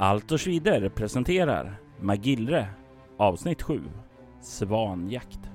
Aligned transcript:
Altor 0.00 0.38
Schwider 0.38 0.88
presenterar 0.90 1.80
Magillre 2.00 2.68
avsnitt 3.18 3.64
7 3.66 3.90
Svanjakt. 4.40 5.50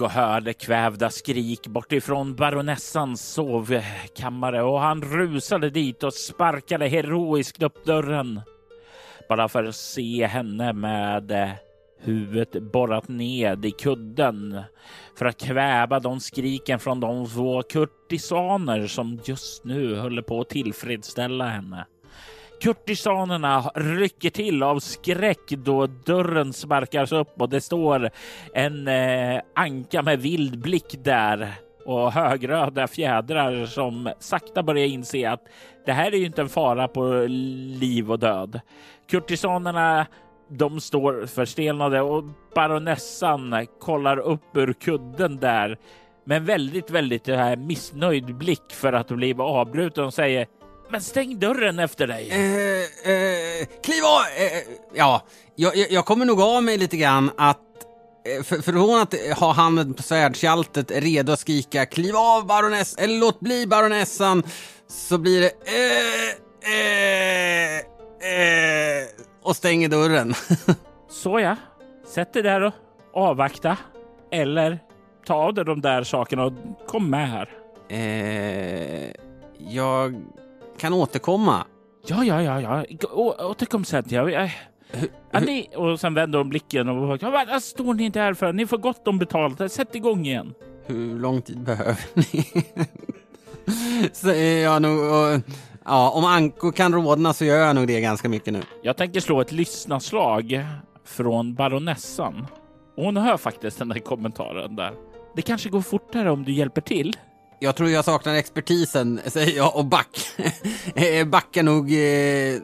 Och 0.00 0.10
hörde 0.10 0.52
kvävda 0.52 1.10
skrik 1.10 1.66
bortifrån 1.66 2.34
baronessans 2.34 3.32
sovkammare 3.32 4.62
och 4.62 4.80
han 4.80 5.02
rusade 5.02 5.70
dit 5.70 6.02
och 6.02 6.14
sparkade 6.14 6.88
heroiskt 6.88 7.62
upp 7.62 7.84
dörren. 7.84 8.40
Bara 9.28 9.48
för 9.48 9.64
att 9.64 9.76
se 9.76 10.26
henne 10.26 10.72
med 10.72 11.30
eh, 11.30 11.50
huvudet 12.00 12.72
borrat 12.72 13.08
ned 13.08 13.64
i 13.64 13.70
kudden 13.70 14.60
för 15.18 15.26
att 15.26 15.40
kväva 15.40 16.00
de 16.00 16.20
skriken 16.20 16.78
från 16.78 17.00
de 17.00 17.26
två 17.26 17.62
kurtisaner 17.62 18.86
som 18.86 19.20
just 19.24 19.64
nu 19.64 19.94
höll 19.94 20.22
på 20.22 20.40
att 20.40 20.48
tillfredsställa 20.48 21.48
henne. 21.48 21.86
Kurtisanerna 22.64 23.70
rycker 23.74 24.30
till 24.30 24.62
av 24.62 24.78
skräck 24.78 25.48
då 25.48 25.86
dörren 25.86 26.52
sparkas 26.52 27.12
upp 27.12 27.40
och 27.40 27.48
det 27.48 27.60
står 27.60 28.10
en 28.54 28.88
eh, 28.88 29.40
anka 29.54 30.02
med 30.02 30.20
vild 30.20 30.58
blick 30.58 31.04
där 31.04 31.54
och 31.84 32.12
högröda 32.12 32.86
fjädrar 32.86 33.66
som 33.66 34.12
sakta 34.18 34.62
börjar 34.62 34.86
inse 34.86 35.30
att 35.30 35.40
det 35.86 35.92
här 35.92 36.12
är 36.12 36.16
ju 36.16 36.26
inte 36.26 36.42
en 36.42 36.48
fara 36.48 36.88
på 36.88 37.26
liv 37.78 38.10
och 38.10 38.18
död. 38.18 38.60
Kurtisanerna 39.10 40.06
de 40.48 40.80
står 40.80 41.26
förstelnade 41.26 42.00
och 42.00 42.24
baronessan 42.54 43.66
kollar 43.80 44.18
upp 44.18 44.56
ur 44.56 44.72
kudden 44.72 45.36
där 45.36 45.78
med 46.24 46.36
en 46.36 46.44
väldigt, 46.44 46.90
väldigt 46.90 47.28
eh, 47.28 47.56
missnöjd 47.56 48.36
blick 48.36 48.72
för 48.72 48.92
att 48.92 49.08
bli 49.08 49.34
avbruten 49.38 50.04
och 50.04 50.14
säger 50.14 50.46
men 50.90 51.00
stäng 51.00 51.38
dörren 51.38 51.78
efter 51.78 52.06
dig. 52.06 52.30
Eh, 52.30 53.12
eh, 53.12 53.66
kliv 53.82 54.04
av! 54.04 54.20
Eh, 54.20 54.62
ja, 54.94 55.22
jag, 55.54 55.76
jag 55.76 56.04
kommer 56.04 56.24
nog 56.24 56.40
av 56.40 56.62
mig 56.62 56.78
lite 56.78 56.96
grann 56.96 57.30
att 57.36 57.58
eh, 58.38 58.42
för, 58.42 58.62
från 58.62 59.00
att 59.00 59.14
ha 59.38 59.52
handen 59.52 59.94
på 59.94 60.02
svärdskältet 60.02 60.90
redo 60.90 61.32
att 61.32 61.40
skrika 61.40 61.86
kliv 61.86 62.16
av 62.16 62.46
baroness 62.46 62.94
eller 62.94 63.18
låt 63.18 63.40
bli 63.40 63.66
baronessan 63.66 64.42
så 64.88 65.18
blir 65.18 65.40
det 65.40 65.50
eh, 65.66 66.44
eh, 66.72 67.78
eh, 68.32 69.06
och 69.42 69.56
stänger 69.56 69.88
dörren. 69.88 70.34
Så 71.10 71.40
ja, 71.40 71.56
sätt 72.06 72.32
dig 72.32 72.42
där 72.42 72.62
och 72.62 72.72
avvakta. 73.14 73.76
Eller 74.30 74.78
ta 75.26 75.34
av 75.34 75.54
dig 75.54 75.64
de 75.64 75.80
där 75.80 76.02
sakerna 76.02 76.44
och 76.44 76.52
kom 76.86 77.10
med 77.10 77.30
här. 77.30 77.48
Eh, 77.88 79.10
jag 79.58 80.22
kan 80.78 80.92
återkomma. 80.92 81.64
Ja, 82.06 82.24
ja, 82.24 82.42
ja, 82.42 82.60
ja. 82.60 82.84
Å, 83.12 83.34
återkom 83.50 83.84
sen. 83.84 84.04
Ja, 84.08 84.30
ja. 84.30 84.48
Ja, 85.30 85.40
ni, 85.40 85.68
och 85.76 86.00
sen 86.00 86.14
vänder 86.14 86.38
de 86.38 86.48
blicken 86.48 86.88
och 86.88 87.08
vad 87.20 87.62
står 87.62 87.94
ni 87.94 88.04
inte 88.04 88.20
här 88.20 88.34
för? 88.34 88.52
Ni 88.52 88.66
får 88.66 88.78
gott 88.78 89.08
om 89.08 89.18
betalt. 89.18 89.72
Sätt 89.72 89.94
igång 89.94 90.26
igen. 90.26 90.54
Hur 90.86 91.18
lång 91.18 91.42
tid 91.42 91.60
behöver 91.60 91.96
ni? 92.14 92.44
så 94.12 94.28
jag 94.28 94.82
nog, 94.82 94.98
och, 94.98 95.40
ja, 95.84 96.10
om 96.10 96.24
Anko 96.24 96.72
kan 96.72 96.92
rådna 96.92 97.32
så 97.32 97.44
gör 97.44 97.58
jag 97.58 97.74
nog 97.74 97.86
det 97.86 98.00
ganska 98.00 98.28
mycket 98.28 98.52
nu. 98.52 98.62
Jag 98.82 98.96
tänker 98.96 99.20
slå 99.20 99.40
ett 99.40 99.52
lyssnarslag 99.52 100.64
från 101.04 101.54
baronessan. 101.54 102.46
hon 102.96 103.16
hör 103.16 103.36
faktiskt 103.36 103.78
den 103.78 103.88
där 103.88 103.98
kommentaren 103.98 104.76
där. 104.76 104.92
Det 105.36 105.42
kanske 105.42 105.68
går 105.68 105.80
fortare 105.80 106.30
om 106.30 106.44
du 106.44 106.52
hjälper 106.52 106.80
till. 106.80 107.16
Jag 107.64 107.76
tror 107.76 107.90
jag 107.90 108.04
saknar 108.04 108.34
expertisen, 108.34 109.20
säger 109.26 109.56
jag 109.56 109.76
och 109.76 109.84
back. 109.84 110.18
Eh, 110.94 111.26
backar 111.26 111.62
nog 111.62 111.92
eh, 111.92 112.62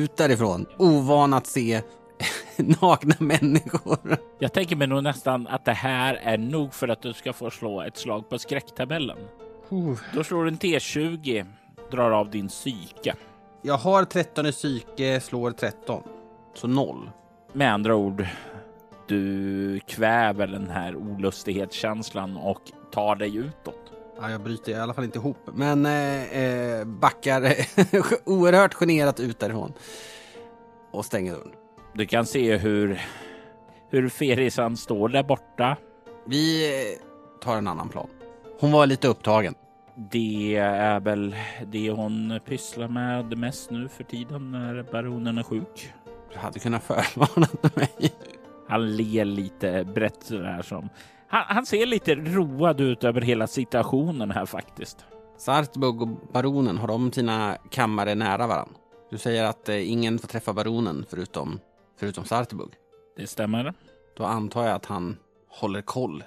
ut 0.00 0.16
därifrån. 0.16 0.66
Ovan 0.78 1.34
att 1.34 1.46
se 1.46 1.82
nakna 2.56 3.14
människor. 3.18 4.16
Jag 4.38 4.52
tänker 4.52 4.76
mig 4.76 4.86
nog 4.86 5.02
nästan 5.02 5.46
att 5.46 5.64
det 5.64 5.72
här 5.72 6.14
är 6.14 6.38
nog 6.38 6.74
för 6.74 6.88
att 6.88 7.02
du 7.02 7.12
ska 7.12 7.32
få 7.32 7.50
slå 7.50 7.82
ett 7.82 7.96
slag 7.96 8.28
på 8.28 8.38
skräcktabellen. 8.38 9.18
Uh. 9.72 9.98
Då 10.14 10.24
slår 10.24 10.44
du 10.44 10.48
en 10.48 10.58
T20, 10.58 11.46
drar 11.90 12.10
av 12.10 12.30
din 12.30 12.48
psyke. 12.48 13.14
Jag 13.62 13.76
har 13.76 14.04
13 14.04 14.46
i 14.46 14.52
psyke, 14.52 15.20
slår 15.20 15.50
13. 15.50 16.02
Så 16.54 16.66
0. 16.66 17.10
Med 17.52 17.72
andra 17.72 17.94
ord, 17.94 18.26
du 19.08 19.80
kväver 19.86 20.46
den 20.46 20.70
här 20.70 20.96
olustighetskänslan 20.96 22.36
och 22.36 22.62
tar 22.92 23.16
dig 23.16 23.36
utåt. 23.36 23.92
Ja, 24.20 24.30
jag 24.30 24.40
bryter 24.40 24.72
i 24.72 24.74
alla 24.74 24.94
fall 24.94 25.04
inte 25.04 25.18
ihop, 25.18 25.38
men 25.54 25.86
eh, 25.86 26.38
eh 26.38 26.84
backar 26.84 27.54
oerhört 28.24 28.74
generat 28.74 29.20
ut 29.20 29.38
därifrån 29.38 29.72
och 30.90 31.04
stänger 31.04 31.32
dörren. 31.32 31.52
Du 31.94 32.06
kan 32.06 32.26
se 32.26 32.56
hur, 32.56 33.00
hur 33.90 34.08
Ferisan 34.08 34.76
står 34.76 35.08
där 35.08 35.22
borta. 35.22 35.76
Vi 36.24 36.68
eh, 36.68 36.98
tar 37.40 37.56
en 37.56 37.68
annan 37.68 37.88
plan. 37.88 38.08
Hon 38.60 38.72
var 38.72 38.86
lite 38.86 39.08
upptagen. 39.08 39.54
Det 39.94 40.56
är 40.56 41.00
väl 41.00 41.36
det 41.66 41.90
hon 41.90 42.40
pysslar 42.46 42.88
med 42.88 43.38
mest 43.38 43.70
nu 43.70 43.88
för 43.88 44.04
tiden 44.04 44.50
när 44.50 44.82
baronen 44.92 45.38
är 45.38 45.42
sjuk. 45.42 45.92
Du 46.32 46.38
hade 46.38 46.58
kunnat 46.58 46.82
förvarna 46.82 47.48
mig. 47.74 48.12
Han 48.68 48.96
ler 48.96 49.24
lite 49.24 49.84
brett 49.84 50.22
sådär 50.22 50.62
som 50.62 50.88
han, 51.32 51.44
han, 51.48 51.66
ser 51.66 51.86
lite 51.86 52.14
road 52.14 52.80
ut 52.80 53.04
över 53.04 53.20
hela 53.20 53.46
situationen 53.46 54.30
här 54.30 54.46
faktiskt. 54.46 55.04
Sartbug 55.36 56.02
och 56.02 56.08
baronen, 56.08 56.78
har 56.78 56.88
de 56.88 57.12
sina 57.12 57.58
kammare 57.70 58.14
nära 58.14 58.46
varann? 58.46 58.74
Du 59.10 59.18
säger 59.18 59.44
att 59.44 59.68
eh, 59.68 59.90
ingen 59.90 60.18
får 60.18 60.28
träffa 60.28 60.52
baronen 60.52 61.04
förutom, 61.10 61.60
förutom 62.00 62.24
Sartbug. 62.24 62.68
Det 63.16 63.26
stämmer. 63.26 63.74
Då 64.16 64.24
antar 64.24 64.64
jag 64.64 64.74
att 64.74 64.86
han 64.86 65.16
håller 65.48 65.82
koll 65.82 66.24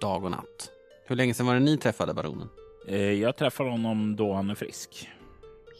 dag 0.00 0.24
och 0.24 0.30
natt. 0.30 0.70
Hur 1.06 1.16
länge 1.16 1.34
sedan 1.34 1.46
var 1.46 1.54
det 1.54 1.60
ni 1.60 1.78
träffade 1.78 2.14
baronen? 2.14 2.48
Eh, 2.88 3.12
jag 3.12 3.36
träffar 3.36 3.64
honom 3.64 4.16
då 4.16 4.32
han 4.32 4.50
är 4.50 4.54
frisk. 4.54 5.08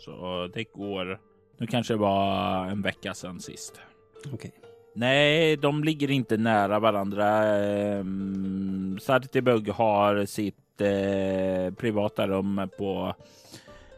Så 0.04 0.48
det 0.54 0.64
går. 0.64 1.20
Nu 1.58 1.66
kanske 1.66 1.94
det 1.94 1.98
var 1.98 2.66
en 2.66 2.82
vecka 2.82 3.14
sedan 3.14 3.40
sist. 3.40 3.80
Okej. 4.18 4.34
Okay. 4.34 4.63
Nej, 4.96 5.56
de 5.56 5.84
ligger 5.84 6.10
inte 6.10 6.36
nära 6.36 6.78
varandra. 6.78 7.28
Ehm, 7.46 8.98
Sartibug 9.00 9.68
har 9.68 10.24
sitt 10.24 10.80
eh, 10.80 11.74
privata 11.74 12.26
rum 12.26 12.68
på 12.78 13.14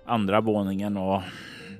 andra 0.05 0.41
våningen 0.41 0.97
och 0.97 1.23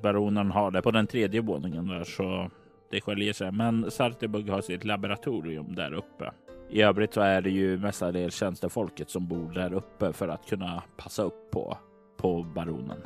baronen 0.01 0.51
har 0.51 0.71
det 0.71 0.81
på 0.81 0.91
den 0.91 1.07
tredje 1.07 1.41
våningen 1.41 1.87
där 1.87 2.03
så 2.03 2.49
det 2.91 3.01
skiljer 3.01 3.33
sig. 3.33 3.51
Men 3.51 3.91
Sartibug 3.91 4.49
har 4.49 4.61
sitt 4.61 4.85
laboratorium 4.85 5.75
där 5.75 5.93
uppe. 5.93 6.31
I 6.69 6.81
övrigt 6.81 7.13
så 7.13 7.21
är 7.21 7.41
det 7.41 7.49
ju 7.49 7.77
mestadels 7.77 8.35
tjänstefolket 8.35 9.09
som 9.09 9.27
bor 9.27 9.51
där 9.51 9.73
uppe 9.73 10.13
för 10.13 10.27
att 10.27 10.49
kunna 10.49 10.83
passa 10.97 11.23
upp 11.23 11.51
på, 11.51 11.77
på 12.17 12.43
baronen. 12.43 13.01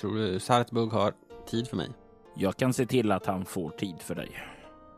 Tror 0.00 0.14
du 0.14 0.40
Sartibug 0.40 0.88
har 0.88 1.12
tid 1.46 1.68
för 1.68 1.76
mig? 1.76 1.88
Jag 2.36 2.56
kan 2.56 2.72
se 2.72 2.86
till 2.86 3.12
att 3.12 3.26
han 3.26 3.44
får 3.44 3.70
tid 3.70 3.96
för 3.98 4.14
dig. 4.14 4.30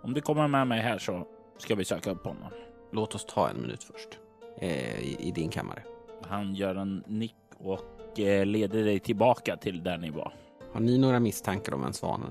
Om 0.05 0.15
du 0.15 0.21
kommer 0.21 0.49
med 0.49 0.67
mig 0.67 0.81
här 0.81 0.99
så 0.99 1.27
ska 1.59 1.75
vi 1.75 1.85
söka 1.85 2.11
upp 2.11 2.25
honom. 2.25 2.51
Låt 2.93 3.15
oss 3.15 3.25
ta 3.25 3.49
en 3.49 3.61
minut 3.61 3.85
först. 3.85 4.19
Eh, 4.61 4.99
i, 5.01 5.17
i, 5.21 5.31
din 5.31 5.49
kammare. 5.49 5.83
Han 6.23 6.55
gör 6.55 6.75
en 6.75 7.05
nick 7.07 7.35
och 7.59 8.21
eh, 8.21 8.47
leder 8.47 8.85
dig 8.85 9.01
tillbaka 9.01 9.57
till 9.57 9.83
där 9.83 9.99
ni 9.99 10.11
var. 10.11 10.33
Har 10.73 10.81
ni 10.81 10.99
några 10.99 11.21
misstankar 11.21 11.75
om 11.75 11.83
vem 11.83 11.93
svanen? 11.93 12.31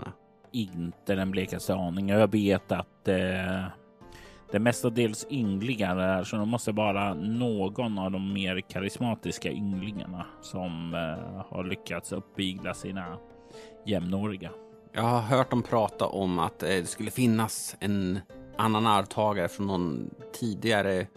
Inte 0.51 1.15
den 1.15 1.31
blekaste 1.31 1.73
aning. 1.73 2.09
Jag 2.09 2.31
vet 2.31 2.71
att 2.71 3.07
eh, 3.07 3.65
det 4.51 4.59
mestadels 4.59 5.27
ynglingar 5.29 5.97
är 5.97 6.23
så 6.23 6.35
det 6.35 6.45
måste 6.45 6.71
vara 6.71 7.13
någon 7.13 7.97
av 7.97 8.11
de 8.11 8.33
mer 8.33 8.61
karismatiska 8.61 9.51
ynglingarna 9.51 10.25
som 10.41 10.93
eh, 10.93 11.45
har 11.49 11.63
lyckats 11.63 12.11
uppvigla 12.11 12.73
sina 12.73 13.17
jämnåriga. 13.85 14.51
Jag 14.95 15.01
har 15.03 15.19
hört 15.21 15.49
dem 15.49 15.63
prata 15.63 16.05
om 16.05 16.39
att 16.39 16.63
eh, 16.63 16.69
det 16.69 16.85
skulle 16.85 17.11
finnas 17.11 17.75
en 17.79 18.19
annan 18.57 18.87
arvtagare 18.87 19.47
från 19.47 19.67
någon 19.67 20.09
tidigare 20.33 21.07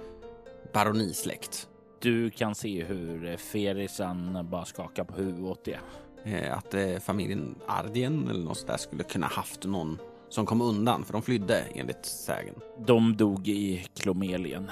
baronisläkt. 0.73 1.69
Du 2.01 2.31
kan 2.31 2.55
se 2.55 2.85
hur 2.85 3.37
Ferisan 3.37 4.47
bara 4.51 4.65
skakar 4.65 5.05
på 5.05 5.15
huvudet 5.15 5.45
åt 5.45 5.65
det. 5.65 5.79
eh, 6.25 6.59
att 6.59 6.75
eh, 6.75 6.97
familjen 6.99 7.55
Ardien 7.67 8.29
eller 8.31 8.45
något 8.45 8.67
där 8.67 8.77
skulle 8.77 9.03
kunna 9.03 9.27
haft 9.27 9.65
någon 9.65 9.99
som 10.29 10.47
kom 10.47 10.61
undan, 10.61 11.05
för 11.05 11.13
de 11.13 11.23
flydde 11.23 11.65
enligt 11.75 12.07
sägen. 12.07 12.55
De 12.87 13.17
dog 13.17 13.49
i 13.49 13.87
Klomelien. 14.01 14.71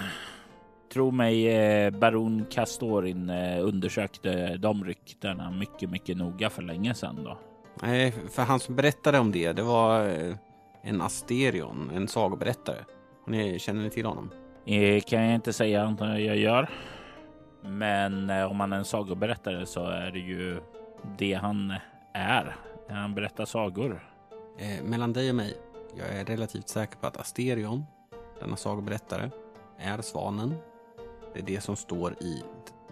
Tro 0.93 1.11
mig, 1.11 1.49
eh, 1.49 1.91
baron 1.91 2.45
Castorin 2.51 3.31
eh, 3.31 3.65
undersökte 3.65 4.57
de 4.57 4.85
ryktena 4.85 5.51
mycket, 5.51 5.91
mycket 5.91 6.17
noga 6.17 6.51
för 6.51 6.63
länge 6.63 6.95
sedan 6.95 7.25
då. 7.25 7.39
Nej, 7.83 8.15
för 8.31 8.43
han 8.43 8.61
som 8.61 8.75
berättade 8.75 9.19
om 9.19 9.33
det, 9.33 9.53
det 9.53 9.63
var 9.63 10.09
eh, 10.09 10.37
en 10.83 11.01
Asterion, 11.01 11.91
en 11.95 12.09
sagoberättare. 12.09 12.79
Ni, 13.27 13.59
känner 13.59 13.83
ni 13.83 13.91
till 13.91 14.07
honom? 14.07 14.31
Eh, 14.67 15.03
kan 15.03 15.23
jag 15.23 15.35
inte 15.35 15.53
säga 15.53 15.85
att 15.85 16.01
jag 16.01 16.37
gör. 16.37 16.71
Men 17.63 18.31
eh, 18.31 18.51
om 18.51 18.61
han 18.61 18.73
är 18.73 18.77
en 18.77 18.85
sagoberättare 18.85 19.67
så 19.67 19.87
är 19.87 20.11
det 20.11 20.19
ju 20.19 20.61
det 21.19 21.35
han 21.35 21.75
är. 22.13 22.57
Han 22.89 23.15
berättar 23.15 23.45
sagor. 23.45 24.09
Eh, 24.59 24.85
mellan 24.85 25.13
dig 25.13 25.31
och 25.31 25.37
mig, 25.37 25.55
jag 25.99 26.09
är 26.09 26.25
relativt 26.25 26.69
säker 26.69 26.97
på 26.97 27.07
att 27.07 27.17
Asterion, 27.17 27.85
denna 28.41 28.57
sagoberättare, 28.57 29.31
är 29.79 30.03
svanen. 30.03 30.55
Det 31.35 31.41
är 31.41 31.45
det 31.45 31.61
som 31.61 31.77
står 31.77 32.13
i 32.21 32.43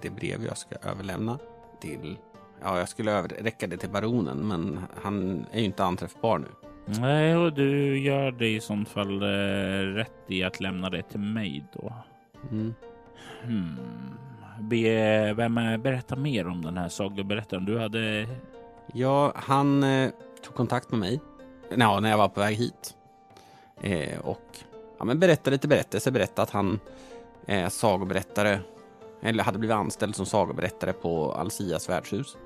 det 0.01 0.11
brev 0.11 0.45
jag 0.45 0.59
ska 0.59 0.77
överlämna 0.83 1.39
till... 1.81 2.19
Ja, 2.65 2.79
jag 2.79 2.89
skulle 2.89 3.23
räcka 3.23 3.67
det 3.67 3.77
till 3.77 3.91
baronen, 3.91 4.39
men 4.49 4.81
han 5.03 5.47
är 5.53 5.59
ju 5.59 5.65
inte 5.65 5.85
anträffbar 5.85 6.39
nu. 6.39 6.49
Nej, 6.85 7.37
och 7.37 7.53
du 7.53 7.99
gör 7.99 8.31
det 8.31 8.49
i 8.49 8.61
sånt 8.61 8.89
fall 8.89 9.23
eh, 9.23 9.87
rätt 9.95 10.25
i 10.27 10.43
att 10.43 10.61
lämna 10.61 10.91
det 10.91 11.03
till 11.03 11.21
mig 11.21 11.65
då. 11.73 11.93
Mm. 12.51 12.75
Hmm. 13.43 13.77
Be, 14.61 15.33
vem 15.33 15.59
är, 15.59 15.79
berätta 15.79 16.17
mer 16.17 16.47
om 16.47 16.63
den 16.63 16.77
här 16.77 16.89
sagoberättaren. 16.89 17.65
Du 17.65 17.79
hade... 17.79 18.27
Ja, 18.93 19.33
han 19.37 19.83
eh, 19.83 20.11
tog 20.45 20.55
kontakt 20.55 20.91
med 20.91 21.01
mig 21.01 21.21
ja, 21.77 22.01
när 22.01 22.11
jag 22.11 22.19
var 22.19 22.29
på 22.29 22.41
väg 22.41 22.57
hit. 22.57 22.97
Eh, 23.83 24.21
och 24.21 24.59
ja, 24.99 25.05
men 25.05 25.19
berättade 25.19 25.51
lite 25.51 25.69
berättelser, 25.69 26.11
berättade 26.11 26.43
att 26.43 26.51
han 26.51 26.81
är 27.47 27.69
sagoberättare, 27.69 28.59
eller 29.23 29.45
hade 29.45 29.59
blivit 29.59 29.75
anställd 29.75 30.17
som 30.17 30.27
sagoberättare 30.27 30.93
på 30.93 31.33
Alcias 31.33 31.89
värdshus 31.89 32.37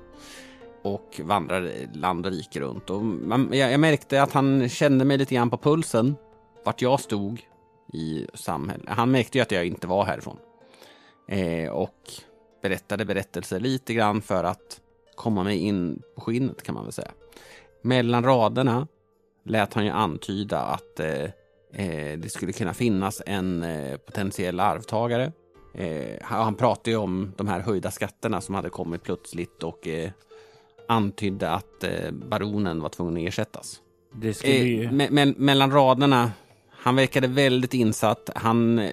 och 0.81 1.21
vandrar 1.23 1.71
land 1.93 2.25
och 2.25 2.31
rike 2.31 2.59
runt. 2.59 2.89
Och 2.89 3.03
man, 3.03 3.49
jag, 3.51 3.71
jag, 3.71 3.79
märkte 3.79 4.23
att 4.23 4.31
han 4.31 4.69
kände 4.69 5.05
mig 5.05 5.17
lite 5.17 5.35
grann 5.35 5.49
på 5.49 5.57
pulsen, 5.57 6.15
vart 6.65 6.81
jag 6.81 6.99
stod 6.99 7.41
i 7.93 8.27
samhället. 8.33 8.89
Han 8.89 9.11
märkte 9.11 9.37
ju 9.37 9.41
att 9.41 9.51
jag 9.51 9.65
inte 9.65 9.87
var 9.87 10.05
härifrån. 10.05 10.37
Eh, 11.27 11.69
och 11.69 12.11
berättade 12.61 13.05
berättelser 13.05 13.59
lite 13.59 13.93
grann 13.93 14.21
för 14.21 14.43
att 14.43 14.81
komma 15.15 15.43
mig 15.43 15.57
in 15.57 16.01
på 16.15 16.21
skinnet 16.21 16.63
kan 16.63 16.75
man 16.75 16.83
väl 16.83 16.93
säga. 16.93 17.11
Mellan 17.81 18.23
raderna 18.23 18.87
lät 19.45 19.73
han 19.73 19.85
ju 19.85 19.91
antyda 19.91 20.61
att 20.61 20.99
eh, 20.99 21.23
eh, 21.73 22.19
det 22.19 22.31
skulle 22.31 22.53
kunna 22.53 22.73
finnas 22.73 23.21
en 23.25 23.63
eh, 23.63 23.97
potentiell 23.97 24.59
arvtagare. 24.59 25.31
Eh, 25.77 26.17
han 26.21 26.55
pratade 26.55 26.91
ju 26.91 26.97
om 26.97 27.33
de 27.37 27.47
här 27.47 27.59
höjda 27.59 27.91
skatterna 27.91 28.41
som 28.41 28.55
hade 28.55 28.69
kommit 28.69 29.03
plötsligt 29.03 29.63
och 29.63 29.87
eh, 29.87 30.11
antydde 30.87 31.49
att 31.49 31.83
eh, 31.83 32.11
baronen 32.11 32.81
var 32.81 32.89
tvungen 32.89 33.17
att 33.17 33.27
ersättas. 33.27 33.81
Det 34.13 34.33
skulle 34.33 34.53
ju... 34.53 34.91
me 34.91 35.09
me 35.09 35.25
mellan 35.25 35.71
raderna, 35.71 36.31
han 36.69 36.95
verkade 36.95 37.27
väldigt 37.27 37.73
insatt. 37.73 38.29
Han 38.35 38.89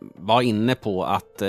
var 0.00 0.42
inne 0.42 0.74
på 0.74 1.04
att 1.04 1.42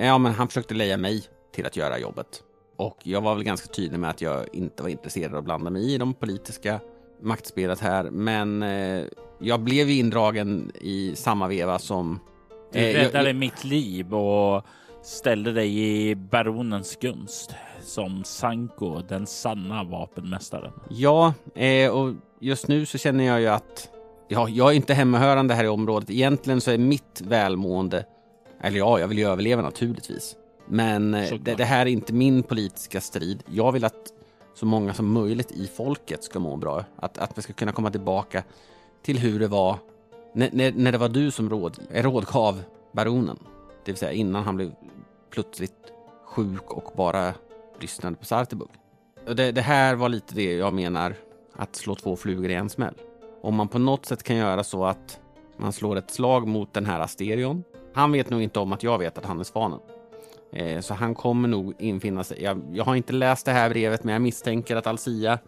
ja, 0.00 0.18
men 0.18 0.32
han 0.32 0.48
försökte 0.48 0.74
leja 0.74 0.96
mig 0.96 1.24
till 1.54 1.66
att 1.66 1.76
göra 1.76 1.98
jobbet. 1.98 2.42
Och 2.76 2.98
jag 3.02 3.20
var 3.20 3.34
väl 3.34 3.44
ganska 3.44 3.68
tydlig 3.68 4.00
med 4.00 4.10
att 4.10 4.20
jag 4.20 4.54
inte 4.54 4.82
var 4.82 4.90
intresserad 4.90 5.32
av 5.32 5.38
att 5.38 5.44
blanda 5.44 5.70
mig 5.70 5.94
i 5.94 5.98
de 5.98 6.14
politiska 6.14 6.80
maktspelet 7.22 7.80
här. 7.80 8.10
Men 8.10 8.62
eh, 8.62 9.04
jag 9.40 9.60
blev 9.60 9.90
indragen 9.90 10.72
i 10.80 11.12
samma 11.16 11.48
veva 11.48 11.78
som... 11.78 12.20
Du 12.72 12.78
eh, 12.78 12.94
räddade 12.94 13.26
jag, 13.26 13.36
mitt 13.36 13.64
liv 13.64 14.14
och 14.14 14.64
ställde 15.02 15.52
dig 15.52 15.78
i 15.78 16.14
baronens 16.14 16.96
gunst 16.96 17.54
som 17.82 18.24
Sanko, 18.24 19.02
den 19.08 19.26
sanna 19.26 19.84
vapenmästaren. 19.84 20.72
Ja, 20.90 21.34
eh, 21.54 21.90
och 21.90 22.14
just 22.40 22.68
nu 22.68 22.86
så 22.86 22.98
känner 22.98 23.24
jag 23.24 23.40
ju 23.40 23.46
att 23.46 23.90
ja, 24.28 24.48
jag 24.48 24.70
är 24.70 24.76
inte 24.76 24.94
hemmahörande 24.94 25.54
här 25.54 25.64
i 25.64 25.68
området. 25.68 26.10
Egentligen 26.10 26.60
så 26.60 26.70
är 26.70 26.78
mitt 26.78 27.20
välmående, 27.24 28.04
eller 28.60 28.78
ja, 28.78 29.00
jag 29.00 29.08
vill 29.08 29.18
ju 29.18 29.28
överleva 29.28 29.62
naturligtvis. 29.62 30.36
Men 30.66 31.14
eh, 31.14 31.34
det, 31.40 31.54
det, 31.54 31.64
här 31.64 31.86
är 31.86 31.90
inte 31.90 32.12
min 32.12 32.42
politiska 32.42 33.00
strid. 33.00 33.42
Jag 33.50 33.72
vill 33.72 33.84
att 33.84 34.12
så 34.54 34.66
många 34.66 34.94
som 34.94 35.12
möjligt 35.12 35.52
i 35.52 35.66
folket 35.76 36.24
ska 36.24 36.38
må 36.38 36.56
bra. 36.56 36.84
Att, 36.96 37.18
att 37.18 37.38
vi 37.38 37.42
ska 37.42 37.52
kunna 37.52 37.72
komma 37.72 37.90
tillbaka 37.90 38.42
till 39.02 39.18
hur 39.18 39.40
det 39.40 39.48
var 39.48 39.78
när, 40.38 40.50
när, 40.52 40.72
när 40.72 40.92
det 40.92 40.98
var 40.98 41.08
du 41.08 41.30
som 41.30 41.50
råd, 41.50 41.78
eh, 41.90 42.02
rådgav 42.02 42.62
baronen. 42.92 43.38
Det 43.84 43.92
vill 43.92 43.98
säga 43.98 44.12
innan 44.12 44.42
han 44.44 44.56
blev 44.56 44.72
plötsligt 45.30 45.92
sjuk 46.24 46.72
och 46.72 46.92
bara 46.96 47.34
lyssnade 47.80 48.16
på 48.16 48.24
Sartebug. 48.24 48.68
Det, 49.36 49.52
det 49.52 49.60
här 49.60 49.94
var 49.94 50.08
lite 50.08 50.34
det 50.34 50.54
jag 50.54 50.74
menar, 50.74 51.14
att 51.52 51.76
slå 51.76 51.94
två 51.94 52.16
flugor 52.16 52.50
i 52.50 52.54
en 52.54 52.68
smäll. 52.68 52.94
Om 53.42 53.54
man 53.54 53.68
på 53.68 53.78
något 53.78 54.06
sätt 54.06 54.22
kan 54.22 54.36
göra 54.36 54.64
så 54.64 54.84
att 54.84 55.20
man 55.56 55.72
slår 55.72 55.96
ett 55.96 56.10
slag 56.10 56.48
mot 56.48 56.74
den 56.74 56.86
här 56.86 57.00
Asterion. 57.00 57.64
Han 57.94 58.12
vet 58.12 58.30
nog 58.30 58.42
inte 58.42 58.60
om 58.60 58.72
att 58.72 58.82
jag 58.82 58.98
vet 58.98 59.18
att 59.18 59.24
han 59.24 59.40
är 59.40 59.44
svanen. 59.44 59.80
Eh, 60.52 60.80
så 60.80 60.94
han 60.94 61.14
kommer 61.14 61.48
nog 61.48 61.74
infinna 61.78 62.24
sig. 62.24 62.42
Jag, 62.42 62.62
jag, 62.72 62.84
har 62.84 62.94
inte 62.94 63.12
läst 63.12 63.46
det 63.46 63.52
här 63.52 63.70
brevet, 63.70 64.04
men 64.04 64.12
jag 64.12 64.22
misstänker 64.22 64.76
att 64.76 64.86
Alcia, 64.86 65.38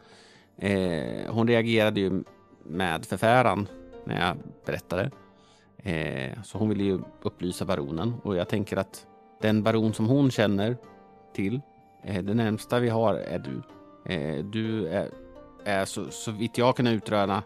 eh, 0.58 1.28
hon 1.28 1.48
reagerade 1.48 2.00
ju 2.00 2.24
med 2.64 3.06
förfäran 3.06 3.68
när 4.04 4.26
jag 4.26 4.36
berättade. 4.66 5.10
Eh, 5.82 6.42
så 6.42 6.58
hon 6.58 6.68
ville 6.68 6.84
ju 6.84 7.00
upplysa 7.22 7.64
baronen 7.64 8.14
och 8.22 8.36
jag 8.36 8.48
tänker 8.48 8.76
att 8.76 9.06
den 9.40 9.62
baron 9.62 9.94
som 9.94 10.06
hon 10.06 10.30
känner 10.30 10.76
till, 11.34 11.60
eh, 12.04 12.22
det 12.24 12.34
närmsta 12.34 12.78
vi 12.78 12.88
har 12.88 13.14
är 13.14 13.38
du. 13.38 13.62
Eh, 14.14 14.44
du 14.44 14.88
är, 14.88 15.08
är 15.64 15.84
så, 15.84 16.10
så 16.10 16.32
vitt 16.32 16.58
jag 16.58 16.76
kan 16.76 16.86
utröna 16.86 17.42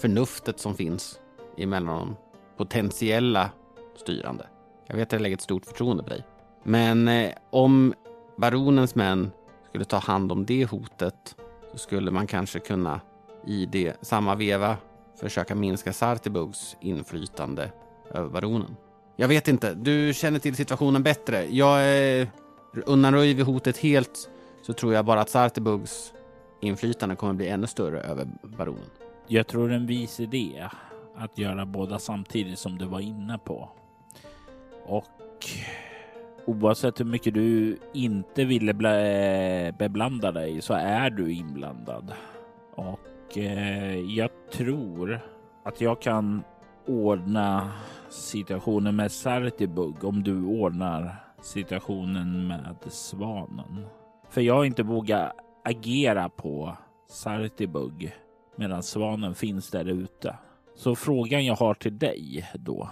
förnuftet 0.00 0.58
som 0.58 0.74
finns 0.74 1.20
emellan 1.56 1.96
de 1.96 2.16
Potentiella 2.56 3.50
styrande. 3.96 4.46
Jag 4.86 4.96
vet 4.96 5.08
att 5.08 5.12
jag 5.12 5.22
lägger 5.22 5.36
ett 5.36 5.42
stort 5.42 5.66
förtroende 5.66 6.02
på 6.02 6.08
dig. 6.08 6.24
Men 6.62 7.08
eh, 7.08 7.30
om 7.50 7.94
baronens 8.36 8.94
män 8.94 9.30
skulle 9.68 9.84
ta 9.84 9.98
hand 9.98 10.32
om 10.32 10.46
det 10.46 10.64
hotet 10.64 11.36
så 11.72 11.78
skulle 11.78 12.10
man 12.10 12.26
kanske 12.26 12.58
kunna 12.60 13.00
i 13.46 13.66
det 13.66 13.96
samma 14.00 14.34
veva 14.34 14.76
försöka 15.20 15.54
minska 15.54 15.92
Sartibugs 15.92 16.76
inflytande 16.80 17.70
över 18.10 18.28
baronen. 18.28 18.76
Jag 19.16 19.28
vet 19.28 19.48
inte, 19.48 19.74
du 19.74 20.14
känner 20.14 20.38
till 20.38 20.56
situationen 20.56 21.02
bättre. 21.02 21.46
Jag 21.46 21.80
eh, 22.20 22.28
undanröjer 22.86 23.34
vi 23.34 23.42
hotet 23.42 23.76
helt 23.76 24.30
så 24.62 24.72
tror 24.72 24.94
jag 24.94 25.04
bara 25.04 25.20
att 25.20 25.30
Sartibugs 25.30 26.12
inflytande 26.60 27.16
kommer 27.16 27.32
bli 27.32 27.48
ännu 27.48 27.66
större 27.66 28.00
över 28.00 28.28
baronen. 28.42 28.90
Jag 29.26 29.46
tror 29.46 29.72
en 29.72 29.86
vis 29.86 30.20
idé 30.20 30.68
att 31.16 31.38
göra 31.38 31.66
båda 31.66 31.98
samtidigt 31.98 32.58
som 32.58 32.78
du 32.78 32.86
var 32.86 33.00
inne 33.00 33.38
på. 33.38 33.70
Och 34.84 35.04
oavsett 36.46 37.00
hur 37.00 37.04
mycket 37.04 37.34
du 37.34 37.78
inte 37.92 38.44
ville 38.44 38.72
eh, 38.72 39.74
beblanda 39.76 40.32
dig 40.32 40.62
så 40.62 40.74
är 40.74 41.10
du 41.10 41.32
inblandad. 41.32 42.12
Och 42.74 43.00
eh, 43.36 44.00
jag 44.00 44.30
tror 44.52 45.20
att 45.64 45.80
jag 45.80 46.02
kan 46.02 46.42
ordna 46.86 47.72
situationen 48.08 48.96
med 48.96 49.12
Sartibug 49.12 50.04
om 50.04 50.22
du 50.22 50.44
ordnar 50.44 51.16
situationen 51.42 52.46
med 52.46 52.76
Svanen. 52.86 53.86
För 54.28 54.40
jag 54.40 54.54
har 54.54 54.64
inte 54.64 54.82
vågat 54.82 55.32
agera 55.64 56.28
på 56.28 56.76
Sartibug 57.08 58.16
medan 58.56 58.82
Svanen 58.82 59.34
finns 59.34 59.70
där 59.70 59.84
ute. 59.84 60.36
Så 60.76 60.94
frågan 60.94 61.44
jag 61.44 61.54
har 61.54 61.74
till 61.74 61.98
dig 61.98 62.50
då. 62.54 62.88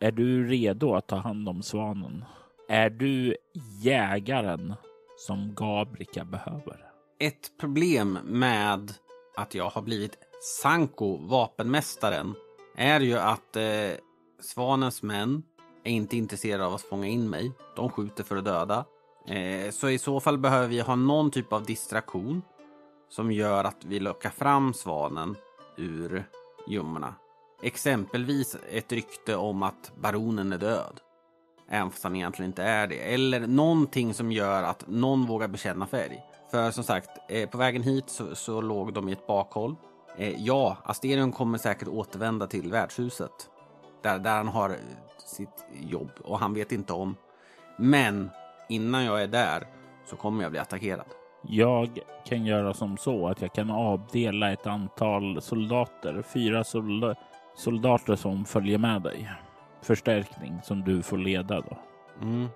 Är 0.00 0.12
du 0.12 0.48
redo 0.48 0.94
att 0.94 1.06
ta 1.06 1.16
hand 1.16 1.48
om 1.48 1.62
Svanen? 1.62 2.24
Är 2.68 2.90
du 2.90 3.36
jägaren 3.82 4.74
som 5.16 5.54
Gabrika 5.54 6.24
behöver? 6.24 6.86
Ett 7.18 7.58
problem 7.60 8.18
med 8.24 8.92
att 9.36 9.54
jag 9.54 9.70
har 9.70 9.82
blivit 9.82 10.18
Sanko, 10.62 11.16
vapenmästaren, 11.16 12.34
är 12.76 13.00
ju 13.00 13.18
att 13.18 13.56
eh, 13.56 13.90
Svanens 14.40 15.02
män 15.02 15.42
är 15.84 15.90
inte 15.90 16.16
intresserade 16.16 16.66
av 16.66 16.74
att 16.74 16.82
fånga 16.82 17.06
in 17.06 17.30
mig. 17.30 17.52
De 17.76 17.90
skjuter 17.90 18.24
för 18.24 18.36
att 18.36 18.44
döda. 18.44 18.84
Eh, 19.26 19.70
så 19.70 19.88
i 19.88 19.98
så 19.98 20.20
fall 20.20 20.38
behöver 20.38 20.68
vi 20.68 20.80
ha 20.80 20.96
någon 20.96 21.30
typ 21.30 21.52
av 21.52 21.64
distraktion 21.64 22.42
som 23.08 23.32
gör 23.32 23.64
att 23.64 23.84
vi 23.84 24.00
lockar 24.00 24.30
fram 24.30 24.74
svanen 24.74 25.36
ur 25.76 26.28
gömmorna. 26.66 27.14
Exempelvis 27.62 28.56
ett 28.70 28.92
rykte 28.92 29.36
om 29.36 29.62
att 29.62 29.92
baronen 30.00 30.52
är 30.52 30.58
död. 30.58 31.00
Även 31.68 31.90
fast 31.90 32.04
han 32.04 32.16
egentligen 32.16 32.50
inte 32.50 32.62
är 32.62 32.86
det. 32.86 33.14
Eller 33.14 33.46
någonting 33.46 34.14
som 34.14 34.32
gör 34.32 34.62
att 34.62 34.84
någon 34.88 35.26
vågar 35.26 35.48
bekänna 35.48 35.86
färg. 35.86 36.22
För 36.56 36.70
som 36.70 36.84
sagt, 36.84 37.10
eh, 37.28 37.48
på 37.48 37.58
vägen 37.58 37.82
hit 37.82 38.04
så, 38.10 38.34
så 38.34 38.60
låg 38.60 38.92
de 38.92 39.08
i 39.08 39.12
ett 39.12 39.26
bakhåll. 39.26 39.76
Eh, 40.16 40.44
ja, 40.44 40.76
Asterion 40.84 41.32
kommer 41.32 41.58
säkert 41.58 41.88
återvända 41.88 42.46
till 42.46 42.70
värdshuset. 42.70 43.30
Där, 44.02 44.18
där 44.18 44.36
han 44.36 44.48
har 44.48 44.76
sitt 45.18 45.64
jobb 45.72 46.10
och 46.24 46.38
han 46.38 46.54
vet 46.54 46.72
inte 46.72 46.92
om. 46.92 47.16
Men 47.76 48.30
innan 48.68 49.04
jag 49.04 49.22
är 49.22 49.26
där 49.26 49.66
så 50.06 50.16
kommer 50.16 50.42
jag 50.42 50.50
bli 50.50 50.60
attackerad. 50.60 51.06
Jag 51.42 51.98
kan 52.24 52.46
göra 52.46 52.74
som 52.74 52.96
så 52.96 53.28
att 53.28 53.42
jag 53.42 53.52
kan 53.52 53.70
avdela 53.70 54.52
ett 54.52 54.66
antal 54.66 55.42
soldater, 55.42 56.22
fyra 56.22 56.64
sol 56.64 57.14
soldater 57.56 58.16
som 58.16 58.44
följer 58.44 58.78
med 58.78 59.02
dig. 59.02 59.30
Förstärkning 59.82 60.60
som 60.64 60.84
du 60.84 61.02
får 61.02 61.18
leda 61.18 61.60
då. 61.60 61.78
Mm. 62.22 62.48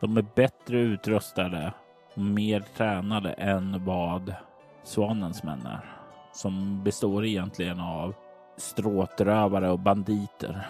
De 0.00 0.16
är 0.16 0.26
bättre 0.34 0.78
utrustade 0.78 1.72
mer 2.18 2.64
tränade 2.76 3.32
än 3.32 3.84
vad 3.84 4.34
Svanens 4.84 5.42
män 5.42 5.66
är. 5.66 5.94
Som 6.32 6.84
består 6.84 7.24
egentligen 7.24 7.80
av 7.80 8.14
stråtrövare 8.56 9.70
och 9.70 9.78
banditer. 9.78 10.68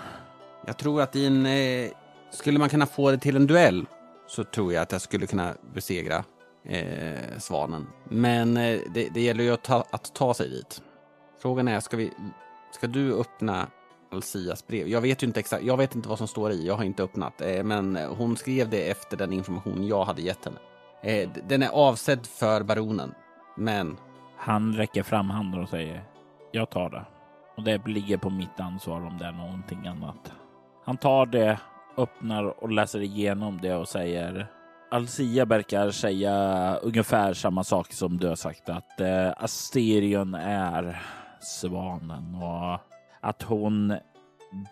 Jag 0.66 0.76
tror 0.76 1.02
att 1.02 1.16
i 1.16 1.26
en... 1.26 1.46
Eh, 1.46 1.90
skulle 2.30 2.58
man 2.58 2.68
kunna 2.68 2.86
få 2.86 3.10
det 3.10 3.18
till 3.18 3.36
en 3.36 3.46
duell 3.46 3.86
så 4.26 4.44
tror 4.44 4.72
jag 4.72 4.82
att 4.82 4.92
jag 4.92 5.00
skulle 5.00 5.26
kunna 5.26 5.54
besegra 5.74 6.24
eh, 6.64 7.38
Svanen. 7.38 7.86
Men 8.04 8.56
eh, 8.56 8.80
det, 8.94 9.08
det, 9.14 9.20
gäller 9.20 9.44
ju 9.44 9.50
att 9.50 9.64
ta, 9.64 9.84
att 9.90 10.14
ta 10.14 10.34
sig 10.34 10.48
dit. 10.48 10.82
Frågan 11.42 11.68
är, 11.68 11.80
ska, 11.80 11.96
vi, 11.96 12.12
ska 12.74 12.86
du 12.86 13.20
öppna 13.20 13.66
Alcias 14.12 14.66
brev? 14.66 14.88
Jag 14.88 15.00
vet 15.00 15.22
ju 15.22 15.26
inte 15.26 15.40
exakt, 15.40 15.64
jag 15.64 15.76
vet 15.76 15.94
inte 15.94 16.08
vad 16.08 16.18
som 16.18 16.28
står 16.28 16.52
i, 16.52 16.66
jag 16.66 16.74
har 16.74 16.84
inte 16.84 17.02
öppnat. 17.02 17.40
Eh, 17.40 17.62
men 17.62 17.96
hon 17.96 18.36
skrev 18.36 18.70
det 18.70 18.90
efter 18.90 19.16
den 19.16 19.32
information 19.32 19.86
jag 19.86 20.04
hade 20.04 20.22
gett 20.22 20.44
henne. 20.44 20.58
Eh, 21.02 21.28
den 21.48 21.62
är 21.62 21.68
avsedd 21.68 22.26
för 22.26 22.62
baronen, 22.62 23.14
men... 23.56 23.96
Han 24.40 24.72
räcker 24.72 25.02
fram 25.02 25.30
handen 25.30 25.60
och 25.60 25.68
säger, 25.68 26.02
jag 26.52 26.70
tar 26.70 26.90
det. 26.90 27.04
Och 27.56 27.62
det 27.62 27.86
ligger 27.86 28.16
på 28.16 28.30
mitt 28.30 28.60
ansvar 28.60 29.06
om 29.06 29.18
det 29.18 29.24
är 29.24 29.32
någonting 29.32 29.86
annat. 29.86 30.32
Han 30.84 30.96
tar 30.96 31.26
det, 31.26 31.60
öppnar 31.96 32.62
och 32.62 32.70
läser 32.70 33.00
igenom 33.00 33.58
det 33.62 33.74
och 33.74 33.88
säger 33.88 34.46
Alcia 34.90 35.44
verkar 35.44 35.90
säga 35.90 36.76
ungefär 36.82 37.34
samma 37.34 37.64
sak 37.64 37.92
som 37.92 38.18
du 38.18 38.28
har 38.28 38.36
sagt 38.36 38.68
att 38.68 39.00
eh, 39.00 39.32
Asterion 39.36 40.34
är 40.34 41.02
svanen 41.40 42.34
och 42.34 42.80
att 43.20 43.42
hon 43.42 43.94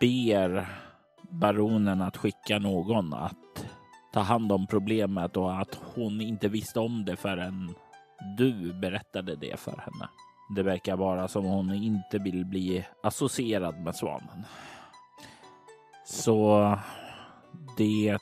ber 0.01 0.67
baronen 1.31 2.03
att 2.03 2.17
skicka 2.17 2.59
någon 2.59 3.15
att 3.15 3.67
ta 4.17 4.23
hand 4.23 4.53
om 4.53 4.67
problemet 4.67 5.37
och 5.37 5.61
att 5.61 5.79
hon 5.95 6.21
inte 6.21 6.49
visste 6.49 6.81
om 6.81 7.05
det 7.05 7.17
förrän 7.17 7.75
du 8.37 8.73
berättade 8.73 9.37
det 9.37 9.61
för 9.61 9.71
henne. 9.71 10.09
Det 10.57 10.63
verkar 10.63 10.97
vara 10.97 11.29
som 11.29 11.45
hon 11.45 11.75
inte 11.75 12.19
vill 12.19 12.45
bli 12.45 12.87
associerad 13.03 13.81
med 13.81 13.97
svanen. 13.97 14.45
Så 16.07 16.79
det 17.77 18.19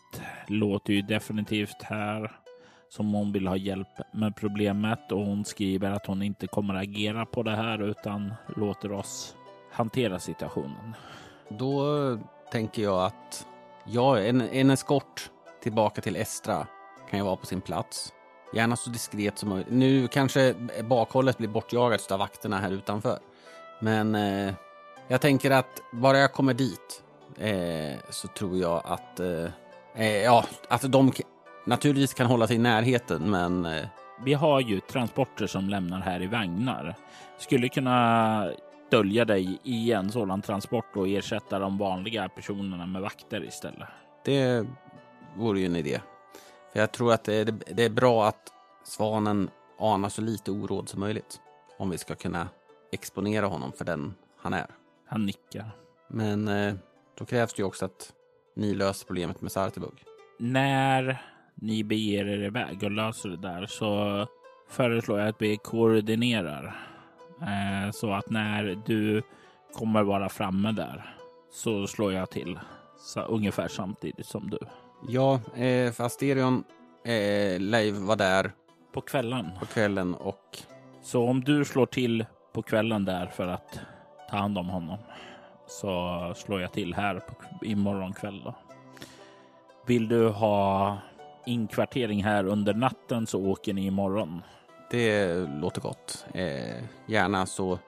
låter 0.49 0.93
ju 0.93 1.03
definitivt 1.03 1.83
här 1.83 2.33
som 2.89 3.13
hon 3.15 3.33
vill 3.33 3.47
ha 3.47 3.57
hjälp 3.57 4.01
med 4.13 4.37
problemet 4.37 5.13
och 5.13 5.27
hon 5.27 5.45
skriver 5.45 5.91
att 5.91 6.07
hon 6.07 6.23
inte 6.23 6.47
kommer 6.47 6.75
agera 6.75 7.27
på 7.27 7.43
det 7.43 7.57
här 7.57 7.83
utan 7.83 8.35
låter 8.57 8.93
oss 8.93 9.37
hantera 9.73 10.19
situationen. 10.19 10.95
Då 11.49 11.85
tänker 12.53 12.83
jag 12.83 13.05
att 13.05 13.47
jag 13.87 14.29
en, 14.29 14.41
en 14.41 14.71
eskort 14.71 15.31
tillbaka 15.65 16.01
till 16.01 16.17
Estra 16.17 16.67
kan 17.11 17.19
ju 17.19 17.25
vara 17.25 17.37
på 17.37 17.47
sin 17.47 17.61
plats. 17.61 18.13
Gärna 18.55 18.77
så 18.77 18.91
diskret 18.91 19.39
som 19.39 19.49
möjligt. 19.49 19.69
Nu 19.71 20.09
kanske 20.09 20.55
bakhållet 20.89 21.39
blir 21.39 21.49
bortjagat 21.49 22.13
av 22.13 22.19
vakterna 22.19 22.59
här 22.59 22.71
utanför. 22.71 23.19
Men 23.81 24.15
eh, 24.15 24.55
jag 25.09 25.21
tänker 25.21 25.51
att 25.51 25.83
bara 25.93 26.19
jag 26.19 26.33
kommer 26.33 26.55
dit 26.55 27.03
eh, 27.39 27.99
så 28.11 28.29
tror 28.29 28.59
jag 28.59 28.83
att, 28.85 29.21
eh, 29.21 29.49
eh 29.95 30.23
ja, 30.23 30.45
att 30.69 30.93
de 30.93 31.13
naturligtvis 31.67 32.15
kan 32.15 32.27
hålla 32.27 32.47
sig 32.47 32.57
i 32.57 32.59
närheten, 32.59 33.31
men... 33.31 33.65
Eh, 33.65 33.85
Vi 34.25 34.35
har 34.35 34.61
ju 34.61 34.81
transporter 34.81 35.47
som 35.47 35.69
lämnar 35.69 36.01
här 36.01 36.23
i 36.23 36.27
vagnar. 36.27 36.95
Skulle 37.39 37.69
kunna 37.69 38.51
dölja 38.91 39.25
dig 39.25 39.59
i 39.65 39.93
en 39.93 40.11
sådan 40.13 40.43
transport 40.43 40.97
och 40.97 41.09
ersätta 41.09 41.59
de 41.59 41.79
vanliga 41.79 42.29
personerna 42.29 42.87
med 42.87 43.03
vakter 43.03 43.45
istället. 43.45 43.89
Det 44.25 44.67
vore 45.37 45.61
ju 45.61 45.67
en 45.67 45.77
idé. 45.77 46.01
För 46.73 46.81
jag 46.81 46.93
tror 46.93 47.13
att 47.13 47.25
det 47.25 47.35
är, 47.35 47.45
det 47.75 47.85
är 47.85 47.91
bra 47.91 48.27
att 48.27 48.53
svanen 48.85 49.51
anar 49.79 50.09
så 50.09 50.23
lite 50.23 50.51
oråd 50.51 50.89
som 50.89 51.01
möjligt. 51.01 51.41
Om 51.79 51.91
vi 51.91 51.99
ska 51.99 52.15
kunna 52.15 52.49
exponera 52.93 53.47
honom 53.47 53.73
för 53.73 53.85
den 53.85 54.15
han 54.37 54.55
är. 54.55 54.67
Han 55.07 55.27
nickar. 55.27 55.71
Men 56.09 56.49
eh, 56.49 56.75
då 57.19 57.25
krävs 57.25 57.55
det 57.55 57.61
ju 57.61 57.67
också 57.67 57.85
att 57.85 58.13
ni 58.57 58.75
löser 58.75 59.07
problemet 59.07 59.41
med 59.41 59.53
Sartibug. 59.53 60.05
När 60.39 61.23
ni 61.55 61.85
beger 61.85 62.27
er 62.27 62.43
iväg 62.43 62.83
och 62.83 62.91
löser 62.91 63.29
det 63.29 63.37
där 63.37 63.67
så 63.67 64.27
föreslår 64.69 65.19
jag 65.19 65.29
att 65.29 65.43
vi 65.43 65.57
koordinerar 65.57 66.77
eh, 67.41 67.91
så 67.93 68.13
att 68.13 68.31
när 68.31 68.83
du 68.87 69.23
kommer 69.73 70.03
vara 70.03 70.29
framme 70.29 70.73
där 70.73 71.17
så 71.51 71.87
slår 71.87 72.13
jag 72.13 72.31
till 72.31 72.59
så 72.99 73.21
ungefär 73.21 73.69
samtidigt 73.69 74.27
som 74.27 74.51
du. 74.51 74.59
Ja, 75.09 75.35
eh, 75.57 75.93
för 75.93 76.05
Asterion 76.05 76.65
eh, 77.05 77.61
lär 77.61 78.07
vara 78.07 78.17
där 78.17 78.53
på 78.93 79.01
kvällen. 79.01 79.51
På 79.61 79.67
kvällen 79.67 80.15
och. 80.15 80.59
Så 81.03 81.29
om 81.29 81.45
du 81.45 81.65
slår 81.65 81.87
till 81.87 82.27
på 82.53 82.63
kvällen 82.63 83.05
där 83.05 83.27
för 83.27 83.49
att 83.49 83.81
ta 84.31 84.37
hand 84.37 84.59
om 84.59 84.69
honom 84.69 84.99
så 85.67 86.33
slår 86.37 86.61
jag 86.61 86.73
till 86.73 86.95
här 86.95 87.15
på, 87.15 87.65
imorgon 87.67 88.13
kväll. 88.13 88.43
Då. 88.45 88.55
Vill 89.87 90.09
du 90.09 90.29
ha 90.29 90.99
inkvartering 91.47 92.25
här 92.25 92.47
under 92.47 92.75
natten 92.75 93.27
så 93.27 93.47
åker 93.47 93.75
ni 93.75 93.87
imorgon. 93.87 94.43
Det 94.91 95.35
låter 95.61 95.81
gott. 95.81 96.27
Eh, 96.35 96.85
gärna 97.07 97.47
så 97.47 97.79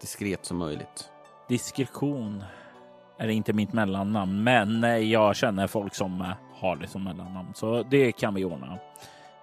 diskret 0.00 0.44
som 0.44 0.56
möjligt. 0.56 1.10
Diskretion 1.48 2.44
är 3.18 3.28
inte 3.28 3.52
mitt 3.52 3.72
mellannamn, 3.72 4.42
men 4.42 4.82
jag 5.10 5.36
känner 5.36 5.66
folk 5.66 5.94
som 5.94 6.34
har 6.60 6.76
det 6.76 6.88
som 6.88 7.04
mellannamn, 7.04 7.52
så 7.54 7.82
det 7.82 8.12
kan 8.12 8.34
vi 8.34 8.44
ordna. 8.44 8.78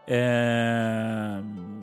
Eh, 0.08 1.38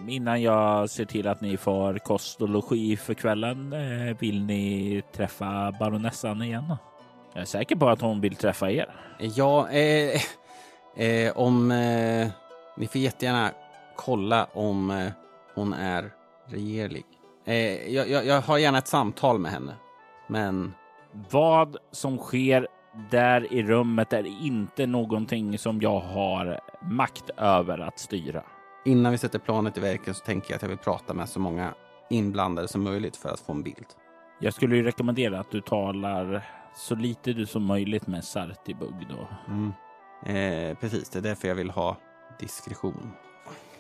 innan 0.09 0.43
jag 0.43 0.91
ser 0.91 1.05
till 1.05 1.29
att 1.29 1.41
ni 1.41 1.57
får 1.57 1.99
kost 1.99 2.43
och 2.43 2.49
logi 2.49 2.97
för 2.97 3.15
kvällen, 3.15 3.73
eh, 3.73 4.17
vill 4.19 4.45
ni 4.45 5.03
träffa 5.13 5.73
baronessan 5.79 6.43
igen? 6.43 6.77
Jag 7.33 7.41
är 7.41 7.47
säker 7.47 7.77
på 7.77 7.89
att 7.89 8.01
hon 8.01 8.21
vill 8.21 8.37
träffa 8.37 8.71
er. 8.71 8.95
Ja, 9.19 9.71
eh, 9.71 10.21
eh 10.97 11.37
om 11.37 11.71
eh, 11.71 12.29
ni 12.77 12.87
får 12.87 13.01
jättegärna 13.01 13.51
kolla 13.97 14.47
om 14.53 14.91
eh, 14.91 15.13
hon 15.55 15.73
är 15.73 16.11
regerlig. 16.47 17.05
Jag, 17.89 18.09
jag, 18.09 18.27
jag 18.27 18.41
har 18.41 18.59
gärna 18.59 18.79
ett 18.79 18.89
samtal 18.89 19.39
med 19.39 19.53
henne, 19.53 19.73
men 20.29 20.75
vad 21.31 21.77
som 21.93 22.19
sker 22.19 22.69
där 23.11 23.53
i 23.53 23.63
rummet 23.63 24.13
är 24.13 24.27
inte 24.45 24.87
någonting 24.87 25.59
som 25.59 25.81
jag 25.81 26.01
har 26.01 26.61
makt 26.83 27.31
över 27.37 27.79
att 27.79 27.99
styra. 27.99 28.43
Innan 28.85 29.13
vi 29.13 29.19
sätter 29.19 29.39
planet 29.39 29.79
i 29.79 29.81
verket 29.81 30.17
så 30.17 30.25
tänker 30.25 30.51
jag 30.51 30.57
att 30.57 30.63
jag 30.63 30.69
vill 30.69 30.79
prata 30.79 31.15
med 31.15 31.29
så 31.29 31.41
många 31.41 31.75
inblandade 32.11 32.69
som 32.69 32.83
möjligt 32.83 33.17
för 33.17 33.29
att 33.29 33.41
få 33.41 33.53
en 33.53 33.63
bild. 33.63 33.87
Jag 34.41 34.55
skulle 34.55 34.77
ju 34.77 34.83
rekommendera 34.83 35.41
att 35.41 35.51
du 35.51 35.61
talar 35.61 36.47
så 36.77 36.95
lite 36.95 37.33
du 37.33 37.47
som 37.47 37.65
möjligt 37.65 38.07
med 38.07 38.25
Sartibug 38.25 39.07
då. 39.09 39.29
Mm. 39.49 39.73
Eh, 40.27 40.79
precis, 40.79 41.11
det 41.11 41.19
är 41.19 41.23
därför 41.23 41.49
jag 41.49 41.55
vill 41.55 41.71
ha 41.71 41.97
diskretion. 42.39 43.13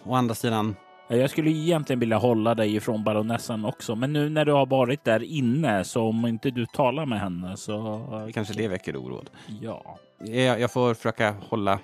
Å 0.04 0.14
andra 0.14 0.34
sidan, 0.34 0.76
jag 1.08 1.30
skulle 1.30 1.50
egentligen 1.50 2.00
vilja 2.00 2.16
hålla 2.16 2.54
dig 2.54 2.74
ifrån 2.74 3.04
baronessan 3.04 3.64
också, 3.64 3.96
men 3.96 4.12
nu 4.12 4.28
när 4.28 4.44
du 4.44 4.52
har 4.52 4.66
varit 4.66 5.04
där 5.04 5.22
inne 5.22 5.84
så 5.84 6.02
om 6.02 6.26
inte 6.26 6.50
du 6.50 6.66
talar 6.66 7.06
med 7.06 7.20
henne 7.20 7.56
så... 7.56 8.30
Kanske 8.34 8.54
det 8.54 8.68
väcker 8.68 8.96
oråd. 8.96 9.30
Ja. 9.60 9.98
Jag, 10.18 10.60
jag 10.60 10.72
får 10.72 10.94
försöka 10.94 11.34
hålla 11.48 11.78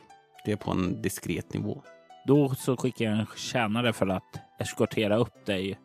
det 0.45 0.57
på 0.57 0.71
en 0.71 1.03
diskret 1.03 1.55
nivå. 1.55 1.83
Då 2.27 2.55
så 2.55 2.77
skickar 2.77 3.05
jag 3.05 3.19
en 3.19 3.27
tjänare 3.37 3.93
för 3.93 4.07
att 4.07 4.41
eskortera 4.59 5.17
upp 5.17 5.47
dig 5.47 5.79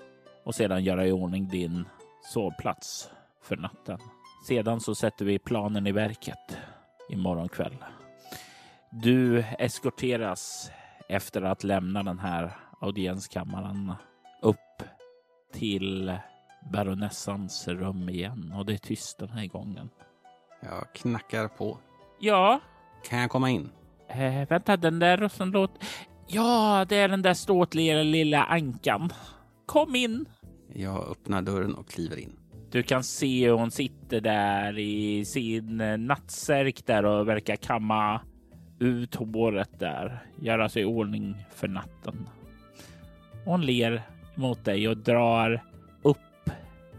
och 0.44 0.56
sedan 0.56 0.84
göra 0.84 1.08
i 1.08 1.12
ordning 1.12 1.48
din 1.50 1.86
sovplats 2.34 3.10
för 3.44 3.58
natten. 3.58 4.00
Sedan 4.48 4.80
så 4.80 4.96
sätter 4.96 5.26
vi 5.26 5.40
planen 5.40 5.88
i 5.88 5.92
verket 5.92 6.58
imorgon 7.10 7.50
kväll. 7.50 7.76
Du 8.92 9.44
eskorteras 9.60 10.72
efter 11.10 11.42
att 11.42 11.64
lämna 11.64 12.04
den 12.04 12.20
här 12.20 12.52
audienskammaren 12.86 13.94
upp 14.42 14.84
till 15.54 16.18
baronessans 16.72 17.68
rum 17.68 18.10
igen 18.10 18.54
och 18.58 18.66
det 18.66 18.74
är 18.74 18.78
tyst 18.78 19.20
den 19.20 19.30
här 19.30 19.48
gången. 19.48 19.90
Jag 20.62 20.94
knackar 20.94 21.48
på. 21.48 21.78
Ja? 22.20 22.60
Kan 23.10 23.20
jag 23.20 23.30
komma 23.30 23.50
in? 23.50 23.70
Eh, 24.10 24.48
vänta, 24.50 24.78
den 24.78 25.00
där 25.00 25.18
rösten 25.18 25.52
låter... 25.52 25.88
Ja, 26.28 26.86
det 26.90 26.96
är 26.96 27.08
den 27.08 27.22
där 27.22 27.34
ståtliga 27.34 28.04
lilla 28.04 28.44
ankan. 28.44 29.10
Kom 29.66 29.96
in. 29.96 30.26
Jag 30.74 31.10
öppnar 31.12 31.42
dörren 31.42 31.76
och 31.76 31.90
kliver 31.90 32.20
in. 32.20 32.40
Du 32.72 32.84
kan 32.84 33.04
se 33.04 33.48
hur 33.48 33.54
hon 33.54 33.72
sitter 33.72 34.22
där 34.22 34.80
i 34.80 35.26
sin 35.26 35.78
nattsärk 36.08 36.86
där 36.86 37.06
och 37.06 37.28
verkar 37.28 37.56
kamma 37.56 38.22
ut 38.80 39.16
håret 39.16 39.80
där, 39.80 40.26
göra 40.42 40.70
sig 40.70 40.82
i 40.82 40.86
ordning 40.86 41.46
för 41.56 41.68
natten. 41.68 42.30
Hon 43.46 43.66
ler 43.66 44.02
mot 44.36 44.66
dig 44.66 44.90
och 44.90 44.98
drar 44.98 45.64
upp 46.02 46.50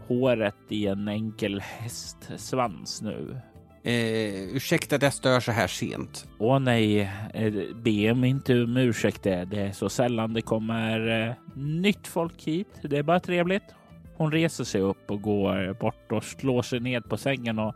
håret 0.07 0.55
i 0.69 0.87
en 0.87 1.07
enkel 1.07 1.61
hästsvans 1.61 3.01
nu. 3.01 3.41
Eh, 3.83 4.55
ursäkta 4.55 4.95
att 4.95 5.01
jag 5.01 5.13
stör 5.13 5.39
så 5.39 5.51
här 5.51 5.67
sent. 5.67 6.27
Åh 6.37 6.59
nej, 6.59 7.11
eh, 7.33 7.53
be 7.75 8.13
mig 8.13 8.29
inte 8.29 8.63
om 8.63 8.77
ursäkt. 8.77 9.23
Det 9.23 9.53
är 9.53 9.71
så 9.71 9.89
sällan 9.89 10.33
det 10.33 10.41
kommer 10.41 11.27
eh, 11.27 11.33
nytt 11.55 12.07
folk 12.07 12.43
hit. 12.43 12.67
Det 12.81 12.97
är 12.97 13.03
bara 13.03 13.19
trevligt. 13.19 13.63
Hon 14.17 14.31
reser 14.31 14.63
sig 14.63 14.81
upp 14.81 15.11
och 15.11 15.21
går 15.21 15.73
bort 15.73 16.11
och 16.11 16.23
slår 16.23 16.61
sig 16.61 16.79
ned 16.79 17.09
på 17.09 17.17
sängen 17.17 17.59
och 17.59 17.75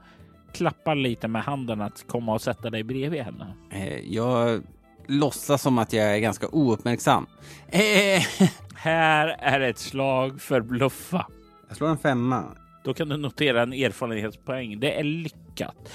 klappar 0.53 0.95
lite 0.95 1.27
med 1.27 1.43
handen 1.43 1.81
att 1.81 2.07
komma 2.07 2.33
och 2.33 2.41
sätta 2.41 2.69
dig 2.69 2.83
bredvid 2.83 3.21
henne. 3.21 3.53
Eh, 3.71 3.99
jag 3.99 4.61
låtsas 5.07 5.61
som 5.61 5.77
att 5.77 5.93
jag 5.93 6.15
är 6.15 6.19
ganska 6.19 6.47
ouppmärksam. 6.47 7.25
Eh, 7.67 8.23
Här 8.75 9.27
är 9.27 9.59
ett 9.61 9.77
slag 9.77 10.41
för 10.41 10.61
bluffa. 10.61 11.27
jag 11.67 11.77
slår 11.77 11.89
en 11.89 11.97
femma. 11.97 12.43
Då 12.83 12.93
kan 12.93 13.09
du 13.09 13.17
notera 13.17 13.61
en 13.61 13.73
erfarenhetspoäng. 13.73 14.79
Det 14.79 14.99
är 14.99 15.03
lyckat. 15.03 15.91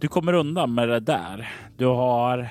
Du 0.00 0.08
kommer 0.08 0.32
undan 0.32 0.74
med 0.74 0.88
det 0.88 1.00
där. 1.00 1.52
Du 1.76 1.86
har 1.86 2.48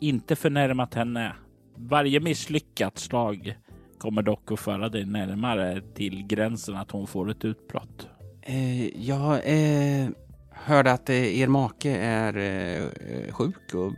inte 0.00 0.36
förnärmat 0.36 0.94
henne. 0.94 1.32
Varje 1.76 2.20
misslyckat 2.20 2.98
slag 2.98 3.58
kommer 3.98 4.22
dock 4.22 4.52
att 4.52 4.60
föra 4.60 4.88
dig 4.88 5.04
närmare 5.04 5.80
till 5.94 6.26
gränsen 6.26 6.76
att 6.76 6.90
hon 6.90 7.06
får 7.06 7.30
ett 7.30 7.44
utbrott. 7.44 8.08
Eh, 8.42 8.86
jag 9.06 9.32
eh, 9.34 10.08
hörde 10.50 10.92
att 10.92 11.10
eh, 11.10 11.40
er 11.40 11.48
make 11.48 11.90
är 11.96 12.36
eh, 12.36 13.32
sjuk 13.32 13.74
och 13.74 13.92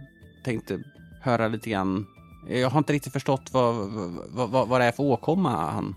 tänkte 0.45 0.83
höra 1.25 1.49
lite 1.49 1.71
grann. 1.71 2.07
Jag 2.49 2.71
har 2.71 2.79
inte 2.79 2.93
riktigt 2.93 3.13
förstått 3.13 3.51
vad, 3.53 3.75
vad, 4.33 4.51
vad, 4.51 4.69
vad 4.69 4.81
det 4.81 4.85
är 4.85 4.93
för 4.93 5.03
åkomma 5.03 5.71
han 5.71 5.95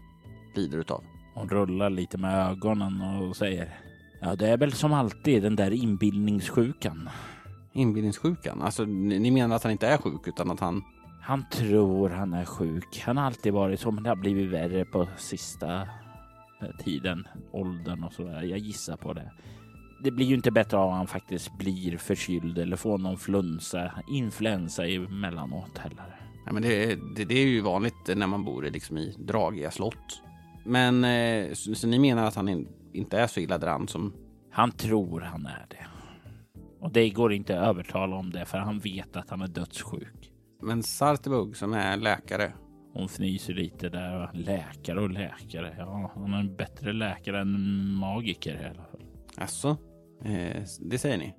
lider 0.56 0.78
utav. 0.78 1.04
Hon 1.34 1.50
rullar 1.50 1.90
lite 1.90 2.18
med 2.18 2.50
ögonen 2.50 3.02
och 3.02 3.36
säger 3.36 3.80
Ja, 4.22 4.36
det 4.36 4.48
är 4.48 4.58
väl 4.58 4.74
som 4.74 4.94
alltid 4.94 5.44
den 5.44 5.56
där 5.56 5.72
inbildningssjukan. 5.72 7.10
Inbillningssjukan? 7.74 8.62
Alltså, 8.62 8.86
ni 8.86 9.32
menar 9.32 9.56
att 9.56 9.64
han 9.64 9.72
inte 9.72 9.88
är 9.88 9.98
sjuk 9.98 10.28
utan 10.28 10.52
att 10.52 10.60
han... 10.60 10.84
Han 11.22 11.46
tror 11.50 12.10
han 12.10 12.34
är 12.34 12.46
sjuk. 12.46 13.02
Han 13.06 13.18
har 13.18 13.26
alltid 13.26 13.54
varit 13.54 13.80
så, 13.80 13.92
men 13.92 14.04
det 14.04 14.10
har 14.10 14.16
blivit 14.16 14.52
värre 14.52 14.86
på 14.86 15.08
sista 15.18 15.88
tiden, 16.84 17.28
åldern 17.52 18.04
och 18.04 18.14
sådär. 18.14 18.42
Jag 18.42 18.60
gissar 18.60 18.98
på 18.98 19.14
det. 19.14 19.32
Det 20.04 20.12
blir 20.12 20.26
ju 20.26 20.36
inte 20.36 20.52
bättre 20.52 20.78
av 20.78 20.90
att 20.90 20.96
han 20.96 21.08
faktiskt 21.08 21.58
blir 21.58 21.98
förkyld 21.98 22.58
eller 22.58 22.78
får 22.78 22.98
någon 22.98 23.18
flunsa, 23.18 23.92
influensa 24.10 24.88
emellanåt 24.88 25.78
heller. 25.78 26.20
Nej, 26.46 26.54
men 26.54 26.62
det, 26.62 27.00
det, 27.16 27.26
det 27.26 27.36
är 27.36 27.48
ju 27.48 27.62
vanligt 27.62 28.16
när 28.16 28.28
man 28.28 28.46
bor 28.46 28.66
i, 28.66 28.72
liksom, 28.72 28.98
i 28.98 29.16
dragiga 29.20 29.72
slott. 29.72 30.22
Men 30.66 31.04
eh, 31.04 31.54
så, 31.54 31.76
så 31.76 31.88
ni 31.88 32.00
menar 32.00 32.26
att 32.26 32.36
han 32.36 32.50
in, 32.50 32.68
inte 32.94 33.20
är 33.20 33.28
så 33.28 33.40
illa 33.40 33.58
däran 33.58 33.88
som... 33.88 34.14
Han 34.52 34.72
tror 34.72 35.22
han 35.22 35.46
är 35.46 35.66
det. 35.70 35.86
Och 36.80 36.92
det 36.92 37.10
går 37.10 37.34
inte 37.34 37.60
att 37.60 37.68
övertala 37.68 38.16
om 38.16 38.32
det 38.32 38.46
för 38.46 38.58
han 38.58 38.80
vet 38.80 39.16
att 39.16 39.30
han 39.30 39.42
är 39.42 39.48
dödssjuk. 39.48 40.32
Men 40.62 40.84
Sartebug 40.84 41.56
som 41.56 41.74
är 41.74 41.98
läkare. 41.98 42.54
Hon 42.94 43.06
fnyser 43.06 43.54
lite 43.54 43.90
där. 43.90 44.32
Läkare 44.34 45.02
och 45.02 45.10
läkare. 45.10 45.76
Ja, 45.78 46.12
han 46.16 46.34
är 46.34 46.40
en 46.40 46.56
bättre 46.56 46.94
läkare 46.94 47.42
än 47.42 47.92
magiker 47.94 48.62
i 48.62 48.66
alla 48.66 48.84
fall. 48.84 49.04
Alltså, 49.38 49.78
eh, 50.24 50.64
det 50.80 50.98
säger 50.98 51.18
ni? 51.18 51.34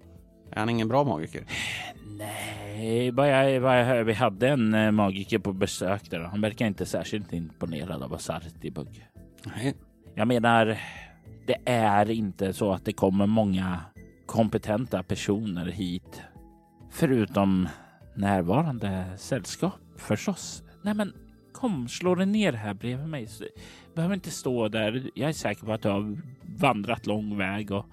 Är 0.52 0.58
han 0.60 0.68
ingen 0.68 0.88
bra 0.88 1.04
magiker? 1.04 1.44
Nej, 2.18 3.12
bara 3.12 3.50
jag, 3.50 3.62
bara 3.62 3.96
jag, 3.96 4.04
vi 4.04 4.12
hade 4.12 4.48
en 4.48 4.74
eh, 4.74 4.90
magiker 4.90 5.38
på 5.38 5.52
besök 5.52 6.10
där 6.10 6.20
han 6.20 6.40
verkar 6.40 6.66
inte 6.66 6.86
särskilt 6.86 7.32
imponerad 7.32 8.02
av 8.02 8.16
Sartibug. 8.18 9.06
Nej. 9.56 9.74
Jag 10.14 10.28
menar, 10.28 10.78
det 11.46 11.56
är 11.64 12.10
inte 12.10 12.52
så 12.52 12.72
att 12.72 12.84
det 12.84 12.92
kommer 12.92 13.26
många 13.26 13.80
kompetenta 14.26 15.02
personer 15.02 15.66
hit. 15.66 16.22
Förutom 16.90 17.68
närvarande 18.16 19.04
sällskap 19.16 19.72
förstås. 19.96 20.62
Nej 20.82 20.94
men 20.94 21.12
kom, 21.52 21.88
slå 21.88 22.14
dig 22.14 22.26
ner 22.26 22.52
här 22.52 22.74
bredvid 22.74 23.08
mig. 23.08 23.26
Så- 23.26 23.44
Behöver 23.94 24.14
inte 24.14 24.30
stå 24.30 24.68
där. 24.68 25.10
Jag 25.14 25.28
är 25.28 25.32
säker 25.32 25.66
på 25.66 25.72
att 25.72 25.82
du 25.82 25.88
har 25.88 26.18
vandrat 26.58 27.06
lång 27.06 27.38
väg 27.38 27.70
och 27.70 27.86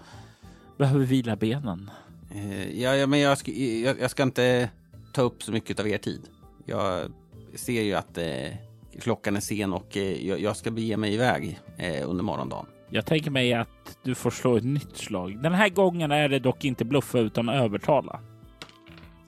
behöver 0.78 1.06
vila 1.06 1.36
benen. 1.36 1.92
Eh, 2.32 2.82
ja, 2.82 2.96
ja, 2.96 3.08
men 3.08 3.20
jag 3.20 3.38
ska, 3.38 3.52
jag, 3.52 4.00
jag 4.00 4.12
ska 4.12 4.24
inte 4.24 4.70
ta 5.14 5.22
upp 5.22 5.44
så 5.44 5.52
mycket 5.52 5.80
av 5.80 5.88
er 5.88 5.98
tid. 5.98 6.30
Jag 6.66 7.12
ser 7.56 7.82
ju 7.82 7.94
att 7.94 8.18
eh, 8.18 8.54
klockan 9.00 9.36
är 9.36 9.40
sen 9.40 9.74
och 9.74 9.98
eh, 9.98 10.28
jag, 10.28 10.40
jag 10.40 10.58
ska 10.58 10.72
bege 10.72 10.98
mig 10.98 11.14
iväg 11.14 11.60
eh, 11.78 12.10
under 12.10 12.24
morgondagen. 12.24 12.66
Jag 12.90 13.06
tänker 13.06 13.32
mig 13.32 13.54
att 13.54 13.98
du 14.04 14.16
får 14.16 14.32
slå 14.32 14.58
ett 14.58 14.64
nytt 14.64 14.98
slag. 14.98 15.44
Den 15.44 15.54
här 15.54 15.70
gången 15.70 16.12
är 16.12 16.30
det 16.30 16.40
dock 16.40 16.66
inte 16.66 16.86
bluffa 16.86 17.20
utan 17.20 17.50
övertala. 17.50 18.20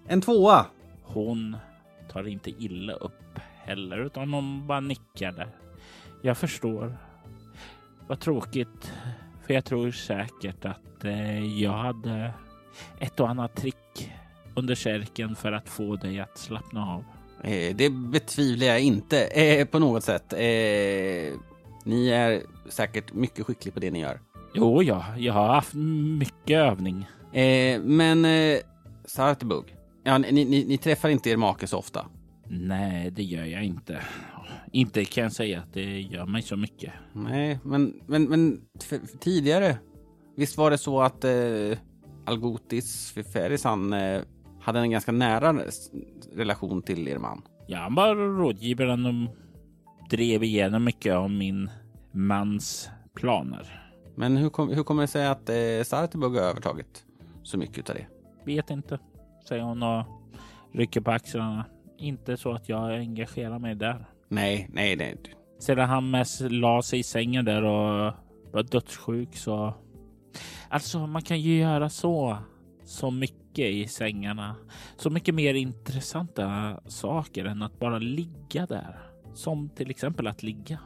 En 0.07 0.21
tvåa! 0.21 0.65
Hon 1.03 1.57
tar 2.11 2.27
inte 2.27 2.49
illa 2.49 2.93
upp 2.93 3.39
heller, 3.57 3.97
utan 4.05 4.33
hon 4.33 4.67
bara 4.67 4.79
nickar 4.79 5.31
där. 5.31 5.49
Jag 6.21 6.37
förstår. 6.37 6.97
Vad 8.07 8.19
tråkigt, 8.19 8.91
för 9.47 9.53
jag 9.53 9.65
tror 9.65 9.91
säkert 9.91 10.65
att 10.65 11.05
eh, 11.05 11.61
jag 11.61 11.71
hade 11.71 12.33
ett 12.99 13.19
och 13.19 13.29
annat 13.29 13.55
trick 13.55 14.11
under 14.55 14.75
kärken 14.75 15.35
för 15.35 15.51
att 15.51 15.69
få 15.69 15.95
dig 15.95 16.19
att 16.19 16.37
slappna 16.37 16.93
av. 16.93 17.03
Eh, 17.43 17.75
det 17.75 17.89
betvivlar 17.89 18.67
jag 18.67 18.81
inte 18.81 19.25
eh, 19.25 19.65
på 19.65 19.79
något 19.79 20.03
sätt. 20.03 20.33
Ni 21.83 22.09
är 22.09 22.41
säkert 22.69 23.13
mycket 23.13 23.45
skicklig 23.45 23.73
på 23.73 23.79
det 23.79 23.91
ni 23.91 23.99
gör. 23.99 24.19
Jo, 24.53 24.83
ja, 24.83 25.05
jag 25.17 25.33
har 25.33 25.47
haft 25.47 25.73
mycket 26.19 26.57
övning. 26.57 27.07
Men 27.81 28.25
eh, 28.25 28.57
Sartebug, 29.05 29.75
ja, 30.03 30.17
ni, 30.17 30.31
ni, 30.31 30.65
ni 30.65 30.77
träffar 30.77 31.09
inte 31.09 31.29
er 31.29 31.37
make 31.37 31.67
så 31.67 31.77
ofta? 31.77 32.05
Nej, 32.49 33.11
det 33.11 33.23
gör 33.23 33.45
jag 33.45 33.63
inte. 33.63 34.01
Inte 34.77 35.05
kan 35.05 35.23
jag 35.23 35.31
säga 35.31 35.59
att 35.59 35.73
det 35.73 36.01
gör 36.01 36.25
mig 36.25 36.41
så 36.41 36.55
mycket. 36.55 36.93
Nej, 37.13 37.59
men, 37.63 38.01
men, 38.07 38.23
men 38.23 38.61
för, 38.83 38.99
för 39.07 39.17
tidigare, 39.17 39.77
visst 40.35 40.57
var 40.57 40.71
det 40.71 40.77
så 40.77 41.01
att 41.01 41.23
eh, 41.23 41.77
Algotis 42.25 43.11
Fiferis 43.11 43.63
han 43.63 43.93
eh, 43.93 44.21
hade 44.61 44.79
en 44.79 44.91
ganska 44.91 45.11
nära 45.11 45.61
relation 46.33 46.81
till 46.81 47.07
er 47.07 47.17
man? 47.17 47.41
Ja, 47.67 47.77
han 47.77 47.95
var 47.95 48.15
rådgivaren 48.15 49.05
och 49.05 49.35
drev 50.09 50.43
igenom 50.43 50.83
mycket 50.83 51.13
av 51.13 51.31
min 51.31 51.69
mans 52.11 52.89
planer. 53.13 53.91
Men 54.15 54.37
hur, 54.37 54.49
kom, 54.49 54.69
hur 54.69 54.83
kommer 54.83 55.01
det 55.01 55.07
sig 55.07 55.27
att 55.27 55.49
eh, 55.49 55.83
Sartebug 55.83 56.35
har 56.35 56.41
övertagit 56.41 57.05
så 57.43 57.57
mycket 57.57 57.89
av 57.89 57.95
det? 57.95 58.07
Vet 58.45 58.69
inte, 58.69 58.99
säger 59.47 59.63
hon 59.63 59.83
och 59.83 60.05
rycker 60.71 61.01
på 61.01 61.11
axlarna. 61.11 61.65
Inte 61.97 62.37
så 62.37 62.51
att 62.51 62.69
jag 62.69 62.93
engagerar 62.93 63.59
mig 63.59 63.75
där. 63.75 64.05
Nej, 64.29 64.67
nej, 64.73 64.95
nej. 64.95 65.17
Sedan 65.59 65.89
han 65.89 66.11
mest 66.11 66.41
la 66.41 66.81
sig 66.81 66.99
i 66.99 67.03
sängen 67.03 67.45
där 67.45 67.63
och 67.63 68.13
var 68.51 68.63
dödssjuk 68.63 69.35
så... 69.35 69.73
Alltså, 70.69 71.07
man 71.07 71.21
kan 71.21 71.41
ju 71.41 71.57
göra 71.57 71.89
så, 71.89 72.37
så 72.85 73.11
mycket 73.11 73.65
i 73.65 73.87
sängarna. 73.87 74.55
Så 74.97 75.09
mycket 75.09 75.35
mer 75.35 75.53
intressanta 75.53 76.79
saker 76.87 77.45
än 77.45 77.61
att 77.61 77.79
bara 77.79 77.99
ligga 77.99 78.65
där. 78.65 78.99
Som 79.33 79.69
till 79.69 79.89
exempel 79.89 80.27
att 80.27 80.43
ligga, 80.43 80.79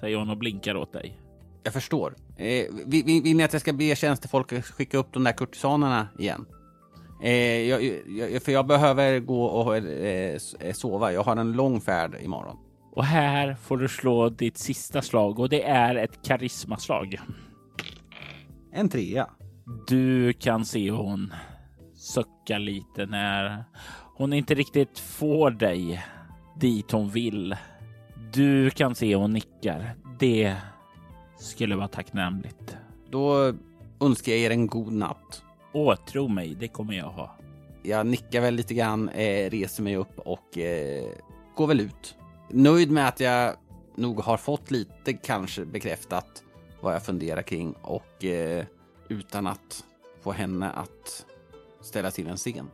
säger 0.00 0.16
hon 0.16 0.30
och 0.30 0.38
blinkar 0.38 0.76
åt 0.76 0.92
dig. 0.92 1.18
Jag 1.62 1.72
förstår. 1.72 2.14
Eh, 2.36 2.64
vill, 2.86 3.04
vill, 3.04 3.36
ni 3.36 3.44
att 3.44 3.52
jag 3.52 3.62
ska 3.62 3.72
be 3.72 3.96
tjänstefolk 3.96 4.52
att 4.52 4.64
skicka 4.64 4.98
upp 4.98 5.12
de 5.12 5.24
där 5.24 5.32
kurtisanerna 5.32 6.08
igen? 6.18 6.46
Eh, 7.22 7.68
jag, 7.68 8.02
jag, 8.06 8.42
för 8.42 8.52
jag 8.52 8.66
behöver 8.66 9.18
gå 9.18 9.44
och 9.44 9.76
eh, 9.76 10.38
eh, 10.60 10.72
sova. 10.72 11.12
Jag 11.12 11.22
har 11.22 11.36
en 11.36 11.52
lång 11.52 11.80
färd 11.80 12.16
imorgon. 12.22 12.56
Och 12.92 13.04
här 13.04 13.54
får 13.54 13.76
du 13.76 13.88
slå 13.88 14.28
ditt 14.28 14.58
sista 14.58 15.02
slag 15.02 15.38
och 15.38 15.48
det 15.48 15.62
är 15.62 15.94
ett 15.94 16.24
karismaslag. 16.24 17.20
En 18.72 18.88
trea. 18.88 19.30
Du 19.88 20.32
kan 20.32 20.64
se 20.64 20.90
hon 20.90 21.32
suckar 21.94 22.58
lite 22.58 23.06
när 23.06 23.64
hon 24.16 24.32
inte 24.32 24.54
riktigt 24.54 24.98
får 24.98 25.50
dig 25.50 26.04
dit 26.60 26.90
hon 26.90 27.08
vill. 27.08 27.56
Du 28.32 28.70
kan 28.70 28.94
se 28.94 29.16
hon 29.16 29.32
nickar. 29.32 29.94
Det 30.18 30.56
skulle 31.38 31.76
vara 31.76 31.88
tacknämligt. 31.88 32.76
Då 33.10 33.54
önskar 34.00 34.32
jag 34.32 34.40
er 34.40 34.50
en 34.50 34.66
god 34.66 34.92
natt. 34.92 35.42
Åh, 35.72 35.94
tro 35.94 36.28
mig, 36.28 36.54
det 36.60 36.68
kommer 36.68 36.94
jag 36.94 37.10
ha. 37.10 37.36
Jag 37.82 38.06
nickar 38.06 38.40
väl 38.40 38.54
lite 38.54 38.74
grann, 38.74 39.08
eh, 39.08 39.50
reser 39.50 39.82
mig 39.82 39.96
upp 39.96 40.18
och 40.18 40.58
eh, 40.58 41.04
går 41.56 41.66
väl 41.66 41.80
ut. 41.80 42.16
Nöjd 42.54 42.90
med 42.90 43.08
att 43.08 43.20
jag 43.20 43.54
nog 43.94 44.20
har 44.20 44.36
fått 44.36 44.70
lite 44.70 45.12
kanske 45.12 45.64
bekräftat 45.64 46.42
vad 46.80 46.94
jag 46.94 47.04
funderar 47.04 47.42
kring 47.42 47.72
och 47.72 48.24
eh, 48.24 48.64
utan 49.08 49.46
att 49.46 49.84
få 50.22 50.32
henne 50.32 50.70
att 50.70 51.26
ställa 51.80 52.10
till 52.10 52.28
en 52.28 52.36
scen. 52.36 52.70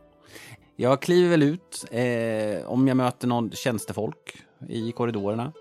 Jag 0.75 1.01
kliver 1.01 1.29
väl 1.29 1.43
ut 1.43 1.85
eh, 1.91 2.71
om 2.71 2.87
jag 2.87 2.97
möter 2.97 3.27
någon 3.27 3.51
tjänstefolk 3.51 4.43
i 4.67 4.91
korridorerna. 4.91 5.53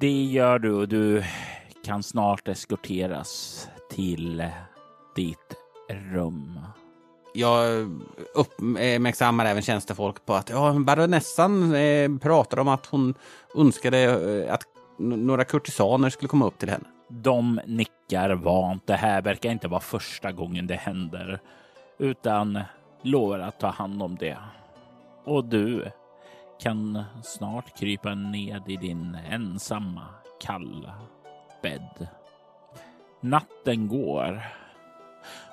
Det 0.00 0.22
gör 0.22 0.58
du 0.58 0.72
och 0.72 0.88
du 0.88 1.24
kan 1.84 2.02
snart 2.02 2.48
eskorteras 2.48 3.68
till 3.90 4.44
ditt 5.16 5.54
rum. 5.88 6.58
Jag 7.36 7.80
eh, 7.80 7.86
uppmärksammar 8.34 9.46
även 9.46 9.62
tjänstefolk 9.62 10.26
på 10.26 10.34
att 10.34 10.50
ja, 10.50 10.72
baronessan 10.72 11.74
eh, 11.74 12.18
pratar 12.18 12.58
om 12.58 12.68
att 12.68 12.86
hon 12.86 13.14
önskade 13.56 13.98
eh, 13.98 14.54
att 14.54 14.62
några 14.98 15.44
kurtisaner 15.44 16.10
skulle 16.10 16.28
komma 16.28 16.46
upp 16.46 16.58
till 16.58 16.70
henne. 16.70 16.84
De 17.08 17.60
nickar 17.66 18.30
vant. 18.30 18.86
Det 18.86 18.96
här 18.96 19.22
verkar 19.22 19.50
inte 19.50 19.68
vara 19.68 19.80
första 19.80 20.32
gången 20.32 20.66
det 20.66 20.74
händer, 20.74 21.40
utan 21.98 22.60
lovar 23.02 23.38
att 23.38 23.60
ta 23.60 23.68
hand 23.68 24.02
om 24.02 24.16
det. 24.16 24.38
Och 25.24 25.44
du 25.44 25.90
kan 26.60 27.04
snart 27.22 27.78
krypa 27.78 28.14
ned 28.14 28.62
i 28.66 28.76
din 28.76 29.18
ensamma, 29.30 30.06
kalla 30.40 30.94
bädd. 31.62 32.08
Natten 33.20 33.88
går 33.88 34.42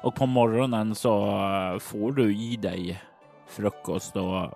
och 0.02 0.16
på 0.16 0.26
morgonen 0.26 0.96
så 0.96 1.26
eh, 1.26 1.80
får 1.80 2.12
du 2.12 2.36
i 2.36 2.56
dig 2.56 3.02
frukost 3.48 4.16
och 4.16 4.50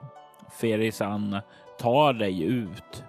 Ferisan 0.51 1.39
tar 1.79 2.13
dig 2.13 2.43
ut 2.43 3.03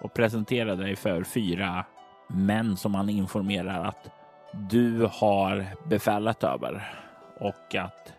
och 0.00 0.14
presenterar 0.14 0.76
dig 0.76 0.96
för 0.96 1.24
fyra 1.24 1.84
män 2.28 2.76
som 2.76 2.94
han 2.94 3.08
informerar 3.08 3.84
att 3.84 4.10
du 4.52 5.08
har 5.12 5.66
befälet 5.88 6.44
över 6.44 6.92
och 7.40 7.74
att 7.74 8.12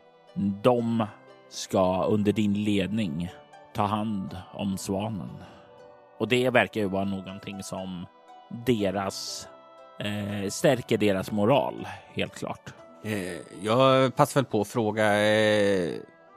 de 0.63 1.05
ska 1.49 2.03
under 2.03 2.31
din 2.31 2.63
ledning 2.63 3.29
ta 3.73 3.83
hand 3.83 4.37
om 4.53 4.77
svanen. 4.77 5.29
Och 6.17 6.27
det 6.27 6.49
verkar 6.49 6.81
ju 6.81 6.87
vara 6.87 7.05
någonting 7.05 7.63
som 7.63 8.05
deras 8.65 9.47
eh, 9.99 10.49
stärker 10.49 10.97
deras 10.97 11.31
moral 11.31 11.87
helt 12.13 12.35
klart. 12.35 12.73
Eh, 13.03 13.37
jag 13.61 14.15
passar 14.15 14.41
väl 14.41 14.45
på 14.45 14.61
att 14.61 14.67
fråga, 14.67 15.27
eh, 15.27 15.93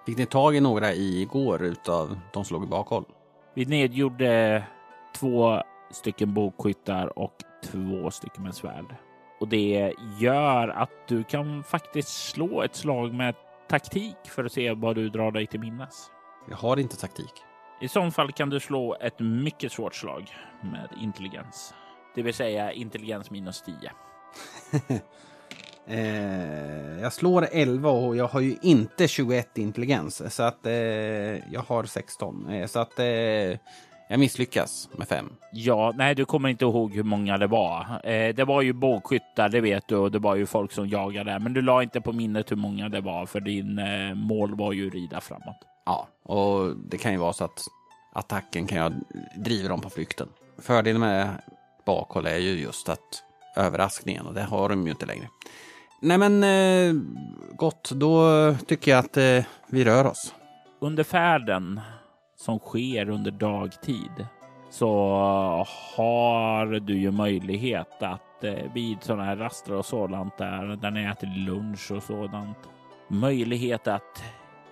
fick 0.06 0.18
ni 0.18 0.26
tag 0.26 0.56
i 0.56 0.60
några 0.60 0.94
igår 0.94 1.62
utav 1.62 2.18
de 2.32 2.44
som 2.44 2.54
låg 2.54 2.64
i 2.64 2.70
bakhåll? 2.70 3.04
Vi 3.54 3.64
nedgjorde 3.64 4.64
två 5.16 5.62
stycken 5.90 6.34
bokskyttar 6.34 7.18
och 7.18 7.34
två 7.64 8.10
stycken 8.10 8.42
med 8.42 8.54
svärd. 8.54 8.96
Och 9.40 9.48
det 9.48 9.94
gör 10.18 10.68
att 10.68 11.08
du 11.08 11.24
kan 11.24 11.64
faktiskt 11.64 12.30
slå 12.30 12.62
ett 12.62 12.76
slag 12.76 13.14
med 13.14 13.34
taktik 13.68 14.16
för 14.24 14.44
att 14.44 14.52
se 14.52 14.72
vad 14.72 14.96
du 14.96 15.08
drar 15.08 15.30
dig 15.30 15.46
till 15.46 15.60
minnes. 15.60 16.10
Jag 16.48 16.56
har 16.56 16.76
inte 16.76 16.96
taktik. 16.96 17.32
I 17.80 17.88
så 17.88 18.10
fall 18.10 18.32
kan 18.32 18.50
du 18.50 18.60
slå 18.60 18.96
ett 19.00 19.18
mycket 19.18 19.72
svårt 19.72 19.94
slag 19.94 20.30
med 20.62 20.88
intelligens, 21.00 21.74
det 22.14 22.22
vill 22.22 22.34
säga 22.34 22.72
intelligens 22.72 23.30
minus 23.30 23.62
10. 23.62 23.92
eh, 25.90 27.00
jag 27.00 27.12
slår 27.12 27.48
11 27.52 27.90
och 27.90 28.16
jag 28.16 28.28
har 28.28 28.40
ju 28.40 28.56
inte 28.62 29.08
21 29.08 29.58
intelligens 29.58 30.34
så 30.34 30.42
att 30.42 30.66
eh, 30.66 30.72
jag 31.52 31.60
har 31.66 31.84
16. 31.84 32.48
Eh, 32.48 32.66
så 32.66 32.78
att 32.78 32.98
eh, 32.98 33.04
jag 34.10 34.20
misslyckas 34.20 34.88
med 34.96 35.08
fem. 35.08 35.32
Ja, 35.52 35.92
nej, 35.96 36.14
du 36.14 36.24
kommer 36.24 36.48
inte 36.48 36.64
ihåg 36.64 36.92
hur 36.92 37.02
många 37.02 37.38
det 37.38 37.46
var. 37.46 38.00
Eh, 38.04 38.34
det 38.34 38.44
var 38.44 38.62
ju 38.62 38.72
bågskyttar, 38.72 39.48
det 39.48 39.60
vet 39.60 39.88
du, 39.88 39.96
och 39.96 40.10
det 40.10 40.18
var 40.18 40.34
ju 40.34 40.46
folk 40.46 40.72
som 40.72 40.88
jagade. 40.88 41.38
Men 41.38 41.54
du 41.54 41.62
la 41.62 41.82
inte 41.82 42.00
på 42.00 42.12
minnet 42.12 42.50
hur 42.50 42.56
många 42.56 42.88
det 42.88 43.00
var, 43.00 43.26
för 43.26 43.40
din 43.40 43.78
eh, 43.78 44.14
mål 44.14 44.54
var 44.54 44.72
ju 44.72 44.90
rida 44.90 45.20
framåt. 45.20 45.56
Ja, 45.86 46.08
och 46.22 46.76
det 46.76 46.98
kan 46.98 47.12
ju 47.12 47.18
vara 47.18 47.32
så 47.32 47.44
att 47.44 47.64
attacken 48.12 48.66
kan 48.66 48.78
jag 48.78 48.92
driva 49.36 49.68
dem 49.68 49.80
på 49.80 49.90
flykten. 49.90 50.28
Fördelen 50.58 51.00
med 51.00 51.28
bakhåll 51.86 52.26
är 52.26 52.38
ju 52.38 52.60
just 52.60 52.88
att 52.88 53.22
överraskningen 53.56 54.26
och 54.26 54.34
det 54.34 54.42
har 54.42 54.68
de 54.68 54.84
ju 54.84 54.90
inte 54.90 55.06
längre. 55.06 55.28
Nej 56.02 56.18
men 56.18 56.42
eh, 56.44 57.02
gott, 57.56 57.90
då 57.94 58.30
tycker 58.66 58.90
jag 58.90 58.98
att 58.98 59.16
eh, 59.16 59.44
vi 59.68 59.84
rör 59.84 60.06
oss. 60.06 60.34
Under 60.80 61.04
färden 61.04 61.80
som 62.36 62.58
sker 62.58 63.08
under 63.08 63.30
dagtid 63.30 64.26
så 64.70 64.88
har 65.96 66.66
du 66.66 66.98
ju 66.98 67.10
möjlighet 67.10 68.02
att 68.02 68.44
eh, 68.44 68.72
vid 68.74 69.02
sådana 69.02 69.24
här 69.24 69.36
raster 69.36 69.72
och 69.72 69.84
sådant 69.84 70.38
där, 70.38 70.76
där 70.76 70.90
ni 70.90 71.04
äter 71.04 71.46
lunch 71.46 71.90
och 71.90 72.02
sådant, 72.02 72.58
möjlighet 73.08 73.88
att 73.88 74.24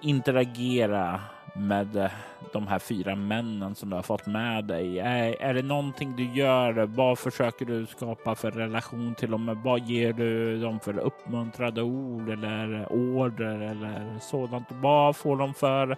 interagera 0.03 1.21
med 1.59 1.97
eh, 1.97 2.11
de 2.53 2.67
här 2.67 2.79
fyra 2.79 3.17
männen 3.17 3.75
som 3.75 3.91
du 3.91 3.97
har 3.97 4.03
fått 4.03 4.27
med 4.27 4.65
dig. 4.65 4.99
Är, 4.99 5.43
är 5.43 5.55
det 5.55 5.63
någonting 5.63 6.17
du 6.17 6.35
gör? 6.35 6.87
Vad 6.87 7.19
försöker 7.19 7.67
du 7.67 7.87
skapa 7.87 8.35
för 8.35 8.51
relation 8.51 9.15
till 9.15 9.31
dem? 9.31 9.61
Vad 9.65 9.81
ger 9.81 10.13
du 10.13 10.61
dem 10.61 10.81
för 10.81 10.99
uppmuntrade 10.99 11.83
ord 11.83 12.29
eller 12.29 12.93
order 12.93 13.61
eller 13.61 14.19
sådant? 14.21 14.67
Vad 14.71 15.17
får 15.17 15.37
de 15.37 15.55
för 15.55 15.97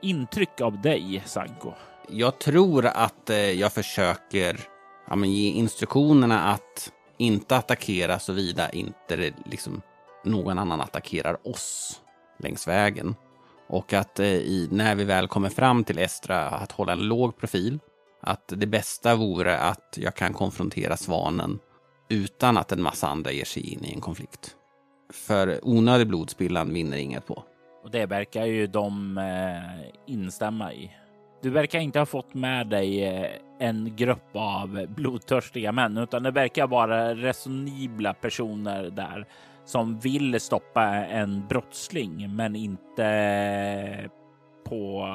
intryck 0.00 0.60
av 0.60 0.80
dig, 0.80 1.22
Sanko? 1.26 1.72
Jag 2.08 2.38
tror 2.38 2.86
att 2.86 3.30
eh, 3.30 3.36
jag 3.36 3.72
försöker 3.72 4.60
ja, 5.08 5.16
men 5.16 5.32
ge 5.32 5.50
instruktionerna 5.50 6.42
att 6.42 6.92
inte 7.18 7.56
attackera 7.56 8.18
såvida 8.18 8.70
inte 8.70 9.32
liksom 9.44 9.82
någon 10.24 10.58
annan 10.58 10.80
attackerar 10.80 11.48
oss 11.48 12.00
längs 12.38 12.68
vägen. 12.68 13.14
Och 13.66 13.92
att 13.92 14.20
eh, 14.20 14.26
i, 14.26 14.68
när 14.70 14.94
vi 14.94 15.04
väl 15.04 15.28
kommer 15.28 15.48
fram 15.48 15.84
till 15.84 15.98
Estra 15.98 16.48
att 16.48 16.72
hålla 16.72 16.92
en 16.92 17.08
låg 17.08 17.36
profil. 17.36 17.78
Att 18.20 18.52
det 18.56 18.66
bästa 18.66 19.14
vore 19.14 19.58
att 19.58 19.98
jag 20.00 20.14
kan 20.14 20.32
konfrontera 20.32 20.96
svanen 20.96 21.58
utan 22.08 22.56
att 22.56 22.72
en 22.72 22.82
massa 22.82 23.08
andra 23.08 23.32
ger 23.32 23.44
sig 23.44 23.72
in 23.72 23.84
i 23.84 23.92
en 23.94 24.00
konflikt. 24.00 24.56
För 25.12 25.60
onödig 25.62 26.08
blodspillan 26.08 26.74
vinner 26.74 26.96
inget 26.96 27.26
på. 27.26 27.42
Och 27.84 27.90
det 27.90 28.06
verkar 28.06 28.44
ju 28.44 28.66
de 28.66 29.18
eh, 29.18 30.14
instämma 30.14 30.72
i. 30.72 30.90
Du 31.42 31.50
verkar 31.50 31.78
inte 31.78 31.98
ha 31.98 32.06
fått 32.06 32.34
med 32.34 32.66
dig 32.66 33.04
eh, 33.04 33.30
en 33.58 33.96
grupp 33.96 34.30
av 34.32 34.86
blodtörstiga 34.88 35.72
män, 35.72 35.98
utan 35.98 36.22
det 36.22 36.30
verkar 36.30 36.66
vara 36.66 37.14
resonibla 37.14 38.14
personer 38.14 38.90
där 38.90 39.26
som 39.66 39.98
vill 39.98 40.40
stoppa 40.40 40.84
en 40.94 41.46
brottsling, 41.48 42.36
men 42.36 42.56
inte 42.56 44.10
på 44.64 45.08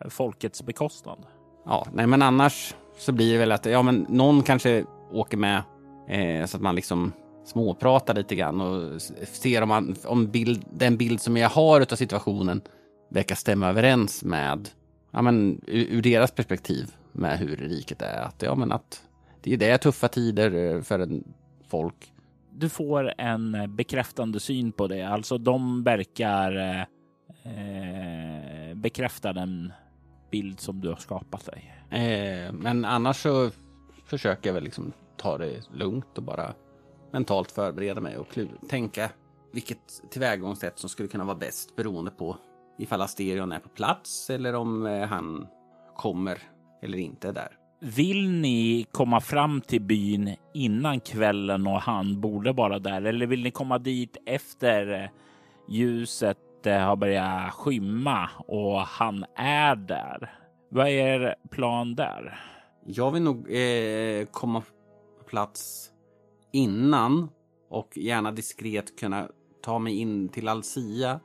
eh, 0.00 0.08
folkets 0.08 0.62
bekostnad. 0.62 1.18
Ja, 1.64 1.86
nej, 1.92 2.06
men 2.06 2.22
annars 2.22 2.74
så 2.98 3.12
blir 3.12 3.32
det 3.32 3.38
väl 3.38 3.52
att 3.52 3.66
ja, 3.66 3.82
men 3.82 4.06
någon 4.08 4.42
kanske 4.42 4.84
åker 5.12 5.36
med 5.36 5.62
eh, 6.08 6.46
så 6.46 6.56
att 6.56 6.62
man 6.62 6.74
liksom 6.74 7.12
småpratar 7.44 8.14
lite 8.14 8.34
grann 8.34 8.60
och 8.60 9.02
ser 9.26 9.62
om, 9.62 9.68
man, 9.68 9.96
om 10.04 10.26
bild, 10.26 10.64
den 10.70 10.96
bild 10.96 11.20
som 11.20 11.36
jag 11.36 11.48
har 11.48 11.80
av 11.80 11.96
situationen 11.96 12.60
verkar 13.10 13.34
stämma 13.34 13.68
överens 13.68 14.24
med, 14.24 14.68
ja 15.10 15.22
men 15.22 15.60
ur, 15.66 15.86
ur 15.90 16.02
deras 16.02 16.30
perspektiv 16.30 16.94
med 17.12 17.38
hur 17.38 17.56
riket 17.56 18.02
är. 18.02 18.22
Att, 18.22 18.42
ja 18.42 18.54
men 18.54 18.72
att 18.72 19.02
det 19.42 19.62
är 19.62 19.78
tuffa 19.78 20.08
tider 20.08 20.74
eh, 20.74 20.82
för 20.82 20.98
en 20.98 21.24
folk. 21.68 22.12
Du 22.58 22.68
får 22.68 23.12
en 23.18 23.54
eh, 23.54 23.66
bekräftande 23.66 24.40
syn 24.40 24.72
på 24.72 24.86
det. 24.86 25.02
Alltså 25.02 25.38
de 25.38 25.84
verkar 25.84 26.56
eh, 26.56 26.80
eh, 27.52 28.74
bekräfta 28.74 29.32
den 29.32 29.72
bild 30.30 30.60
som 30.60 30.80
du 30.80 30.88
har 30.88 30.96
skapat 30.96 31.46
dig. 31.46 31.74
Eh, 31.90 32.52
men 32.52 32.84
annars 32.84 33.22
så 33.22 33.50
försöker 34.04 34.48
jag 34.48 34.54
väl 34.54 34.64
liksom 34.64 34.92
ta 35.16 35.38
det 35.38 35.70
lugnt 35.72 36.18
och 36.18 36.22
bara 36.22 36.54
mentalt 37.10 37.50
förbereda 37.50 38.00
mig 38.00 38.16
och 38.16 38.38
tänka 38.68 39.10
vilket 39.52 40.10
tillvägagångssätt 40.10 40.78
som 40.78 40.90
skulle 40.90 41.08
kunna 41.08 41.24
vara 41.24 41.36
bäst 41.36 41.76
beroende 41.76 42.10
på 42.10 42.36
ifall 42.78 43.02
Asterion 43.02 43.52
är 43.52 43.58
på 43.58 43.68
plats 43.68 44.30
eller 44.30 44.54
om 44.54 44.86
eh, 44.86 45.06
han 45.06 45.46
kommer 45.96 46.38
eller 46.82 46.98
inte 46.98 47.28
är 47.28 47.32
där. 47.32 47.65
Vill 47.80 48.30
ni 48.30 48.86
komma 48.92 49.20
fram 49.20 49.60
till 49.60 49.82
byn 49.82 50.36
innan 50.54 51.00
kvällen 51.00 51.66
och 51.66 51.80
han 51.80 52.20
borde 52.20 52.52
vara 52.52 52.78
där 52.78 53.02
eller 53.02 53.26
vill 53.26 53.42
ni 53.42 53.50
komma 53.50 53.78
dit 53.78 54.16
efter 54.26 55.10
ljuset 55.68 56.66
eh, 56.66 56.78
har 56.78 56.96
börjat 56.96 57.52
skymma 57.52 58.30
och 58.46 58.80
han 58.80 59.24
är 59.36 59.76
där? 59.76 60.32
Vad 60.68 60.86
är 60.86 60.90
er 60.90 61.34
plan 61.50 61.94
där? 61.94 62.40
Jag 62.86 63.10
vill 63.10 63.22
nog 63.22 63.52
eh, 63.52 64.26
komma 64.30 64.60
på 65.18 65.24
plats 65.28 65.90
innan 66.52 67.28
och 67.70 67.96
gärna 67.96 68.32
diskret 68.32 68.98
kunna 69.00 69.28
ta 69.62 69.78
mig 69.78 69.98
in 69.98 70.28
till 70.28 70.48
Alcia 70.48 71.20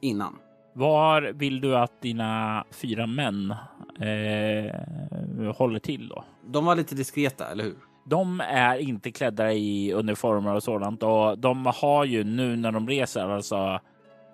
innan. 0.00 0.38
Var 0.74 1.32
vill 1.32 1.60
du 1.60 1.76
att 1.76 2.02
dina 2.02 2.64
fyra 2.70 3.06
män 3.06 3.54
eh, 4.00 4.66
eh, 4.66 5.21
håller 5.46 5.78
till 5.78 6.08
då. 6.08 6.24
De 6.46 6.64
var 6.64 6.76
lite 6.76 6.94
diskreta, 6.94 7.46
eller 7.46 7.64
hur? 7.64 7.76
De 8.04 8.40
är 8.40 8.76
inte 8.76 9.10
klädda 9.10 9.52
i 9.52 9.92
uniformer 9.92 10.54
och 10.54 10.62
sådant 10.62 11.02
och 11.02 11.38
de 11.38 11.66
har 11.66 12.04
ju 12.04 12.24
nu 12.24 12.56
när 12.56 12.72
de 12.72 12.88
reser 12.88 13.28
alltså 13.28 13.80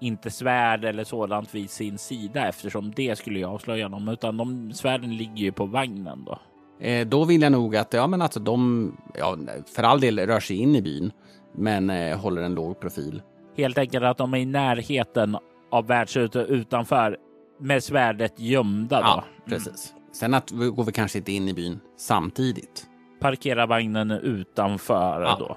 inte 0.00 0.30
svärd 0.30 0.84
eller 0.84 1.04
sådant 1.04 1.54
vid 1.54 1.70
sin 1.70 1.98
sida 1.98 2.48
eftersom 2.48 2.92
det 2.96 3.18
skulle 3.18 3.38
ju 3.38 3.44
avslöja 3.44 3.88
dem, 3.88 4.08
utan 4.08 4.36
de 4.36 4.72
svärden 4.72 5.16
ligger 5.16 5.36
ju 5.36 5.52
på 5.52 5.66
vagnen 5.66 6.24
då. 6.24 6.38
Eh, 6.80 7.06
då 7.06 7.24
vill 7.24 7.42
jag 7.42 7.52
nog 7.52 7.76
att, 7.76 7.92
ja 7.92 8.06
men 8.06 8.22
alltså 8.22 8.40
de, 8.40 8.92
ja, 9.14 9.36
för 9.74 9.82
all 9.82 10.00
del 10.00 10.18
rör 10.18 10.40
sig 10.40 10.56
in 10.56 10.74
i 10.74 10.82
byn, 10.82 11.12
men 11.54 11.90
eh, 11.90 12.18
håller 12.18 12.42
en 12.42 12.54
låg 12.54 12.80
profil. 12.80 13.22
Helt 13.56 13.78
enkelt 13.78 14.04
att 14.04 14.18
de 14.18 14.34
är 14.34 14.38
i 14.38 14.44
närheten 14.44 15.36
av 15.70 15.86
värdshuset 15.86 16.36
utanför 16.48 17.16
med 17.60 17.84
svärdet 17.84 18.40
gömda. 18.40 19.00
Då. 19.00 19.06
Ja, 19.06 19.24
precis. 19.46 19.94
Sen 20.12 20.34
att 20.34 20.52
vi 20.52 20.68
går 20.70 20.84
vi 20.84 20.92
kanske 20.92 21.18
inte 21.18 21.32
in 21.32 21.48
i 21.48 21.54
byn 21.54 21.80
samtidigt. 21.96 22.86
Parkera 23.20 23.66
vagnen 23.66 24.10
utanför 24.10 25.22
Ja. 25.22 25.36
då. 25.38 25.56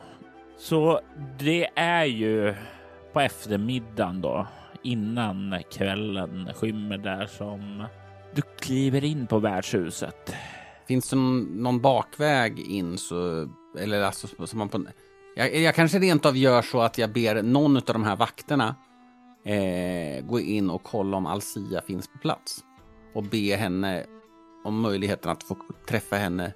Så 0.58 1.00
det 1.40 1.68
är 1.76 2.06
ju 2.06 2.56
på 3.14 3.20
eftermiddagen 3.20 4.22
då 4.22 4.48
innan 4.84 5.56
kvällen 5.72 6.50
skymmer 6.56 6.98
där 6.98 7.26
som 7.26 7.84
du 8.36 8.42
kliver 8.60 9.04
in 9.04 9.28
på 9.28 9.40
värdshuset. 9.40 10.36
Finns 10.88 11.10
det 11.10 11.16
någon, 11.16 11.82
bakväg 11.82 12.60
in 12.60 12.98
så, 12.98 13.50
eller 13.80 14.02
alltså 14.02 14.48
som 14.48 14.60
man 14.60 14.70
på... 14.70 14.86
Jag, 15.36 15.56
jag 15.56 15.76
kanske 15.76 16.00
rent 16.00 16.26
av 16.26 16.38
gör 16.38 16.62
så 16.62 16.82
att 16.82 16.98
jag 16.98 17.14
ber 17.14 17.42
någon 17.44 17.78
av 17.78 17.84
de 17.86 18.04
här 18.04 18.16
vakterna 18.16 18.76
eh, 19.46 20.26
gå 20.26 20.40
in 20.40 20.70
och 20.70 20.84
kolla 20.84 21.18
om 21.18 21.26
Alcia 21.26 21.82
finns 21.82 22.08
på 22.08 22.18
plats. 22.18 22.60
Och 23.16 23.24
be 23.24 23.56
henne 23.56 24.06
om 24.64 24.82
möjligheten 24.82 25.32
att 25.32 25.44
få 25.44 25.58
träffa 25.88 26.16
henne 26.16 26.54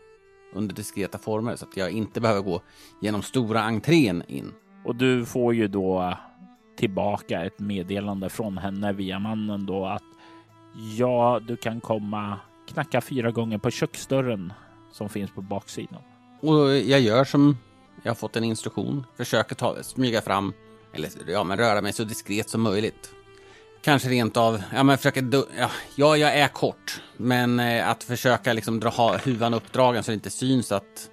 under 0.54 0.76
diskreta 0.76 1.18
former 1.18 1.56
så 1.56 1.66
att 1.66 1.78
jag 1.78 1.92
inte 1.92 2.22
behöver 2.22 2.42
gå 2.42 2.62
genom 3.02 3.22
stora 3.22 3.62
entrén 3.62 4.24
in. 4.28 4.54
Och 4.86 4.96
du 4.96 5.26
får 5.26 5.54
ju 5.54 5.68
då 5.68 6.18
tillbaka 6.78 7.46
ett 7.46 7.60
meddelande 7.60 8.30
från 8.30 8.58
henne 8.58 8.94
via 8.94 9.20
mannen 9.20 9.66
då 9.66 9.86
att 9.86 10.04
ja, 10.98 11.40
du 11.48 11.58
kan 11.58 11.82
komma 11.82 12.40
knacka 12.68 13.02
fyra 13.02 13.32
gånger 13.32 13.58
på 13.58 13.72
köksdörren 13.72 14.54
som 14.92 15.10
finns 15.10 15.32
på 15.32 15.42
baksidan. 15.42 16.02
Och 16.42 16.78
jag 16.78 17.00
gör 17.00 17.24
som 17.24 17.58
jag 18.04 18.10
har 18.10 18.16
fått 18.16 18.36
en 18.36 18.44
instruktion. 18.44 19.06
Försöker 19.18 19.56
ta, 19.56 19.84
smyga 19.84 20.22
fram, 20.22 20.54
eller 20.94 21.10
ja, 21.28 21.44
men 21.44 21.58
röra 21.58 21.82
mig 21.82 21.94
så 21.94 22.04
diskret 22.04 22.50
som 22.50 22.62
möjligt. 22.62 23.15
Kanske 23.86 24.10
rent 24.10 24.38
av, 24.38 24.64
ja 24.74 24.84
men 24.84 24.98
försöka, 24.98 25.22
ja, 25.58 25.70
ja 25.96 26.18
jag 26.18 26.38
är 26.38 26.48
kort. 26.48 27.02
Men 27.18 27.60
eh, 27.60 27.90
att 27.90 28.04
försöka 28.04 28.54
liksom 28.54 28.80
dra 28.80 28.90
ha 28.90 29.18
huvan 29.18 29.54
uppdragen 29.54 30.04
så 30.04 30.12
det 30.12 30.16
inte 30.16 30.30
syns 30.30 30.72
att 30.72 31.12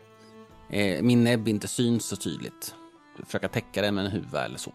eh, 0.70 1.02
min 1.02 1.24
näbb 1.24 1.48
inte 1.48 1.68
syns 1.68 2.04
så 2.04 2.16
tydligt. 2.16 2.74
Försöka 3.26 3.48
täcka 3.48 3.82
den 3.82 3.94
med 3.94 4.04
en 4.04 4.10
huva 4.10 4.44
eller 4.44 4.58
så. 4.58 4.72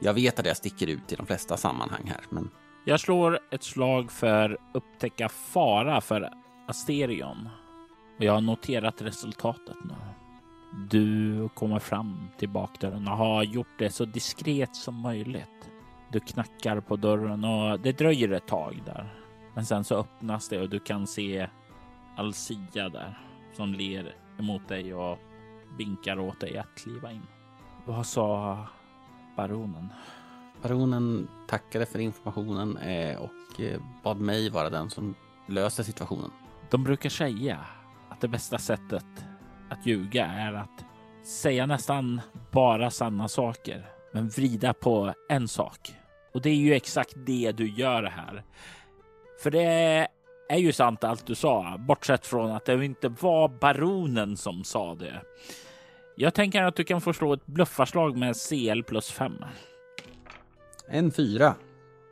Jag 0.00 0.14
vet 0.14 0.38
att 0.38 0.46
jag 0.46 0.56
sticker 0.56 0.86
ut 0.86 1.12
i 1.12 1.16
de 1.16 1.26
flesta 1.26 1.56
sammanhang 1.56 2.02
här, 2.06 2.20
men 2.30 2.50
Jag 2.84 3.00
slår 3.00 3.38
ett 3.50 3.62
slag 3.62 4.12
för 4.12 4.58
upptäcka 4.74 5.28
fara 5.28 6.00
för 6.00 6.30
Asterion. 6.68 7.48
Och 8.18 8.24
jag 8.24 8.32
har 8.32 8.40
noterat 8.40 9.02
resultatet 9.02 9.76
nu. 9.84 9.94
Du 10.90 11.48
kommer 11.48 11.78
fram 11.78 12.28
till 12.38 12.48
bakdörren 12.48 13.08
och 13.08 13.16
har 13.16 13.42
gjort 13.42 13.78
det 13.78 13.90
så 13.90 14.04
diskret 14.04 14.76
som 14.76 15.00
möjligt. 15.00 15.48
Du 16.12 16.20
knackar 16.20 16.80
på 16.80 16.96
dörren 16.96 17.44
och 17.44 17.80
det 17.80 17.98
dröjer 17.98 18.30
ett 18.30 18.46
tag 18.46 18.82
där. 18.86 19.14
Men 19.54 19.66
sen 19.66 19.84
så 19.84 19.94
öppnas 19.94 20.48
det 20.48 20.60
och 20.60 20.68
du 20.68 20.78
kan 20.78 21.06
se 21.06 21.48
Alcia 22.16 22.88
där 22.88 23.18
som 23.52 23.74
ler 23.74 24.14
emot 24.38 24.68
dig 24.68 24.94
och 24.94 25.18
vinkar 25.78 26.18
åt 26.18 26.40
dig 26.40 26.58
att 26.58 26.74
kliva 26.74 27.12
in. 27.12 27.26
Vad 27.84 28.06
sa 28.06 28.58
baronen? 29.36 29.88
baronen 30.62 31.28
tackade 31.46 31.86
för 31.86 31.98
informationen 31.98 32.76
eh, 32.76 33.16
och 33.16 33.60
eh, 33.60 33.80
bad 34.02 34.20
mig 34.20 34.50
vara 34.50 34.70
den 34.70 34.90
som 34.90 35.14
löser 35.46 35.82
situationen. 35.82 36.30
De 36.70 36.84
brukar 36.84 37.10
säga 37.10 37.58
att 38.08 38.20
det 38.20 38.28
bästa 38.28 38.58
sättet 38.58 39.06
att 39.70 39.86
ljuga 39.86 40.26
är 40.26 40.52
att 40.52 40.84
säga 41.24 41.66
nästan 41.66 42.20
bara 42.50 42.90
sanna 42.90 43.28
saker, 43.28 43.86
men 44.12 44.28
vrida 44.28 44.72
på 44.72 45.14
en 45.28 45.48
sak. 45.48 45.94
Och 46.34 46.42
det 46.42 46.50
är 46.50 46.54
ju 46.54 46.74
exakt 46.74 47.14
det 47.26 47.52
du 47.52 47.70
gör 47.70 48.02
här. 48.02 48.44
För 49.42 49.50
det 49.50 50.08
är 50.48 50.58
ju 50.58 50.72
sant 50.72 51.04
allt 51.04 51.26
du 51.26 51.34
sa, 51.34 51.76
bortsett 51.78 52.26
från 52.26 52.50
att 52.50 52.64
det 52.64 52.84
inte 52.84 53.08
var 53.08 53.48
baronen 53.48 54.36
som 54.36 54.64
sa 54.64 54.94
det. 54.94 55.22
Jag 56.16 56.34
tänker 56.34 56.62
att 56.62 56.76
du 56.76 56.84
kan 56.84 57.00
få 57.00 57.12
slå 57.12 57.32
ett 57.32 57.46
bluffarslag 57.46 58.16
med 58.16 58.36
CL 58.36 58.82
plus 58.82 59.10
5. 59.10 59.32
En 60.88 61.10
fyra. 61.10 61.54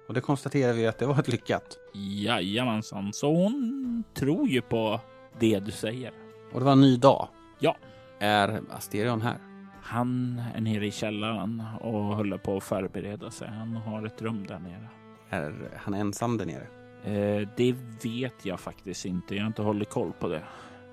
Och 0.09 0.14
det 0.14 0.20
konstaterar 0.20 0.72
vi 0.72 0.87
att 0.87 0.98
det 0.98 1.07
var 1.07 1.18
ett 1.18 1.28
lyckat. 1.28 1.78
Jajamensan, 1.94 3.12
så 3.12 3.35
hon 3.35 4.04
tror 4.14 4.48
ju 4.48 4.61
på 4.61 5.00
det 5.40 5.59
du 5.59 5.70
säger. 5.70 6.12
Och 6.52 6.61
det 6.61 6.64
var 6.64 6.72
en 6.72 6.80
ny 6.80 6.96
dag. 6.96 7.28
Ja. 7.59 7.76
Är 8.20 8.62
Asterion 8.70 9.22
här? 9.22 9.54
Han 9.87 10.42
är 10.55 10.61
nere 10.61 10.87
i 10.87 10.90
källaren 10.90 11.62
och 11.81 11.92
håller 11.92 12.38
på 12.38 12.57
att 12.57 12.64
förbereda 12.64 13.31
sig. 13.31 13.49
Han 13.49 13.77
har 13.77 14.07
ett 14.07 14.23
rum 14.23 14.47
där 14.47 14.59
nere. 14.59 14.88
Är 15.31 15.70
han 15.77 15.94
ensam 15.94 16.38
där 16.38 16.47
nere? 16.47 16.66
Eh, 17.05 17.49
det 17.57 17.77
vet 18.05 18.47
jag 18.47 18.61
faktiskt 18.61 19.05
inte. 19.05 19.35
Jag 19.35 19.42
har 19.42 19.47
inte 19.47 19.62
hållit 19.62 19.90
koll 19.90 20.12
på 20.12 20.29
det. 20.29 20.42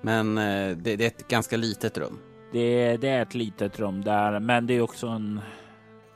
Men 0.00 0.38
eh, 0.38 0.76
det, 0.76 0.96
det 0.96 1.04
är 1.04 1.06
ett 1.06 1.28
ganska 1.28 1.56
litet 1.56 1.98
rum. 1.98 2.18
Det, 2.52 2.96
det 2.96 3.08
är 3.08 3.22
ett 3.22 3.34
litet 3.34 3.80
rum 3.80 4.04
där, 4.04 4.40
men 4.40 4.66
det 4.66 4.74
är 4.74 4.80
också 4.80 5.06
en... 5.06 5.40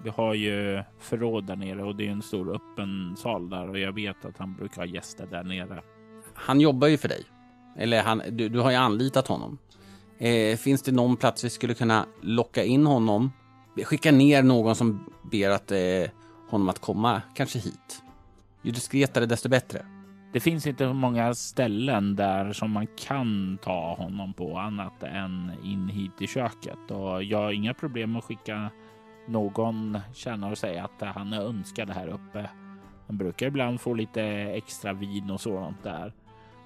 Vi 0.02 0.10
har 0.10 0.34
ju 0.34 0.82
förråd 0.98 1.46
där 1.46 1.56
nere 1.56 1.82
och 1.82 1.96
det 1.96 2.06
är 2.06 2.10
en 2.10 2.22
stor 2.22 2.54
öppen 2.54 3.16
sal 3.16 3.50
där 3.50 3.70
och 3.70 3.78
jag 3.78 3.92
vet 3.92 4.24
att 4.24 4.38
han 4.38 4.54
brukar 4.54 4.76
ha 4.76 4.86
gäster 4.86 5.26
där 5.26 5.44
nere. 5.44 5.82
Han 6.34 6.60
jobbar 6.60 6.88
ju 6.88 6.96
för 6.96 7.08
dig. 7.08 7.24
Eller 7.78 8.02
han, 8.02 8.22
du, 8.30 8.48
du 8.48 8.60
har 8.60 8.70
ju 8.70 8.76
anlitat 8.76 9.28
honom. 9.28 9.58
Eh, 10.18 10.56
finns 10.56 10.82
det 10.82 10.92
någon 10.92 11.16
plats 11.16 11.44
vi 11.44 11.50
skulle 11.50 11.74
kunna 11.74 12.06
locka 12.20 12.64
in 12.64 12.86
honom? 12.86 13.32
Skicka 13.84 14.12
ner 14.12 14.42
någon 14.42 14.74
som 14.74 15.10
ber 15.30 15.50
att, 15.50 15.70
eh, 15.70 16.10
honom 16.48 16.68
att 16.68 16.78
komma, 16.78 17.22
kanske 17.34 17.58
hit. 17.58 18.02
Ju 18.62 18.70
diskretare 18.70 19.26
desto 19.26 19.48
bättre. 19.48 19.86
Det 20.32 20.40
finns 20.40 20.66
inte 20.66 20.84
så 20.84 20.94
många 20.94 21.34
ställen 21.34 22.16
där 22.16 22.52
som 22.52 22.70
man 22.70 22.86
kan 22.86 23.58
ta 23.62 23.94
honom 23.94 24.32
på 24.32 24.58
annat 24.58 25.02
än 25.02 25.52
in 25.64 25.88
hit 25.88 26.22
i 26.22 26.26
köket 26.26 26.90
och 26.90 27.22
jag 27.22 27.38
har 27.38 27.52
inga 27.52 27.74
problem 27.74 28.16
att 28.16 28.24
skicka 28.24 28.70
någon 29.28 29.98
tjänare 30.14 30.50
och 30.50 30.58
säga 30.58 30.84
att 30.84 31.14
han 31.14 31.32
är 31.32 31.40
önskad 31.40 31.90
här 31.90 32.08
uppe. 32.08 32.50
Han 33.06 33.18
brukar 33.18 33.46
ibland 33.46 33.80
få 33.80 33.94
lite 33.94 34.22
extra 34.54 34.92
vin 34.92 35.30
och 35.30 35.40
sådant 35.40 35.82
där, 35.82 36.12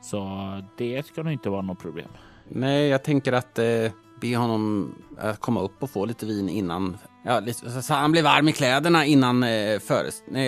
så 0.00 0.40
det 0.76 1.06
ska 1.06 1.22
nog 1.22 1.32
inte 1.32 1.50
vara 1.50 1.62
något 1.62 1.82
problem. 1.82 2.10
Nej, 2.52 2.88
jag 2.88 3.02
tänker 3.02 3.32
att 3.32 3.58
eh, 3.58 3.92
be 4.20 4.36
honom 4.36 4.94
att 5.18 5.40
komma 5.40 5.60
upp 5.60 5.82
och 5.82 5.90
få 5.90 6.04
lite 6.04 6.26
vin 6.26 6.48
innan, 6.48 6.96
ja, 7.24 7.40
lite, 7.40 7.82
så, 7.82 7.94
han 7.94 8.12
blir 8.12 8.22
varm 8.22 8.48
i 8.48 8.52
kläderna 8.52 9.04
innan 9.04 9.42
eh, 9.42 9.78
föres, 9.78 10.22
eh, 10.28 10.42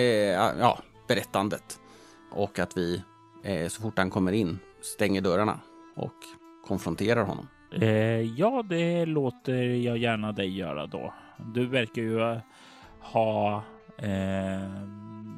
ja, 0.59 0.79
berättandet. 1.07 1.79
Och 2.31 2.59
att 2.59 2.77
vi, 2.77 3.03
eh, 3.43 3.67
så 3.67 3.81
fort 3.81 3.97
han 3.97 4.09
kommer 4.09 4.31
in, 4.31 4.59
stänger 4.81 5.21
dörrarna 5.21 5.59
och 5.95 6.13
konfronterar 6.67 7.23
honom. 7.23 7.47
Eh, 7.81 8.21
ja, 8.21 8.63
det 8.69 9.05
låter 9.05 9.63
jag 9.63 9.97
gärna 9.97 10.31
dig 10.31 10.57
göra 10.57 10.87
då. 10.87 11.13
Du 11.53 11.67
verkar 11.67 12.01
ju 12.01 12.21
eh, 12.21 12.37
ha 12.99 13.63
eh, 13.97 14.69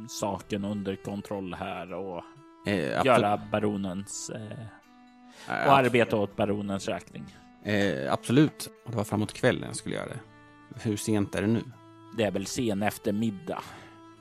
saken 0.09 0.65
under 0.65 0.95
kontroll 0.95 1.53
här 1.53 1.93
och 1.93 2.23
Eh, 2.67 3.05
göra 3.05 3.41
baronens 3.51 4.29
eh, 4.29 4.41
eh, 4.41 4.57
och 5.47 5.77
arbeta 5.77 6.17
åt 6.17 6.35
baronens 6.35 6.87
räkning. 6.87 7.35
Eh, 7.63 8.13
absolut. 8.13 8.69
Och 8.85 8.91
det 8.91 8.97
var 8.97 9.03
framåt 9.03 9.33
kvällen 9.33 9.63
jag 9.67 9.75
skulle 9.75 9.95
göra 9.95 10.07
det. 10.07 10.19
Hur 10.81 10.97
sent 10.97 11.35
är 11.35 11.41
det 11.41 11.47
nu? 11.47 11.63
Det 12.17 12.23
är 12.23 12.31
väl 12.31 12.45
sen 12.45 12.83
eftermiddag. 12.83 13.63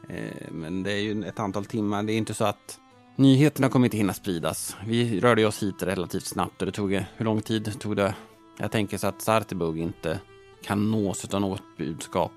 Eh, 0.08 0.50
men 0.50 0.82
det 0.82 0.92
är 0.92 1.00
ju 1.00 1.24
ett 1.24 1.40
antal 1.40 1.64
timmar. 1.64 2.02
Det 2.02 2.12
är 2.12 2.18
inte 2.18 2.34
så 2.34 2.44
att 2.44 2.78
nyheterna 3.16 3.68
kommer 3.68 3.86
inte 3.86 3.96
hinna 3.96 4.12
spridas. 4.12 4.76
Vi 4.86 5.20
rörde 5.20 5.46
oss 5.46 5.62
hit 5.62 5.82
relativt 5.82 6.26
snabbt 6.26 6.62
och 6.62 6.66
det 6.66 6.72
tog, 6.72 6.92
hur 6.92 7.24
lång 7.24 7.40
tid 7.40 7.80
tog 7.80 7.96
det? 7.96 8.14
Jag 8.58 8.70
tänker 8.70 8.98
så 8.98 9.06
att 9.06 9.22
Sartebug 9.22 9.78
inte 9.78 10.20
kan 10.64 10.90
nås 10.90 11.34
av 11.34 11.40
något 11.40 11.62
budskap. 11.78 12.32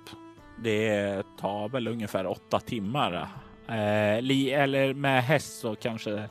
Det 0.63 1.23
tar 1.39 1.69
väl 1.69 1.88
ungefär 1.88 2.28
åtta 2.28 2.60
timmar. 2.60 3.30
Eh, 3.67 4.21
li, 4.21 4.52
eller 4.52 4.93
med 4.93 5.23
häst 5.23 5.60
så 5.60 5.76
kanske 5.76 6.30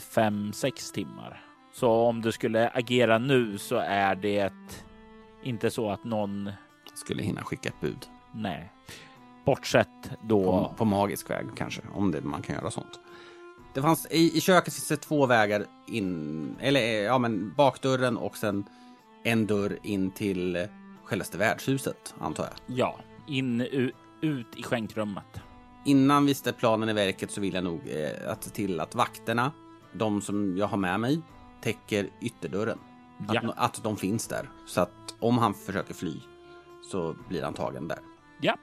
fem, 0.00 0.52
sex 0.52 0.92
timmar. 0.92 1.44
Så 1.72 1.90
om 1.90 2.20
du 2.22 2.32
skulle 2.32 2.68
agera 2.68 3.18
nu 3.18 3.58
så 3.58 3.76
är 3.76 4.14
det 4.14 4.52
inte 5.42 5.70
så 5.70 5.90
att 5.90 6.04
någon, 6.04 6.50
Skulle 6.94 7.22
hinna 7.22 7.42
skicka 7.42 7.68
ett 7.68 7.80
bud. 7.80 8.06
nej, 8.34 8.72
bortsett 9.44 9.88
då. 10.22 10.42
På, 10.44 10.74
på 10.76 10.84
magisk 10.84 11.30
väg 11.30 11.46
kanske, 11.56 11.82
om 11.94 12.10
det, 12.10 12.20
man 12.20 12.42
kan 12.42 12.56
göra 12.56 12.70
sånt. 12.70 13.00
Det 13.74 13.82
fanns, 13.82 14.06
i, 14.10 14.36
I 14.36 14.40
köket 14.40 14.74
finns 14.74 14.88
det 14.88 14.96
två 14.96 15.26
vägar 15.26 15.66
in, 15.88 16.56
eller 16.60 16.80
eh, 16.80 16.86
ja 16.86 17.18
men 17.18 17.52
bakdörren 17.56 18.16
och 18.16 18.36
sen 18.36 18.64
en 19.24 19.46
dörr 19.46 19.78
in 19.82 20.10
till 20.10 20.66
självaste 21.04 21.38
värdshuset, 21.38 22.14
antar 22.18 22.44
jag. 22.44 22.78
Ja, 22.78 22.98
in 23.26 23.60
ut 24.22 24.46
i 24.56 24.62
skänkrummet. 24.62 25.40
Innan 25.84 26.26
vi 26.26 26.34
sätter 26.34 26.52
planen 26.52 26.88
i 26.88 26.92
verket 26.92 27.30
så 27.30 27.40
vill 27.40 27.54
jag 27.54 27.64
nog 27.64 27.80
eh, 27.88 28.30
att 28.32 28.44
se 28.44 28.50
till 28.50 28.80
att 28.80 28.94
vakterna, 28.94 29.52
de 29.92 30.20
som 30.22 30.56
jag 30.56 30.66
har 30.66 30.76
med 30.78 31.00
mig, 31.00 31.20
täcker 31.62 32.08
ytterdörren. 32.22 32.78
Att, 33.28 33.34
Ja. 33.34 33.54
att 33.56 33.82
de 33.82 33.96
finns 33.96 34.28
där. 34.28 34.48
Så 34.66 34.80
att 34.80 35.14
om 35.20 35.38
han 35.38 35.54
försöker 35.54 35.94
fly 35.94 36.14
så 36.90 37.16
blir 37.28 37.42
han 37.42 37.54
tagen 37.54 37.88
där. 37.88 37.98
Ja, 38.40 38.56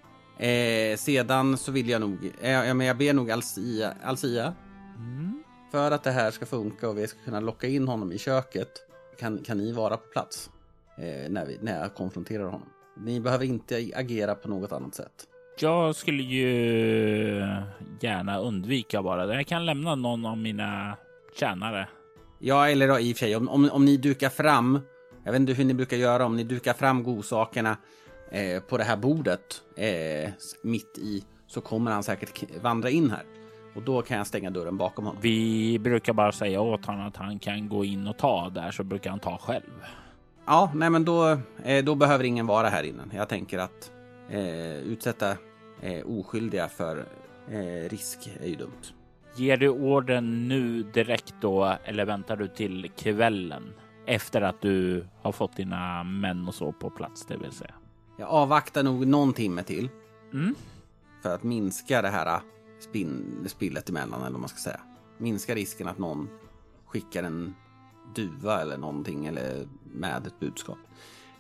Eh, 0.45 0.97
sedan 0.97 1.57
så 1.57 1.71
vill 1.71 1.89
jag 1.89 2.01
nog, 2.01 2.31
eh, 2.41 2.51
ja, 2.51 2.73
men 2.73 2.87
jag 2.87 2.97
ber 2.97 3.13
nog 3.13 3.31
Alcia, 3.31 3.93
Alcia 4.03 4.53
Mm. 4.97 5.43
för 5.71 5.91
att 5.91 6.03
det 6.03 6.11
här 6.11 6.31
ska 6.31 6.45
funka 6.45 6.89
och 6.89 6.97
vi 6.97 7.07
ska 7.07 7.19
kunna 7.25 7.39
locka 7.39 7.67
in 7.67 7.87
honom 7.87 8.11
i 8.11 8.17
köket 8.17 8.69
kan, 9.19 9.37
kan 9.37 9.57
ni 9.57 9.71
vara 9.71 9.97
på 9.97 10.07
plats 10.11 10.49
eh, 10.97 11.29
när, 11.31 11.45
vi, 11.45 11.57
när 11.61 11.79
jag 11.81 11.95
konfronterar 11.95 12.43
honom. 12.43 12.69
Ni 12.97 13.19
behöver 13.19 13.45
inte 13.45 13.91
agera 13.95 14.35
på 14.35 14.49
något 14.49 14.71
annat 14.71 14.95
sätt. 14.95 15.27
jag 15.59 15.95
skulle 15.95 16.23
ju 16.23 16.47
gärna 18.01 18.39
undvika 18.39 19.03
bara 19.03 19.25
det. 19.25 19.35
Jag 19.35 19.47
kan 19.47 19.65
lämna 19.65 19.95
någon 19.95 20.25
av 20.25 20.37
mina 20.37 20.97
tjänare. 21.35 21.87
Ja, 22.39 22.69
eller 22.69 22.87
då, 22.87 22.99
i 22.99 23.13
och 23.13 23.17
för 23.17 23.25
sig, 23.25 23.35
om, 23.35 23.49
om, 23.49 23.69
om 23.71 23.85
ni 23.85 23.97
dukar 23.97 24.29
fram, 24.29 24.79
jag 25.23 25.31
vet 25.31 25.39
inte 25.39 25.53
hur 25.53 25.65
ni 25.65 25.73
brukar 25.73 25.97
göra, 25.97 26.25
om 26.25 26.35
ni 26.35 26.43
dukar 26.43 26.73
fram 26.73 27.03
godsakerna 27.03 27.77
eh, 28.31 28.63
på 28.63 28.77
det 28.77 28.83
här 28.83 28.97
bordet 28.97 29.61
eh, 29.75 30.31
mitt 30.63 30.97
i, 30.97 31.23
så 31.47 31.61
kommer 31.61 31.91
han 31.91 32.03
säkert 32.03 32.61
vandra 32.61 32.89
in 32.89 33.11
här. 33.11 33.23
Och 33.75 33.83
då 33.83 34.01
kan 34.01 34.17
jag 34.17 34.27
stänga 34.27 34.49
dörren 34.49 34.77
bakom 34.77 35.05
honom. 35.05 35.21
Vi 35.21 35.79
brukar 35.79 36.13
bara 36.13 36.31
säga 36.31 36.61
åt 36.61 36.85
honom 36.85 37.07
att 37.07 37.17
han 37.17 37.39
kan 37.39 37.69
gå 37.69 37.85
in 37.85 38.07
och 38.07 38.17
ta 38.17 38.49
där 38.49 38.71
så 38.71 38.83
brukar 38.83 39.09
han 39.09 39.19
ta 39.19 39.37
själv. 39.37 39.85
Ja, 40.45 40.71
nej 40.75 40.89
men 40.89 41.05
då, 41.05 41.37
eh, 41.63 41.83
då 41.83 41.95
behöver 41.95 42.23
ingen 42.23 42.47
vara 42.47 42.69
här 42.69 42.83
inne. 42.83 43.03
Jag 43.13 43.29
tänker 43.29 43.59
att 43.59 43.91
eh, 44.29 44.77
utsätta 44.77 45.31
eh, 45.81 46.05
oskyldiga 46.05 46.67
för 46.67 47.05
eh, 47.51 47.89
risk 47.89 48.29
är 48.41 48.47
ju 48.47 48.55
dumt. 48.55 48.98
Ger 49.35 49.57
du 49.57 49.69
orden 49.69 50.47
nu 50.47 50.83
direkt 50.83 51.33
då 51.41 51.77
eller 51.83 52.05
väntar 52.05 52.35
du 52.37 52.47
till 52.47 52.91
kvällen 52.95 53.73
efter 54.05 54.41
att 54.41 54.61
du 54.61 55.05
har 55.21 55.31
fått 55.31 55.55
dina 55.55 56.03
män 56.03 56.47
och 56.47 56.55
så 56.55 56.71
på 56.71 56.89
plats, 56.89 57.25
det 57.25 57.37
vill 57.37 57.51
säga? 57.51 57.73
Jag 58.17 58.29
avvaktar 58.29 58.83
nog 58.83 59.07
någon 59.07 59.33
timme 59.33 59.63
till 59.63 59.89
Mm. 60.33 60.55
för 61.23 61.35
att 61.35 61.43
minska 61.43 62.01
det 62.01 62.07
här 62.09 62.41
spin, 62.79 63.43
spillet 63.47 63.89
emellan, 63.89 64.21
eller 64.21 64.31
vad 64.31 64.39
man 64.39 64.49
ska 64.49 64.57
säga. 64.57 64.81
Minska 65.17 65.55
risken 65.55 65.87
att 65.87 65.97
någon 65.97 66.29
skickar 66.85 67.23
en 67.23 67.55
duva 68.15 68.61
eller 68.61 68.77
någonting 68.77 69.25
eller 69.25 69.67
med 69.93 70.27
ett 70.27 70.39
budskap. 70.39 70.77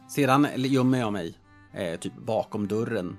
Sedan 0.09 0.47
gömmer 0.55 0.99
jag 0.99 1.13
mig 1.13 1.37
eh, 1.73 1.99
typ 1.99 2.15
bakom 2.17 2.67
dörren. 2.67 3.17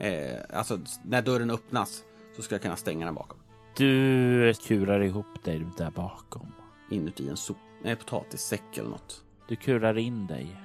Eh, 0.00 0.58
alltså 0.58 0.78
när 1.04 1.22
dörren 1.22 1.50
öppnas 1.50 2.02
så 2.36 2.42
ska 2.42 2.54
jag 2.54 2.62
kunna 2.62 2.76
stänga 2.76 3.06
den 3.06 3.14
bakom. 3.14 3.38
Du 3.76 4.54
kurar 4.54 5.00
ihop 5.00 5.44
dig 5.44 5.66
där 5.76 5.90
bakom. 5.90 6.52
Inuti 6.90 7.28
en 7.28 7.36
sop, 7.36 7.56
nej, 7.82 7.96
potatissäck 7.96 8.78
eller 8.78 8.88
något. 8.88 9.24
Du 9.48 9.56
kurar 9.56 9.98
in 9.98 10.26
dig 10.26 10.56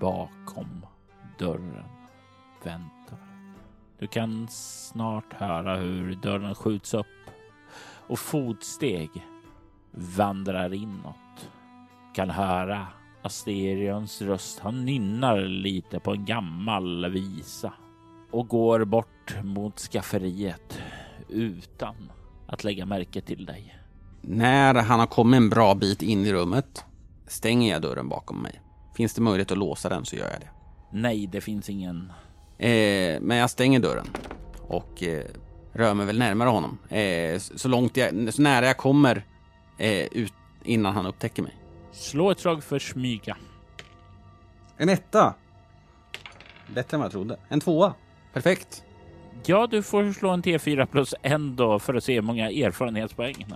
bakom 0.00 0.86
dörren. 1.38 1.88
Väntar. 2.62 3.18
Du 3.98 4.06
kan 4.06 4.48
snart 4.48 5.32
höra 5.32 5.76
hur 5.76 6.14
dörren 6.14 6.54
skjuts 6.54 6.94
upp 6.94 7.06
och 8.06 8.18
fotsteg 8.18 9.10
vandrar 9.90 10.74
inåt. 10.74 11.50
Kan 12.14 12.30
höra 12.30 12.86
Asterions 13.22 14.22
röst. 14.22 14.60
Han 14.60 14.84
nynnar 14.84 15.40
lite 15.40 16.00
på 16.00 16.12
en 16.12 16.24
gammal 16.24 17.10
visa 17.10 17.72
och 18.30 18.48
går 18.48 18.84
bort 18.84 19.36
mot 19.44 19.78
skafferiet 19.78 20.82
utan 21.28 21.94
att 22.50 22.64
lägga 22.64 22.86
märke 22.86 23.20
till 23.20 23.46
dig. 23.46 23.76
När 24.22 24.74
han 24.74 25.00
har 25.00 25.06
kommit 25.06 25.38
en 25.38 25.50
bra 25.50 25.74
bit 25.74 26.02
in 26.02 26.26
i 26.26 26.32
rummet 26.32 26.84
stänger 27.26 27.72
jag 27.72 27.82
dörren 27.82 28.08
bakom 28.08 28.42
mig. 28.42 28.60
Finns 28.96 29.14
det 29.14 29.20
möjlighet 29.20 29.52
att 29.52 29.58
låsa 29.58 29.88
den 29.88 30.04
så 30.04 30.16
gör 30.16 30.30
jag 30.30 30.40
det. 30.40 30.48
Nej, 30.92 31.26
det 31.26 31.40
finns 31.40 31.70
ingen 31.70 32.12
Eh, 32.60 33.20
men 33.20 33.36
jag 33.36 33.50
stänger 33.50 33.80
dörren 33.80 34.06
och 34.58 35.02
eh, 35.02 35.24
rör 35.72 35.94
mig 35.94 36.06
väl 36.06 36.18
närmare 36.18 36.48
honom. 36.48 36.78
Eh, 36.88 37.38
så 37.38 37.68
långt 37.68 37.96
jag, 37.96 38.34
så 38.34 38.42
nära 38.42 38.66
jag 38.66 38.76
kommer 38.76 39.24
eh, 39.78 40.06
ut 40.12 40.32
innan 40.64 40.94
han 40.94 41.06
upptäcker 41.06 41.42
mig. 41.42 41.56
Slå 41.92 42.30
ett 42.30 42.40
slag 42.40 42.64
för 42.64 42.78
smyga. 42.78 43.36
En 44.76 44.88
etta. 44.88 45.34
Bättre 46.74 46.94
än 46.94 47.00
vad 47.00 47.04
jag 47.04 47.12
trodde. 47.12 47.38
En 47.48 47.60
tvåa. 47.60 47.94
Perfekt. 48.32 48.84
Ja, 49.46 49.66
du 49.66 49.82
får 49.82 50.12
slå 50.12 50.30
en 50.30 50.42
T4 50.42 50.86
plus 50.86 51.14
en 51.22 51.56
då 51.56 51.78
för 51.78 51.94
att 51.94 52.04
se 52.04 52.14
hur 52.14 52.22
många 52.22 52.50
erfarenhetspoäng. 52.50 53.46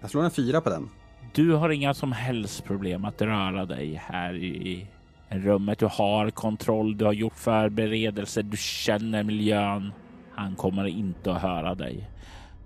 Jag 0.00 0.10
slår 0.10 0.24
en 0.24 0.30
fyra 0.30 0.60
på 0.60 0.70
den. 0.70 0.90
Du 1.34 1.52
har 1.52 1.70
inga 1.70 1.94
som 1.94 2.12
helst 2.12 2.64
problem 2.64 3.04
att 3.04 3.22
röra 3.22 3.66
dig 3.66 4.02
här 4.04 4.34
i 4.34 4.86
rummet. 5.28 5.78
Du 5.78 5.86
har 5.86 6.30
kontroll, 6.30 6.98
du 6.98 7.04
har 7.04 7.12
gjort 7.12 7.34
förberedelser, 7.34 8.42
du 8.42 8.56
känner 8.56 9.22
miljön. 9.22 9.92
Han 10.34 10.54
kommer 10.54 10.84
inte 10.84 11.32
att 11.32 11.42
höra 11.42 11.74
dig. 11.74 12.10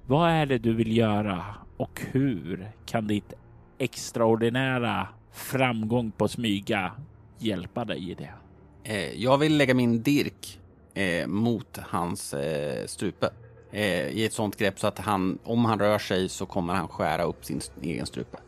Vad 0.07 0.31
är 0.31 0.47
det 0.47 0.59
du 0.59 0.73
vill 0.73 0.97
göra 0.97 1.45
och 1.77 2.01
hur 2.11 2.71
kan 2.87 3.07
ditt 3.07 3.33
extraordinära 3.79 5.09
framgång 5.33 6.11
på 6.11 6.29
smyga 6.29 6.93
hjälpa 7.39 7.85
dig 7.85 8.11
i 8.11 8.15
det? 8.15 8.33
Eh, 8.85 9.23
jag 9.23 9.39
vill 9.39 9.57
lägga 9.57 9.75
min 9.75 10.03
dirk 10.03 10.61
eh, 10.99 11.27
mot 11.27 11.79
hans 11.79 12.35
eh, 12.35 12.87
strupe. 12.87 13.31
Eh, 13.73 14.09
I 14.09 14.25
ett 14.25 14.33
sånt 14.33 14.57
grepp 14.57 14.79
så 14.79 14.87
att 14.87 14.99
han, 14.99 15.39
om 15.45 15.65
han 15.65 15.79
rör 15.79 15.99
sig 15.99 16.29
så 16.29 16.47
kommer 16.47 16.75
han 16.75 16.89
skära 16.89 17.23
upp 17.23 17.45
sin 17.45 17.61
egen 17.83 18.07
strupe. 18.07 18.39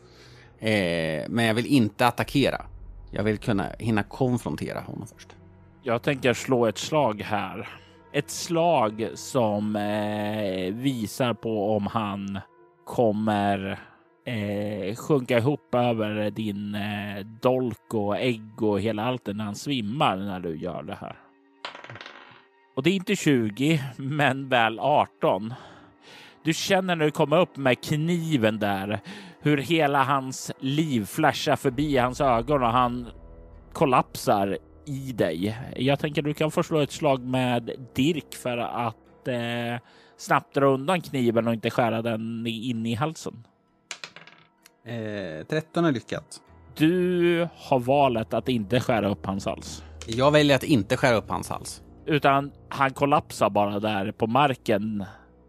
Eh, 0.58 1.24
men 1.28 1.44
jag 1.44 1.54
vill 1.54 1.66
inte 1.66 2.06
attackera. 2.06 2.64
Jag 3.10 3.22
vill 3.22 3.38
kunna 3.38 3.66
hinna 3.78 4.02
konfrontera 4.02 4.80
honom 4.80 5.06
först. 5.06 5.28
Jag 5.82 6.02
tänker 6.02 6.34
slå 6.34 6.66
ett 6.66 6.78
slag 6.78 7.22
här. 7.22 7.68
Ett 8.12 8.30
slag 8.30 9.08
som 9.14 9.76
eh, 9.76 10.74
visar 10.74 11.34
på 11.34 11.76
om 11.76 11.86
han 11.86 12.40
kommer 12.86 13.78
eh, 14.26 14.96
sjunka 14.96 15.38
ihop 15.38 15.74
över 15.74 16.30
din 16.30 16.74
eh, 16.74 17.26
dolk 17.42 17.94
och 17.94 18.18
ägg 18.18 18.62
och 18.62 18.80
hela 18.80 19.04
allt 19.04 19.26
när 19.26 19.44
han 19.44 19.54
svimmar 19.54 20.16
när 20.16 20.40
du 20.40 20.56
gör 20.56 20.82
det 20.82 20.98
här. 21.00 21.16
Och 22.80 22.84
det 22.84 22.90
är 22.90 22.94
inte 22.94 23.16
20, 23.16 23.82
men 23.96 24.48
väl 24.48 24.78
18. 24.78 25.54
Du 26.44 26.54
känner 26.54 26.96
när 26.96 27.04
du 27.04 27.10
kommer 27.10 27.40
upp 27.40 27.56
med 27.56 27.84
kniven 27.84 28.58
där 28.58 29.00
hur 29.40 29.56
hela 29.58 30.04
hans 30.04 30.52
liv 30.60 31.04
flashar 31.04 31.56
förbi 31.56 31.96
hans 31.96 32.20
ögon 32.20 32.62
och 32.62 32.68
han 32.68 33.08
kollapsar 33.72 34.58
i 34.86 35.12
dig. 35.12 35.58
Jag 35.76 35.98
tänker 35.98 36.22
du 36.22 36.34
kan 36.34 36.50
få 36.50 36.62
slå 36.62 36.78
ett 36.78 36.92
slag 36.92 37.24
med 37.24 37.70
Dirk 37.94 38.34
för 38.34 38.58
att 38.58 39.28
eh, 39.28 39.86
snabbt 40.16 40.54
dra 40.54 40.66
undan 40.66 41.00
kniven 41.00 41.46
och 41.46 41.54
inte 41.54 41.70
skära 41.70 42.02
den 42.02 42.46
in 42.46 42.86
i 42.86 42.94
halsen. 42.94 43.44
Eh, 44.84 45.46
13 45.46 45.84
är 45.84 45.92
lyckat. 45.92 46.40
Du 46.76 47.48
har 47.56 47.78
valet 47.78 48.34
att 48.34 48.48
inte 48.48 48.80
skära 48.80 49.08
upp 49.08 49.26
hans 49.26 49.46
hals, 49.46 49.84
Jag 50.06 50.30
väljer 50.30 50.56
att 50.56 50.64
inte 50.64 50.96
skära 50.96 51.16
upp 51.16 51.30
hans 51.30 51.48
hals. 51.48 51.82
Utan 52.06 52.52
han 52.68 52.90
kollapsar 52.90 53.50
bara 53.50 53.80
där 53.80 54.12
på 54.12 54.26
marken. 54.26 55.04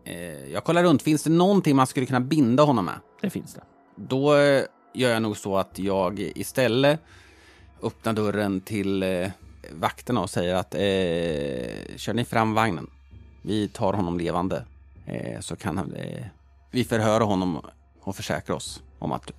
Eh, 0.05 0.51
jag 0.51 0.63
kollar 0.63 0.83
runt, 0.83 1.01
finns 1.01 1.23
det 1.23 1.29
någonting 1.29 1.75
man 1.75 1.87
skulle 1.87 2.05
kunna 2.05 2.19
binda 2.19 2.63
honom 2.63 2.85
med? 2.85 2.99
Det 3.21 3.29
finns 3.29 3.53
det. 3.53 3.61
Då 3.95 4.35
eh, 4.35 4.63
gör 4.93 5.09
jag 5.09 5.21
nog 5.21 5.37
så 5.37 5.57
att 5.57 5.79
jag 5.79 6.19
istället 6.19 6.99
öppnar 7.83 8.13
dörren 8.13 8.61
till 8.61 9.03
eh, 9.03 9.27
vakterna 9.71 10.21
och 10.21 10.29
säger 10.29 10.55
att 10.55 10.75
eh, 10.75 11.95
kör 11.97 12.13
ni 12.13 12.25
fram 12.25 12.53
vagnen. 12.53 12.87
Vi 13.41 13.67
tar 13.67 13.93
honom 13.93 14.17
levande. 14.17 14.65
Eh, 15.05 15.39
så 15.39 15.55
kan 15.55 15.77
han, 15.77 15.93
eh, 15.93 16.25
vi 16.71 16.83
förhöra 16.83 17.23
honom 17.23 17.61
och 18.01 18.15
försäkra 18.15 18.55
oss 18.55 18.83
om 18.99 19.11
att 19.11 19.31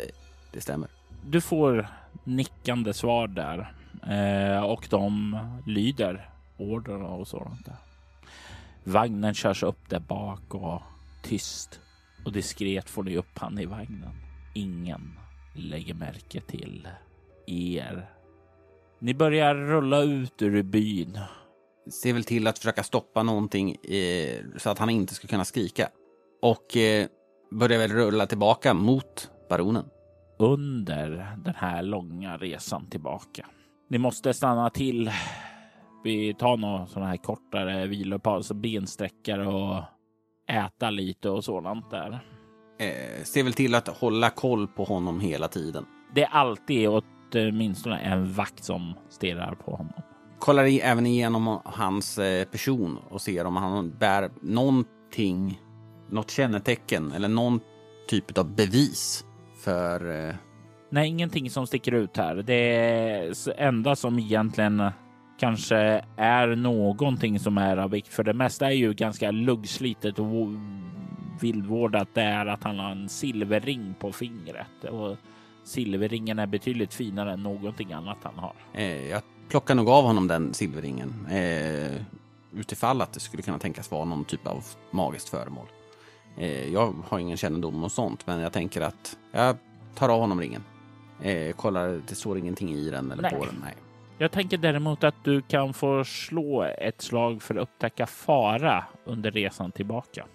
det 0.52 0.60
stämmer. 0.60 0.88
Du 1.26 1.40
får 1.40 1.88
nickande 2.24 2.94
svar 2.94 3.26
där 3.26 3.74
och 4.64 4.86
de 4.90 5.38
lyder 5.66 6.32
order 6.70 7.02
och 7.02 7.28
sådant. 7.28 7.64
Där. 7.64 7.76
Vagnen 8.84 9.34
körs 9.34 9.62
upp 9.62 9.88
där 9.88 10.00
bak 10.00 10.54
och 10.54 10.82
tyst 11.22 11.80
och 12.24 12.32
diskret 12.32 12.90
får 12.90 13.02
ni 13.02 13.16
upp 13.16 13.38
han 13.38 13.58
i 13.58 13.66
vagnen. 13.66 14.14
Ingen 14.54 15.18
lägger 15.54 15.94
märke 15.94 16.40
till 16.40 16.88
er. 17.46 18.10
Ni 18.98 19.14
börjar 19.14 19.54
rulla 19.54 20.02
ut 20.02 20.42
ur 20.42 20.62
byn. 20.62 21.18
Se 21.90 22.12
väl 22.12 22.24
till 22.24 22.46
att 22.46 22.58
försöka 22.58 22.82
stoppa 22.82 23.22
någonting 23.22 23.76
eh, 23.84 24.40
så 24.56 24.70
att 24.70 24.78
han 24.78 24.90
inte 24.90 25.14
ska 25.14 25.28
kunna 25.28 25.44
skrika. 25.44 25.88
Och 26.42 26.76
eh, 26.76 27.06
börjar 27.50 27.78
väl 27.78 27.92
rulla 27.92 28.26
tillbaka 28.26 28.74
mot 28.74 29.30
baronen. 29.48 29.84
Under 30.38 31.36
den 31.44 31.54
här 31.54 31.82
långa 31.82 32.36
resan 32.36 32.90
tillbaka. 32.90 33.46
Ni 33.88 33.98
måste 33.98 34.34
stanna 34.34 34.70
till. 34.70 35.10
Vi 36.05 36.34
tar 36.34 36.57
några 36.57 36.86
sådana 36.86 37.11
här 37.11 37.16
kortare 37.16 37.86
vilopaus, 37.86 38.53
bensträckare 38.53 39.46
och 39.46 39.82
äta 40.50 40.90
lite 40.90 41.30
och 41.30 41.44
sådant 41.44 41.90
där. 41.90 42.20
Eh, 42.78 43.24
ser 43.24 43.42
väl 43.44 43.53
till 43.53 43.74
att 43.74 43.88
hålla 43.88 44.30
koll 44.30 44.66
på 44.66 44.84
honom 44.84 45.20
hela 45.20 45.48
tiden. 45.48 45.86
Det 46.14 46.22
är 46.22 46.28
alltid 46.28 46.88
åtminstone 46.88 47.98
en 47.98 48.32
vakt 48.32 48.64
som 48.64 48.94
stirrar 49.11 49.55
på 49.55 49.70
honom. 49.76 50.03
Kollar 50.38 50.64
i, 50.64 50.80
även 50.80 51.07
igenom 51.07 51.61
hans 51.64 52.18
eh, 52.18 52.44
person 52.44 52.98
och 53.11 53.20
ser 53.20 53.44
om 53.44 53.57
han 53.57 53.90
bär 53.98 54.30
någonting, 54.42 55.61
något 56.11 56.30
kännetecken 56.30 57.12
eller 57.12 57.28
någon 57.28 57.61
typ 58.09 58.38
av 58.38 58.55
bevis 58.55 59.24
för... 59.64 60.28
Eh... 60.28 60.34
Nej, 60.90 61.09
ingenting 61.09 61.50
som 61.50 61.66
sticker 61.66 61.92
ut 61.92 62.16
här. 62.16 62.34
Det 62.34 63.34
enda 63.57 63.96
som 63.96 64.18
egentligen 64.18 64.90
kanske 65.43 66.05
är 66.16 66.57
någonting 66.57 67.38
som 67.38 67.59
är 67.59 67.76
av 67.76 67.90
vikt, 67.90 68.09
för 68.09 68.24
det 68.24 68.32
mesta 68.32 68.66
är 68.66 68.74
ju 68.74 68.93
ganska 68.93 69.30
luggslitet 69.30 70.18
och 70.18 70.49
vildvårdat, 71.40 72.09
det 72.14 72.22
är 72.22 72.47
att 72.47 72.64
han 72.64 72.78
har 72.78 72.90
en 72.90 73.09
silverring 73.09 73.95
på 73.99 74.12
fingret 74.12 74.84
och 74.90 75.16
silverringen 75.64 76.38
är 76.38 76.47
betydligt 76.47 76.95
finare 76.95 77.32
än 77.32 77.43
någonting 77.43 77.93
annat 77.93 78.18
han 78.22 78.38
har. 78.38 78.53
Eh, 78.72 79.09
jag 79.09 79.22
plockar 79.49 79.74
nog 79.74 79.88
av 79.88 80.05
honom 80.05 80.28
den 80.28 80.55
silverringen 80.55 81.26
eh, 81.30 82.03
utifall 82.53 83.01
att 83.01 83.12
det 83.12 83.20
skulle 83.20 83.43
kunna 83.43 83.59
tänkas 83.59 83.90
vara 83.90 84.05
någon 84.05 84.24
typ 84.24 84.47
av 84.47 84.64
magiskt 84.90 85.28
föremål. 85.28 85.66
Eh, 86.38 86.72
jag 86.72 86.95
har 87.09 87.18
ingen 87.18 87.36
kännedom 87.36 87.84
om 87.84 87.90
sånt, 87.90 88.26
men 88.26 88.40
jag 88.40 88.53
tänker 88.53 88.80
att 88.80 89.16
jag 89.32 89.57
tar 89.95 90.09
av 90.09 90.20
honom 90.20 90.40
ringen. 90.40 90.64
Eh, 91.22 91.53
kollar, 91.53 92.01
det 92.09 92.14
står 92.14 92.38
ingenting 92.38 92.74
i 92.74 92.90
den 92.90 93.12
eller 93.12 93.22
Nej. 93.22 93.32
på 93.32 93.45
den. 93.45 93.55
Nej. 93.64 93.74
Jag 94.22 94.32
tänker 94.32 94.58
däremot 94.58 95.04
att 95.04 95.24
du 95.24 95.42
kan 95.42 95.74
få 95.74 96.04
slå 96.04 96.62
ett 96.62 97.02
slag 97.02 97.42
för 97.42 97.54
att 97.54 97.62
upptäcka 97.62 98.06
fara 98.06 98.84
under 99.04 99.30
resan 99.30 99.72
tillbaka. 99.72 100.26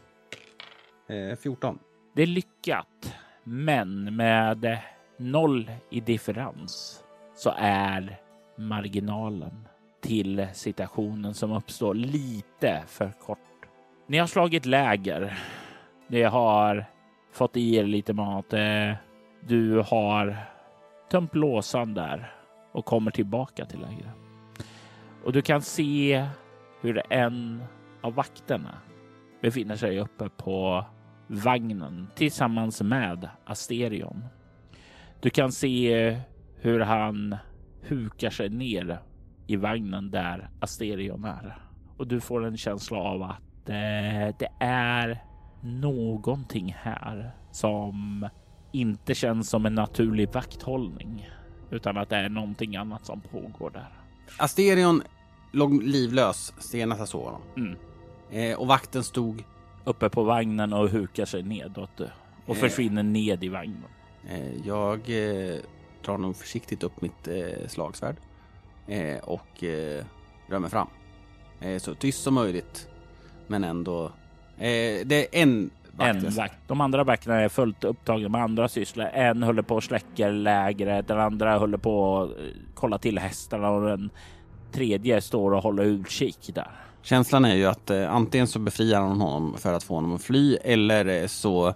Eh, 1.10 1.38
14. 1.38 1.80
Det 2.16 2.22
är 2.22 2.28
lyckat, 2.28 3.16
men 3.44 4.16
med 4.16 4.80
noll 5.18 5.72
i 5.90 6.00
differens 6.00 7.04
så 7.36 7.54
är 7.58 8.20
marginalen 8.58 9.68
till 10.02 10.48
situationen 10.54 11.34
som 11.34 11.52
uppstår 11.52 11.94
lite 11.94 12.84
för 12.88 13.12
kort. 13.12 13.68
Ni 14.08 14.18
har 14.18 14.28
slagit 14.28 14.66
läger. 14.66 15.40
Ni 16.08 16.24
har 16.24 16.86
fått 17.34 17.58
i 17.58 17.76
er 17.76 17.84
lite 17.84 18.14
mat. 18.14 18.54
Eh, 18.54 18.94
du 19.42 19.80
har 19.80 20.38
tömt 21.10 21.36
låsan 21.36 21.94
där 21.94 22.37
och 22.78 22.86
kommer 22.86 23.12
tillbaka 23.12 23.66
till 23.66 23.80
lägret. 23.80 24.16
Och 25.24 25.34
du 25.34 25.42
kan 25.42 25.62
se 25.62 26.28
hur 26.82 27.14
en 27.14 27.64
av 28.02 28.14
vakterna 28.14 28.78
befinner 29.42 29.76
sig 29.76 30.00
uppe 30.00 30.30
på 30.30 30.86
vagnen 31.28 32.08
tillsammans 32.16 32.82
med 32.82 33.30
Asterion. 33.46 34.26
Du 35.22 35.30
kan 35.30 35.52
se 35.52 36.18
hur 36.56 36.80
han 36.80 37.36
hukar 37.82 38.30
sig 38.30 38.50
ner 38.50 39.00
i 39.48 39.56
vagnen 39.56 40.12
där 40.12 40.50
Asterion 40.60 41.26
är 41.26 41.58
och 41.98 42.08
du 42.08 42.20
får 42.20 42.46
en 42.46 42.58
känsla 42.58 42.98
av 42.98 43.24
att 43.24 43.70
eh, 43.70 44.36
det 44.40 44.50
är 44.60 45.24
någonting 45.62 46.76
här 46.80 47.32
som 47.52 48.28
inte 48.72 49.16
känns 49.16 49.50
som 49.50 49.66
en 49.66 49.76
naturlig 49.76 50.34
vakthållning 50.34 51.30
utan 51.70 51.98
att 51.98 52.10
det 52.10 52.16
är 52.16 52.30
någonting 52.30 52.76
annat 52.76 53.06
som 53.06 53.22
pågår 53.22 53.70
där. 53.70 53.90
Asterion 54.38 55.04
låg 55.52 55.84
livlös 55.84 56.54
senast 56.60 57.00
jag 57.00 57.08
såg 57.08 57.24
honom. 57.24 57.42
Mm. 57.58 57.76
Eh, 58.32 58.60
och 58.60 58.68
vakten 58.68 59.04
stod 59.04 59.44
uppe 59.84 60.10
på 60.10 60.24
vagnen 60.24 60.74
och 60.74 60.90
hukar 60.90 61.26
sig 61.26 61.44
nedåt 61.44 62.00
och 62.46 62.56
eh. 62.56 62.62
försvinner 62.62 63.04
ned 63.04 63.44
i 63.44 63.50
vagnen. 63.50 63.84
Eh, 64.30 64.68
jag 64.68 65.00
eh, 65.00 65.56
drar 66.06 66.18
nog 66.18 66.36
försiktigt 66.36 66.84
upp 66.84 67.02
mitt 67.02 67.28
eh, 67.28 67.68
slagsvärd 67.68 68.16
eh, 68.88 69.18
och 69.18 69.64
eh, 69.64 70.06
rör 70.48 70.60
mig 70.60 70.70
fram. 70.70 70.88
Eh, 71.60 71.80
så 71.80 71.96
tyst 71.96 72.24
som 72.24 72.34
möjligt, 72.34 72.90
men 73.48 73.64
ändå. 73.64 74.06
Eh, 74.58 75.06
det 75.06 75.16
är 75.16 75.42
en. 75.42 75.70
En 76.00 76.30
vakt. 76.30 76.58
De 76.68 76.82
andra 76.82 77.04
vakterna 77.04 77.36
är 77.42 77.50
fullt 77.50 77.84
upptagna 77.84 78.30
med 78.30 78.42
andra 78.42 78.68
sysslor. 78.68 79.06
En 79.14 79.44
håller 79.44 79.62
på 79.62 79.76
och 79.76 79.84
släcker 79.84 80.32
lägret, 80.32 81.08
den 81.08 81.20
andra 81.20 81.58
håller 81.58 81.78
på 81.78 82.22
att 82.22 82.30
kolla 82.74 82.98
till 82.98 83.20
hästarna 83.20 83.70
och 83.70 83.88
den 83.88 84.10
tredje 84.72 85.22
står 85.22 85.52
och 85.52 85.64
håller 85.64 85.84
utkik 85.84 86.50
där. 86.54 86.72
Känslan 87.02 87.46
är 87.46 87.56
ju 87.56 87.66
att 87.66 87.90
eh, 87.90 88.14
antingen 88.14 88.48
så 88.48 88.60
befriar 88.60 89.02
han 89.02 89.22
honom 89.22 89.58
för 89.58 89.74
att 89.74 89.84
få 89.84 89.96
honom 89.96 90.16
att 90.16 90.22
fly 90.22 90.56
eller 90.56 91.22
eh, 91.22 91.28
så 91.28 91.74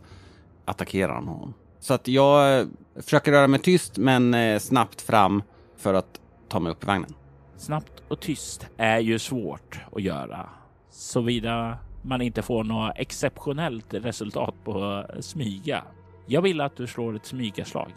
attackerar 0.66 1.14
han 1.14 1.28
honom. 1.28 1.54
Så 1.80 1.94
att 1.94 2.08
jag 2.08 2.60
eh, 2.60 2.66
försöker 2.96 3.32
röra 3.32 3.48
mig 3.48 3.60
tyst 3.60 3.98
men 3.98 4.34
eh, 4.34 4.60
snabbt 4.60 5.02
fram 5.02 5.44
för 5.78 5.94
att 5.94 6.22
ta 6.50 6.60
mig 6.60 6.72
upp 6.72 6.84
i 6.84 6.88
vagnen. 6.88 7.14
Snabbt 7.58 8.04
och 8.08 8.20
tyst 8.20 8.68
är 8.78 9.00
ju 9.00 9.20
svårt 9.20 9.80
att 9.96 10.02
göra 10.02 10.50
såvida 10.90 11.78
man 12.02 12.22
inte 12.22 12.42
får 12.42 12.64
något 12.64 12.94
exceptionellt 12.96 13.94
resultat 13.94 14.56
på 14.64 15.06
smyga. 15.20 15.84
Jag 16.26 16.42
vill 16.42 16.62
att 16.62 16.76
du 16.76 16.88
slår 16.88 17.16
ett 17.16 17.26
smygaslag. 17.26 17.92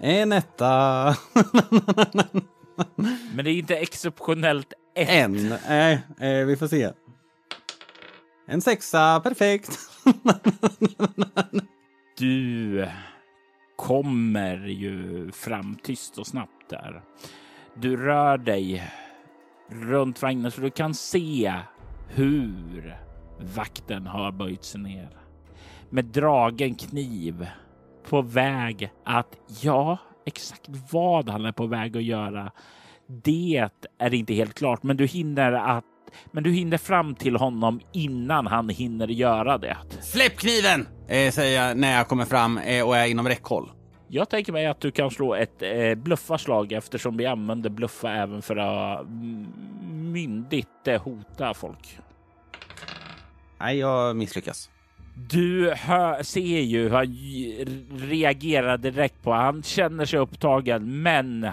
En 0.00 0.32
etta. 0.32 1.04
Men 3.34 3.44
det 3.44 3.50
är 3.50 3.58
inte 3.58 3.76
exceptionellt 3.76 4.72
ett. 4.94 5.08
En. 5.08 5.54
Nej, 5.68 6.02
eh, 6.20 6.46
vi 6.46 6.56
får 6.56 6.66
se. 6.66 6.90
En 8.46 8.60
sexa, 8.60 9.20
perfekt. 9.20 9.78
du 12.18 12.86
kommer 13.76 14.66
ju 14.66 15.30
fram 15.32 15.76
tyst 15.82 16.18
och 16.18 16.26
snabbt 16.26 16.70
där. 16.70 17.02
Du 17.74 17.96
rör 17.96 18.38
dig 18.38 18.92
runt 19.68 20.22
vagnen 20.22 20.50
så 20.50 20.60
du 20.60 20.70
kan 20.70 20.94
se 20.94 21.54
hur 22.14 22.96
vakten 23.38 24.06
har 24.06 24.32
böjt 24.32 24.64
sig 24.64 24.80
ner 24.80 25.08
med 25.90 26.04
dragen 26.04 26.74
kniv 26.74 27.46
på 28.08 28.22
väg 28.22 28.92
att, 29.04 29.36
ja, 29.62 29.98
exakt 30.26 30.68
vad 30.90 31.28
han 31.28 31.44
är 31.44 31.52
på 31.52 31.66
väg 31.66 31.96
att 31.96 32.02
göra. 32.02 32.52
Det 33.06 33.68
är 33.98 34.14
inte 34.14 34.34
helt 34.34 34.54
klart, 34.54 34.82
men 34.82 34.96
du 34.96 35.06
hinner 35.06 35.52
att 35.52 35.84
men 36.32 36.42
du 36.42 36.52
hinner 36.52 36.78
fram 36.78 37.14
till 37.14 37.36
honom 37.36 37.80
innan 37.92 38.46
han 38.46 38.68
hinner 38.68 39.08
göra 39.08 39.58
det. 39.58 39.76
Släpp 40.00 40.36
kniven! 40.36 40.88
Eh, 41.08 41.30
säger 41.30 41.62
jag 41.62 41.76
när 41.76 41.96
jag 41.96 42.08
kommer 42.08 42.24
fram 42.24 42.58
eh, 42.58 42.86
och 42.86 42.96
är 42.96 43.06
inom 43.06 43.28
räckhåll. 43.28 43.70
Jag 44.08 44.28
tänker 44.28 44.52
mig 44.52 44.66
att 44.66 44.80
du 44.80 44.90
kan 44.90 45.10
slå 45.10 45.34
ett 45.34 45.62
eh, 45.62 45.94
bluffarslag 45.94 46.72
eftersom 46.72 47.16
vi 47.16 47.26
använder 47.26 47.70
bluffa 47.70 48.12
även 48.12 48.42
för 48.42 48.56
att 48.56 49.06
myndigt 50.12 50.88
hota 51.00 51.54
folk. 51.54 51.98
Nej, 53.58 53.78
jag 53.78 54.16
misslyckas. 54.16 54.70
Du 55.14 55.74
hör, 55.76 56.22
ser 56.22 56.60
ju 56.60 56.82
hur 56.82 56.90
han 56.90 57.06
reagerar 58.08 58.78
direkt 58.78 59.22
på. 59.22 59.32
Han 59.32 59.62
känner 59.62 60.04
sig 60.04 60.18
upptagen, 60.18 61.02
men 61.02 61.48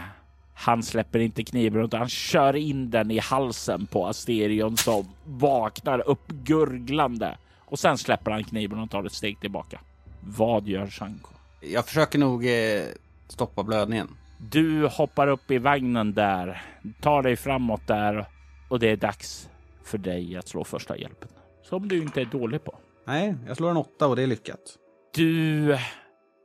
han 0.53 0.83
släpper 0.83 1.19
inte 1.19 1.43
kniven 1.43 1.85
utan 1.85 1.99
han 1.99 2.09
kör 2.09 2.55
in 2.55 2.89
den 2.89 3.11
i 3.11 3.19
halsen 3.19 3.85
på 3.85 4.07
Asterion 4.07 4.77
som 4.77 5.05
vaknar 5.25 6.09
upp 6.09 6.27
gurglande 6.27 7.37
och 7.65 7.79
sen 7.79 7.97
släpper 7.97 8.31
han 8.31 8.43
kniven 8.43 8.79
och 8.79 8.89
tar 8.89 9.03
ett 9.03 9.13
steg 9.13 9.39
tillbaka. 9.39 9.79
Vad 10.21 10.67
gör 10.67 10.87
Shanko? 10.87 11.29
Jag 11.61 11.85
försöker 11.85 12.19
nog 12.19 12.45
eh, 12.45 12.83
stoppa 13.27 13.63
blödningen. 13.63 14.07
Du 14.37 14.87
hoppar 14.87 15.27
upp 15.27 15.51
i 15.51 15.57
vagnen 15.57 16.13
där, 16.13 16.61
tar 17.01 17.23
dig 17.23 17.35
framåt 17.35 17.87
där 17.87 18.25
och 18.69 18.79
det 18.79 18.91
är 18.91 18.97
dags 18.97 19.49
för 19.83 19.97
dig 19.97 20.37
att 20.37 20.47
slå 20.47 20.63
första 20.63 20.97
hjälpen. 20.97 21.29
Som 21.63 21.87
du 21.87 22.01
inte 22.01 22.21
är 22.21 22.25
dålig 22.25 22.63
på. 22.63 22.75
Nej, 23.07 23.35
jag 23.47 23.57
slår 23.57 23.69
en 23.69 23.77
åtta 23.77 24.07
och 24.07 24.15
det 24.15 24.23
är 24.23 24.27
lyckat. 24.27 24.77
Du 25.13 25.77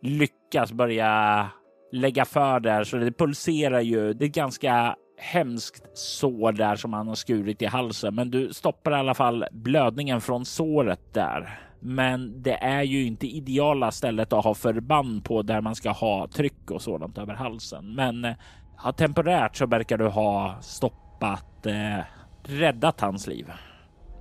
lyckas 0.03 0.73
börja 0.73 1.47
lägga 1.93 2.25
för 2.25 2.61
där 2.61 2.85
så 2.85 2.97
det 2.97 3.13
pulserar 3.13 3.81
ju. 3.81 4.13
Det 4.13 4.25
är 4.25 4.29
ganska 4.29 4.97
hemskt 5.19 5.99
sår 5.99 6.53
där 6.53 6.77
som 6.77 6.93
han 6.93 7.09
har 7.09 7.15
skurit 7.15 7.63
i 7.63 7.67
halsen, 7.67 8.15
men 8.15 8.31
du 8.31 8.53
stoppar 8.53 8.93
i 8.93 8.95
alla 8.95 9.15
fall 9.15 9.45
blödningen 9.53 10.21
från 10.21 10.45
såret 10.45 11.15
där. 11.15 11.59
Men 11.81 12.43
det 12.43 12.55
är 12.55 12.83
ju 12.83 13.05
inte 13.05 13.27
ideala 13.27 13.91
stället 13.91 14.33
att 14.33 14.45
ha 14.45 14.55
förband 14.55 15.25
på 15.25 15.43
där 15.43 15.61
man 15.61 15.75
ska 15.75 15.91
ha 15.91 16.29
tryck 16.29 16.71
och 16.71 16.83
sådant 16.83 17.19
över 17.19 17.35
halsen. 17.35 17.95
Men 17.95 18.35
ja, 18.85 18.93
temporärt 18.93 19.57
så 19.57 19.67
verkar 19.67 19.99
du 19.99 20.07
ha 20.07 20.59
stoppat, 20.61 21.12
eh, 21.67 22.05
räddat 22.43 23.01
hans 23.01 23.27
liv. 23.27 23.53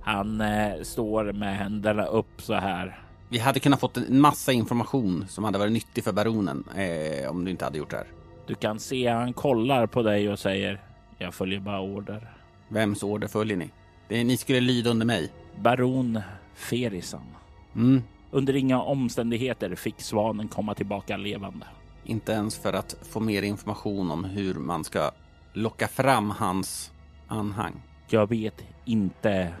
Han 0.02 0.40
eh, 0.40 0.82
står 0.82 1.32
med 1.32 1.56
händerna 1.56 2.04
upp 2.04 2.42
så 2.42 2.54
här 2.54 2.98
Vi 3.28 3.38
hade 3.38 3.60
kunnat 3.60 3.80
fått 3.80 3.96
en 3.96 4.20
massa 4.20 4.52
information 4.52 5.24
som 5.28 5.44
hade 5.44 5.58
varit 5.58 5.72
nyttig 5.72 6.04
för 6.04 6.12
baronen 6.12 6.64
eh, 6.76 7.30
om 7.30 7.44
du 7.44 7.50
inte 7.50 7.64
hade 7.64 7.78
gjort 7.78 7.90
det 7.90 7.96
här. 7.96 8.06
Du 8.46 8.54
kan 8.54 8.78
se 8.78 9.08
han 9.08 9.32
kollar 9.32 9.86
på 9.86 10.02
dig 10.02 10.28
och 10.28 10.38
säger 10.38 10.80
jag 11.18 11.34
följer 11.34 11.60
bara 11.60 11.80
order. 11.80 12.32
Vems 12.68 13.02
order 13.02 13.28
följer 13.28 13.56
ni? 13.56 13.70
Det, 14.08 14.24
ni 14.24 14.36
skulle 14.36 14.60
lyda 14.60 14.90
under 14.90 15.06
mig. 15.06 15.32
Baron 15.60 16.20
Ferisan. 16.54 17.26
Mm. 17.74 18.02
Under 18.30 18.56
inga 18.56 18.82
omständigheter 18.82 19.74
fick 19.74 20.00
svanen 20.00 20.48
komma 20.48 20.74
tillbaka 20.74 21.16
levande. 21.16 21.66
Inte 22.04 22.32
ens 22.32 22.58
för 22.58 22.72
att 22.72 22.96
få 23.02 23.20
mer 23.20 23.42
information 23.42 24.10
om 24.10 24.24
hur 24.24 24.54
man 24.54 24.84
ska 24.84 25.10
locka 25.52 25.88
fram 25.88 26.30
hans 26.30 26.92
anhang. 27.28 27.82
Jag 28.08 28.28
vet 28.28 28.64
inte 28.84 29.54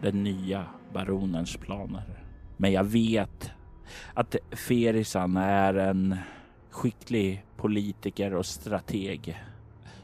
den 0.00 0.22
nya 0.22 0.64
baronens 0.92 1.56
planer, 1.56 2.24
men 2.56 2.72
jag 2.72 2.84
vet 2.84 3.50
att 4.14 4.36
Ferisan 4.68 5.36
är 5.36 5.74
en 5.74 6.16
skicklig 6.70 7.44
politiker 7.56 8.34
och 8.34 8.46
strateg. 8.46 9.42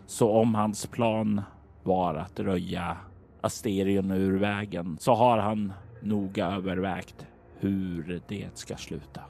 Så 0.06 0.30
om 0.30 0.54
hans 0.54 0.86
plan 0.86 1.42
var 1.82 2.14
att 2.14 2.40
röja 2.40 2.96
Asterion 3.40 4.10
ur 4.10 4.38
vägen 4.38 4.96
så 5.00 5.14
har 5.14 5.38
han 5.38 5.72
noga 6.02 6.46
övervägt 6.46 7.26
hur 7.58 8.22
det 8.28 8.48
ska 8.54 8.76
sluta. 8.76 9.20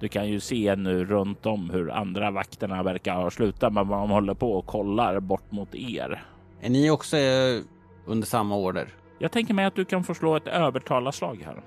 Du 0.00 0.08
kan 0.08 0.28
ju 0.28 0.40
se 0.40 0.76
nu 0.76 1.04
runt 1.04 1.46
om 1.46 1.70
hur 1.70 1.90
andra 1.90 2.30
vakterna 2.30 2.82
verkar 2.82 3.14
ha 3.14 3.30
slutat, 3.30 3.72
men 3.72 3.88
de 3.88 4.10
håller 4.10 4.34
på 4.34 4.52
och 4.52 4.66
kollar 4.66 5.20
bort 5.20 5.52
mot 5.52 5.74
er. 5.74 6.24
Är 6.60 6.70
ni 6.70 6.90
också 6.90 7.16
eh, 7.16 7.62
under 8.06 8.26
samma 8.26 8.56
order? 8.56 8.88
Jag 9.18 9.32
tänker 9.32 9.54
mig 9.54 9.64
att 9.64 9.74
du 9.74 9.84
kan 9.84 10.04
få 10.04 10.14
slå 10.14 10.36
ett 10.36 10.46
övertalarslag 10.46 11.42
här. 11.44 11.62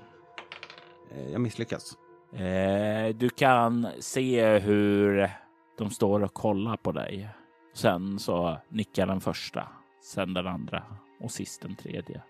Eh, 1.12 1.32
jag 1.32 1.40
misslyckas. 1.40 1.96
Eh, 2.32 3.16
du 3.16 3.28
kan 3.28 3.86
se 3.98 4.58
hur 4.58 5.30
de 5.78 5.90
står 5.90 6.22
och 6.22 6.34
kollar 6.34 6.76
på 6.76 6.92
dig. 6.92 7.28
Sen 7.74 8.18
så 8.18 8.58
nickar 8.68 9.06
den 9.06 9.20
första, 9.20 9.68
sen 10.02 10.34
den 10.34 10.46
andra 10.46 10.82
och 11.20 11.30
sist 11.30 11.62
den 11.62 11.76
tredje. 11.76 12.22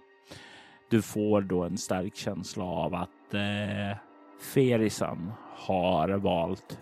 Du 0.90 1.02
får 1.02 1.40
då 1.40 1.64
en 1.64 1.78
stark 1.78 2.16
känsla 2.16 2.64
av 2.64 2.94
att 2.94 3.34
eh, 3.34 3.96
Ferisan 4.40 5.32
har 5.56 6.08
valt 6.08 6.78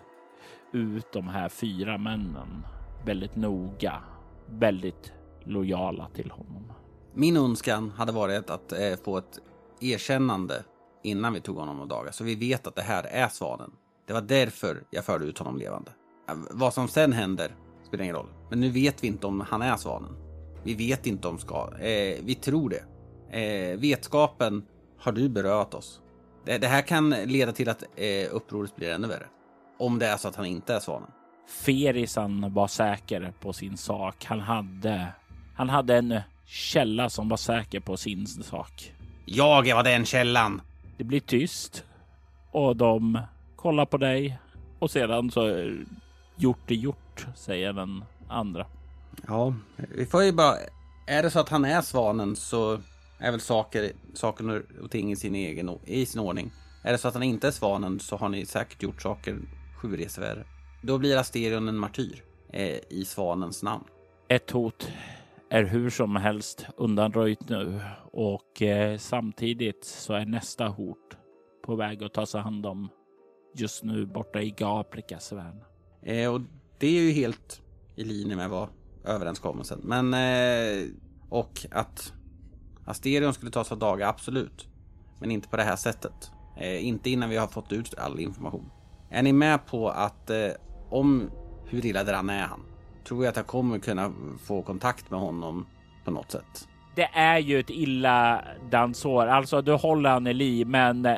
ut 0.73 1.13
de 1.13 1.27
här 1.27 1.49
fyra 1.49 1.97
männen 1.97 2.65
väldigt 3.05 3.35
noga, 3.35 4.03
väldigt 4.45 5.13
lojala 5.43 6.09
till 6.13 6.31
honom. 6.31 6.73
Min 7.13 7.37
önskan 7.37 7.91
hade 7.91 8.11
varit 8.11 8.49
att 8.49 8.71
eh, 8.71 8.95
få 9.03 9.17
ett 9.17 9.39
erkännande 9.81 10.63
innan 11.03 11.33
vi 11.33 11.41
tog 11.41 11.57
honom 11.57 11.81
av 11.81 11.87
dagar, 11.87 12.11
så 12.11 12.23
vi 12.23 12.35
vet 12.35 12.67
att 12.67 12.75
det 12.75 12.81
här 12.81 13.03
är 13.03 13.27
svanen. 13.27 13.71
Det 14.07 14.13
var 14.13 14.21
därför 14.21 14.83
jag 14.89 15.05
förde 15.05 15.25
ut 15.25 15.37
honom 15.37 15.57
levande. 15.57 15.91
Eh, 16.29 16.35
vad 16.51 16.73
som 16.73 16.87
sen 16.87 17.13
händer 17.13 17.55
spelar 17.87 18.03
ingen 18.03 18.15
roll, 18.15 18.29
men 18.49 18.59
nu 18.59 18.69
vet 18.69 19.03
vi 19.03 19.07
inte 19.07 19.27
om 19.27 19.41
han 19.41 19.61
är 19.61 19.77
svanen. 19.77 20.15
Vi 20.63 20.73
vet 20.73 21.07
inte 21.07 21.27
om 21.27 21.37
ska. 21.37 21.69
Eh, 21.79 22.17
vi 22.23 22.35
tror 22.35 22.69
det. 22.69 22.83
Eh, 23.39 23.79
vetskapen 23.79 24.65
har 24.97 25.11
du 25.11 25.29
berört 25.29 25.73
oss. 25.73 26.01
Det, 26.47 26.57
det, 26.57 26.67
här 26.67 26.81
kan 26.81 27.09
leda 27.09 27.51
till 27.51 27.69
att 27.69 27.83
eh, 27.95 28.27
upproret 28.31 28.75
blir 28.75 28.91
ännu 28.91 29.07
värre. 29.07 29.27
Om 29.79 29.99
det 29.99 30.07
är 30.07 30.17
så 30.17 30.27
att 30.27 30.35
han 30.35 30.45
inte 30.45 30.73
är 30.73 30.79
svanen. 30.79 31.09
Ferisan 31.65 32.53
var 32.53 32.67
säker 32.67 33.33
på 33.39 33.53
sin 33.53 33.77
sak. 33.77 34.25
Han 34.25 34.39
hade, 34.39 35.07
han 35.55 35.69
hade 35.69 35.95
en 35.95 36.19
källa 36.45 37.09
som 37.09 37.29
var 37.29 37.37
säker 37.37 37.79
på 37.79 37.97
sin 37.97 38.27
sak. 38.27 38.93
Jag 39.25 39.75
var 39.75 39.83
den 39.83 40.05
källan. 40.05 40.61
Det 40.97 41.03
blir 41.03 41.19
tyst 41.19 41.83
och 42.51 42.75
de 42.75 43.19
kollar 43.55 43.85
på 43.85 43.97
dig 43.97 44.39
och 44.79 44.91
sedan 44.91 45.31
så 45.31 45.73
gjort 46.35 46.71
är 46.71 46.75
gjort, 46.75 47.27
säger 47.35 47.73
den 47.73 48.03
andra. 48.29 48.65
Ja, 49.27 49.53
vi 49.75 50.05
får 50.05 50.23
ju 50.23 50.31
bara... 50.31 50.55
Är 51.07 51.23
det 51.23 51.29
så 51.29 51.39
att 51.39 51.49
han 51.49 51.65
är 51.65 51.81
svanen 51.81 52.35
så 52.35 52.79
är 53.19 53.31
väl 53.31 53.39
saker, 53.39 53.91
saker 54.13 54.63
och 54.81 54.91
ting 54.91 55.11
i 55.11 55.15
sin 55.15 55.35
egen 55.35 55.79
i 55.85 56.05
sin 56.05 56.21
ordning. 56.21 56.51
Är 56.83 56.91
det 56.91 56.97
så 56.97 57.07
att 57.07 57.13
han 57.13 57.23
inte 57.23 57.47
är 57.47 57.51
svanen 57.51 57.99
så 57.99 58.15
har 58.15 58.29
ni 58.29 58.45
säkert 58.45 58.83
gjort 58.83 59.01
saker 59.01 59.39
sju 59.77 59.97
resor 59.97 60.21
värre. 60.21 60.45
Då 60.81 60.97
blir 60.97 61.17
Asterion 61.17 61.67
en 61.67 61.77
martyr 61.77 62.23
eh, 62.53 62.77
i 62.89 63.05
svanens 63.05 63.63
namn. 63.63 63.83
Ett 64.27 64.51
hot 64.51 64.91
är 65.49 65.63
hur 65.63 65.89
som 65.89 66.15
helst 66.15 66.65
undanröjt 66.77 67.49
nu 67.49 67.79
och 68.11 68.61
eh, 68.61 68.97
samtidigt 68.97 69.83
så 69.85 70.13
är 70.13 70.25
nästa 70.25 70.67
hot 70.67 71.17
på 71.65 71.75
väg 71.75 72.03
att 72.03 72.13
ta 72.13 72.25
sig 72.25 72.41
hand 72.41 72.65
om 72.65 72.89
just 73.55 73.83
nu 73.83 74.05
borta 74.05 74.41
i 74.41 74.49
Gaprikas 74.49 75.31
värld. 75.31 75.61
Eh, 76.01 76.33
och 76.33 76.41
det 76.77 76.87
är 76.87 77.01
ju 77.01 77.11
helt 77.11 77.61
i 77.95 78.03
linje 78.03 78.35
med 78.35 78.49
vad 78.49 78.69
överenskommelsen. 79.05 79.81
Men 79.83 80.13
eh, 80.13 80.85
och 81.29 81.65
att 81.71 82.13
Asterion 82.87 83.33
skulle 83.33 83.51
tas 83.51 83.71
av 83.71 83.77
dagar, 83.77 84.07
absolut. 84.07 84.67
Men 85.19 85.31
inte 85.31 85.47
på 85.49 85.57
det 85.57 85.63
här 85.63 85.75
sättet. 85.75 86.31
Eh, 86.57 86.87
inte 86.87 87.09
innan 87.09 87.29
vi 87.29 87.37
har 87.37 87.47
fått 87.47 87.71
ut 87.71 87.97
all 87.97 88.19
information. 88.19 88.69
Är 89.09 89.23
ni 89.23 89.33
med 89.33 89.65
på 89.65 89.89
att 89.89 90.29
eh, 90.29 90.49
om 90.89 91.29
hur 91.65 91.85
illa 91.85 92.03
däran 92.03 92.29
är 92.29 92.45
han? 92.45 92.59
Tror 93.07 93.23
jag 93.23 93.31
att 93.31 93.37
jag 93.37 93.47
kommer 93.47 93.79
kunna 93.79 94.13
få 94.45 94.61
kontakt 94.61 95.11
med 95.11 95.19
honom 95.19 95.65
på 96.05 96.11
något 96.11 96.31
sätt? 96.31 96.67
Det 96.95 97.09
är 97.13 97.37
ju 97.37 97.59
ett 97.59 97.69
illa 97.69 98.41
dansår. 98.71 99.27
Alltså, 99.27 99.61
du 99.61 99.73
håller 99.73 100.09
han 100.09 100.27
i 100.27 100.33
liv, 100.33 100.67
men 100.67 101.05
eh, 101.05 101.17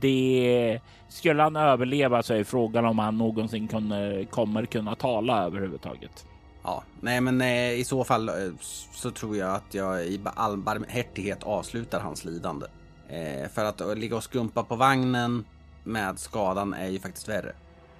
det 0.00 0.80
skulle 1.08 1.42
han 1.42 1.56
överleva 1.56 2.22
så 2.22 2.34
är 2.34 2.44
frågan 2.44 2.84
om 2.84 2.98
han 2.98 3.18
någonsin 3.18 3.68
kunde, 3.68 4.26
kommer 4.30 4.66
kunna 4.66 4.94
tala 4.94 5.44
överhuvudtaget. 5.44 6.26
Ja, 6.62 6.82
nej, 7.00 7.20
men 7.20 7.40
eh, 7.40 7.72
i 7.72 7.84
så 7.84 8.04
fall 8.04 8.28
eh, 8.28 8.34
så 8.92 9.10
tror 9.10 9.36
jag 9.36 9.54
att 9.54 9.74
jag 9.74 10.06
i 10.06 10.20
all 10.24 10.56
barmhärtighet 10.56 11.42
avslutar 11.42 12.00
hans 12.00 12.24
lidande. 12.24 12.66
Eh, 13.08 13.48
för 13.48 13.64
att 13.64 13.80
eh, 13.80 13.94
ligga 13.94 14.16
och 14.16 14.24
skumpa 14.24 14.62
på 14.62 14.76
vagnen 14.76 15.44
med 15.84 16.18
skadan 16.18 16.74
är 16.74 16.88
ju 16.88 16.98
faktiskt 16.98 17.28
värre. 17.28 17.52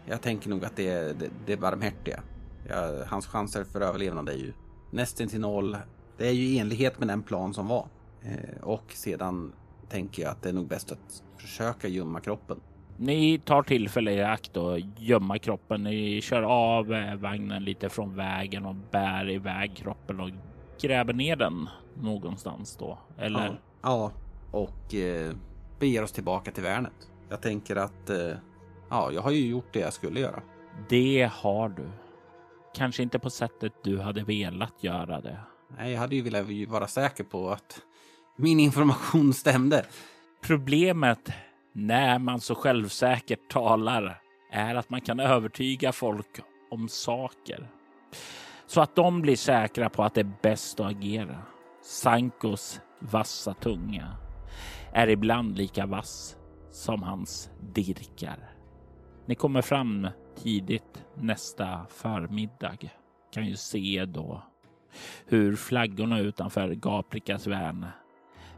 Jag 0.07 0.21
tänker 0.23 0.51
nog 0.51 0.65
att 0.65 0.77
det 0.77 0.89
är 0.89 1.15
det, 1.15 1.31
det 1.47 1.53
är 1.53 1.57
barmhärtiga. 1.57 2.23
Ja, 2.69 3.05
hans 3.07 3.27
chanser 3.27 3.65
för 3.65 3.81
överlevnad 3.81 4.29
är 4.29 4.35
ju 4.35 4.53
nästan 4.91 5.29
till 5.29 5.41
noll. 5.41 5.77
Det 6.19 6.29
är 6.29 6.33
ju 6.33 6.43
i 6.43 6.59
enlighet 6.59 6.99
med 6.99 7.09
den 7.09 7.23
plan 7.23 7.55
som 7.55 7.67
var. 7.69 7.87
Eh, 8.23 8.63
och 8.63 8.93
sedan 8.95 9.53
tänker 9.89 10.23
jag 10.23 10.31
att 10.31 10.43
det 10.43 10.49
är 10.49 10.53
nog 10.53 10.69
bäst 10.69 10.93
att 10.93 11.23
försöka 11.39 11.89
gömma 11.89 12.21
kroppen. 12.21 12.61
Ni 13.03 13.39
tar 13.39 13.63
tillfälle 13.63 14.13
i 14.13 14.23
akt 14.23 14.57
och 14.57 14.79
gömma 14.99 15.39
kroppen. 15.39 15.83
Ni 15.83 16.21
kör 16.21 16.43
av 16.43 16.93
eh, 16.93 17.15
vagnen 17.15 17.65
lite 17.65 17.89
från 17.89 18.17
vägen 18.17 18.67
och 18.67 18.75
bär 18.75 19.31
iväg 19.31 19.77
kroppen 19.77 20.21
och 20.21 20.31
gräver 20.81 21.13
ner 21.13 21.37
den 21.37 21.69
någonstans 21.95 22.77
då, 22.77 22.99
eller? 23.19 23.47
Ja, 23.47 23.53
ja. 23.83 24.13
och 24.59 24.95
eh, 24.95 25.33
beger 25.79 26.03
oss 26.03 26.13
tillbaka 26.13 26.51
till 26.51 26.63
värnet. 26.63 27.11
Jag 27.29 27.43
tänker 27.43 27.77
att 27.77 28.11
eh, 28.11 28.33
ja, 28.91 29.13
jag 29.13 29.23
har 29.23 29.31
ju 29.31 29.47
gjort 29.47 29.73
det 29.73 29.81
jag 29.81 29.93
skulle 29.93 30.21
göra. 30.21 30.43
Det 30.89 31.31
har 31.33 31.69
du. 31.69 31.91
Kanske 32.75 33.03
inte 33.03 33.19
på 33.19 33.31
sättet 33.31 33.73
du 33.85 34.01
hade 34.01 34.23
velat 34.23 34.85
göra 34.85 35.21
det. 35.21 35.39
Nej, 35.79 35.93
jag 35.93 36.01
hade 36.01 36.17
ju 36.17 36.23
velat 36.23 36.69
vara 36.69 36.87
säker 36.87 37.25
på 37.25 37.51
att 37.51 37.81
min 38.37 38.61
information 38.61 39.33
stämde. 39.35 39.87
Problemet 40.43 41.33
när 41.73 42.19
man 42.19 42.41
så 42.41 42.55
självsäkert 42.55 43.49
talar 43.51 44.21
är 44.53 44.75
att 44.75 44.91
man 44.91 45.01
kan 45.01 45.21
övertyga 45.21 45.93
folk 45.93 46.41
om 46.71 46.89
saker 46.89 47.69
så 48.67 48.81
att 48.81 48.97
de 48.97 49.23
blir 49.23 49.37
säkra 49.37 49.89
på 49.91 50.03
att 50.03 50.15
det 50.15 50.21
är 50.21 50.33
bäst 50.43 50.81
att 50.81 50.87
agera. 50.87 51.43
Sankos 51.83 52.81
vassa 52.99 53.55
tunga 53.55 54.17
är 54.93 55.09
ibland 55.09 55.57
lika 55.57 55.87
vass 55.87 56.37
som 56.71 57.03
hans 57.03 57.51
dirkar. 57.61 58.55
Ni 59.27 59.35
kommer 59.35 59.63
fram 59.63 60.09
tidigt 60.37 61.05
nästa 61.15 61.87
förmiddag. 61.91 62.77
Kan 63.33 63.47
ju 63.47 63.57
se 63.57 64.05
då 64.05 64.43
hur 65.27 65.57
flaggorna 65.57 66.19
utanför 66.19 66.75
Gaprikas 66.75 67.47
värn 67.47 67.87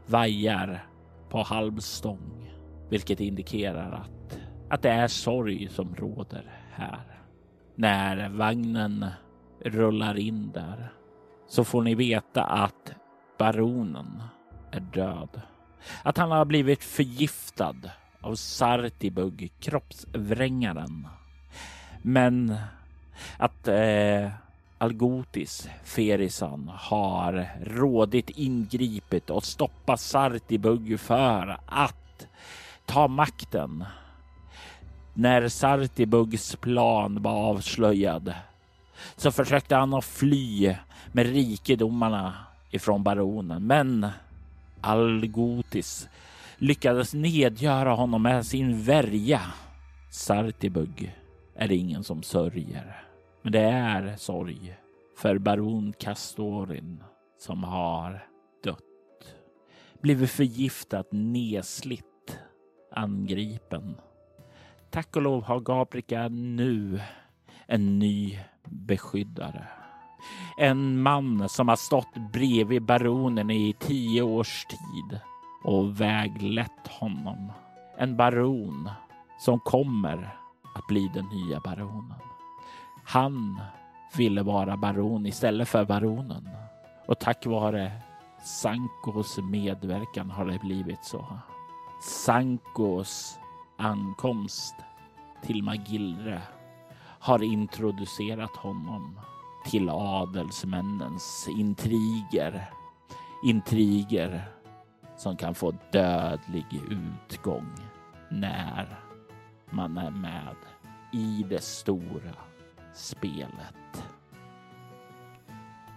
vajar 0.05 0.87
på 1.29 1.43
halv 1.43 1.79
stång 1.79 2.52
vilket 2.89 3.19
indikerar 3.19 3.91
att, 3.91 4.39
att 4.69 4.81
det 4.81 4.89
är 4.89 5.07
sorg 5.07 5.67
som 5.67 5.95
råder 5.95 6.51
här. 6.71 7.19
När 7.75 8.29
vagnen 8.29 9.05
rullar 9.65 10.17
in 10.17 10.51
där 10.51 10.93
så 11.47 11.63
får 11.63 11.81
ni 11.81 11.95
veta 11.95 12.43
att 12.43 12.93
baronen 13.37 14.23
är 14.71 14.79
död. 14.79 15.41
Att 16.03 16.17
han 16.17 16.31
har 16.31 16.45
blivit 16.45 16.83
förgiftad 16.83 17.75
av 18.21 18.35
Sartibug, 18.35 19.51
kroppsvrängaren. 19.59 21.07
Men 22.01 22.55
att 23.37 23.67
eh, 23.67 24.29
Algotis 24.77 25.69
Ferisan 25.83 26.71
har 26.73 27.49
rådigt 27.63 28.29
ingripit 28.29 29.29
och 29.29 29.43
stoppat 29.43 29.99
Sartibug 29.99 30.99
för 30.99 31.57
att 31.65 32.27
ta 32.85 33.07
makten. 33.07 33.85
När 35.13 35.47
Sartibugs 35.47 36.55
plan 36.55 37.21
var 37.21 37.31
avslöjad 37.31 38.33
så 39.15 39.31
försökte 39.31 39.75
han 39.75 39.93
att 39.93 40.05
fly 40.05 40.75
med 41.11 41.25
rikedomarna 41.25 42.33
ifrån 42.71 43.03
baronen. 43.03 43.67
Men 43.67 44.07
Algotis 44.81 46.09
lyckades 46.57 47.13
nedgöra 47.13 47.93
honom 47.93 48.21
med 48.21 48.45
sin 48.45 48.83
värja. 48.83 49.41
Sartibug 50.11 51.15
är 51.55 51.67
det 51.67 51.75
ingen 51.75 52.03
som 52.03 52.23
sörjer. 52.23 53.03
Men 53.41 53.51
det 53.51 53.61
är 53.61 54.15
sorg 54.17 54.75
för 55.17 55.37
baron 55.37 55.93
Castorin 55.99 57.03
som 57.39 57.63
har 57.63 58.27
dött. 58.63 58.79
Blivit 60.01 60.31
förgiftat, 60.31 61.07
nesligt 61.11 62.12
angripen. 62.93 63.95
Tack 64.89 65.15
och 65.15 65.21
lov 65.21 65.43
har 65.43 65.59
Gabrika 65.59 66.27
nu 66.27 67.01
en 67.65 67.99
ny 67.99 68.39
beskyddare. 68.65 69.67
En 70.57 71.01
man 71.01 71.49
som 71.49 71.67
har 71.67 71.75
stått 71.75 72.31
bredvid 72.33 72.85
baronen 72.85 73.49
i 73.49 73.75
tio 73.79 74.21
års 74.21 74.65
tid 74.65 75.19
och 75.63 76.01
väglett 76.01 76.87
honom. 76.87 77.51
En 77.97 78.17
baron 78.17 78.89
som 79.39 79.59
kommer 79.59 80.37
att 80.75 80.87
bli 80.87 81.11
den 81.13 81.25
nya 81.25 81.59
baronen. 81.59 82.19
Han 83.03 83.61
ville 84.17 84.43
vara 84.43 84.77
baron 84.77 85.25
istället 85.25 85.69
för 85.69 85.85
baronen 85.85 86.49
och 87.07 87.19
tack 87.19 87.45
vare 87.45 87.91
Sankos 88.43 89.37
medverkan 89.37 90.29
har 90.29 90.45
det 90.45 90.59
blivit 90.59 91.03
så. 91.05 91.25
Sankos 92.05 93.39
ankomst 93.77 94.75
till 95.43 95.63
Magillre 95.63 96.41
har 97.19 97.43
introducerat 97.43 98.55
honom 98.55 99.19
till 99.65 99.89
adelsmännens 99.89 101.47
intriger. 101.57 102.69
Intriger 103.45 104.43
som 105.17 105.37
kan 105.37 105.55
få 105.55 105.73
dödlig 105.91 106.65
utgång 106.89 107.75
när 108.31 108.99
man 109.69 109.97
är 109.97 110.11
med 110.11 110.55
i 111.13 111.45
det 111.49 111.63
stora 111.63 112.35
spelet. 112.93 114.07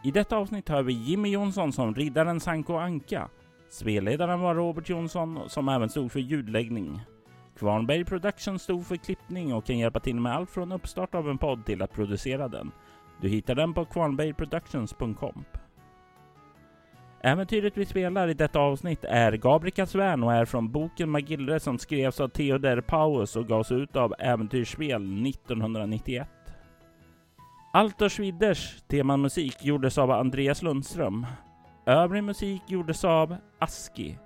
I 0.04 0.10
detta 0.10 0.36
avsnitt 0.36 0.68
hör 0.68 0.82
vi 0.82 0.92
Jimmy 0.92 1.28
Jonsson 1.28 1.72
som 1.72 1.94
riddaren 1.94 2.40
Sanko 2.40 2.76
Anka. 2.76 3.28
Spelledaren 3.68 4.40
var 4.40 4.54
Robert 4.54 4.88
Jonsson 4.88 5.48
som 5.48 5.68
även 5.68 5.88
stod 5.88 6.12
för 6.12 6.20
ljudläggning. 6.20 7.00
Kvarnberg 7.58 8.04
Production 8.04 8.58
stod 8.58 8.86
för 8.86 8.96
klippning 8.96 9.54
och 9.54 9.64
kan 9.64 9.78
hjälpa 9.78 10.00
till 10.00 10.20
med 10.20 10.34
allt 10.34 10.50
från 10.50 10.72
uppstart 10.72 11.14
av 11.14 11.30
en 11.30 11.38
podd 11.38 11.66
till 11.66 11.82
att 11.82 11.92
producera 11.92 12.48
den. 12.48 12.72
Du 13.20 13.28
hittar 13.28 13.54
den 13.54 13.74
på 13.74 13.84
kvarnbergproductions.com. 13.84 15.44
Äventyret 17.20 17.76
vi 17.76 17.86
spelar 17.86 18.28
i 18.28 18.34
detta 18.34 18.58
avsnitt 18.58 19.04
är 19.04 19.32
Gabrikas 19.32 19.90
Svärn 19.90 20.22
och 20.22 20.32
är 20.32 20.44
från 20.44 20.72
boken 20.72 21.10
Magillre 21.10 21.60
som 21.60 21.78
skrevs 21.78 22.20
av 22.20 22.28
Theodor 22.28 22.80
Paus 22.80 23.36
och 23.36 23.48
gavs 23.48 23.72
ut 23.72 23.96
av 23.96 24.14
Äventyrsspel 24.18 25.26
1991. 25.26 26.28
Altor 27.72 28.08
Schwiders 28.08 28.82
temamusik 28.88 29.64
gjordes 29.64 29.98
av 29.98 30.10
Andreas 30.10 30.62
Lundström. 30.62 31.26
Övrig 31.88 32.24
musik 32.24 32.62
gjordes 32.66 33.04
av 33.04 33.36
Aski, 33.58 34.18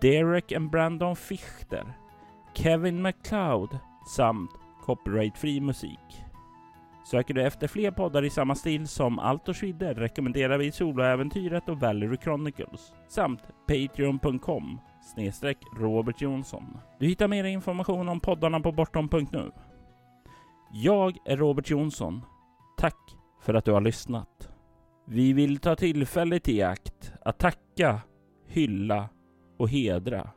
Derek 0.00 0.52
and 0.52 0.70
Brandon 0.70 1.16
Fichter, 1.16 1.92
Kevin 2.54 3.02
McCloud 3.02 3.78
samt 4.16 4.50
copyright-fri 4.86 5.60
musik. 5.60 6.24
Söker 7.10 7.34
du 7.34 7.42
efter 7.42 7.68
fler 7.68 7.90
poddar 7.90 8.24
i 8.24 8.30
samma 8.30 8.54
stil 8.54 8.88
som 8.88 9.18
Allt 9.18 9.48
och 9.48 9.56
Schwidder 9.56 9.94
rekommenderar 9.94 10.58
vi 10.58 10.72
Soloäventyret 10.72 11.68
och 11.68 11.80
Valerie 11.80 12.18
Chronicles 12.22 12.92
samt 13.08 13.42
Patreon.com 13.66 14.80
snedstreck 15.14 15.58
Robert 15.76 16.20
Jonsson. 16.20 16.78
Du 16.98 17.06
hittar 17.06 17.28
mer 17.28 17.44
information 17.44 18.08
om 18.08 18.20
poddarna 18.20 18.60
på 18.60 18.72
bortom.nu. 18.72 19.50
Jag 20.72 21.16
är 21.24 21.36
Robert 21.36 21.70
Jonsson. 21.70 22.22
Tack 22.76 23.16
för 23.40 23.54
att 23.54 23.64
du 23.64 23.72
har 23.72 23.80
lyssnat. 23.80 24.57
Vi 25.10 25.32
vill 25.32 25.58
ta 25.58 25.76
tillfället 25.76 26.48
i 26.48 26.62
akt 26.62 27.12
att 27.20 27.38
tacka, 27.38 28.00
hylla 28.46 29.08
och 29.56 29.68
hedra 29.68 30.30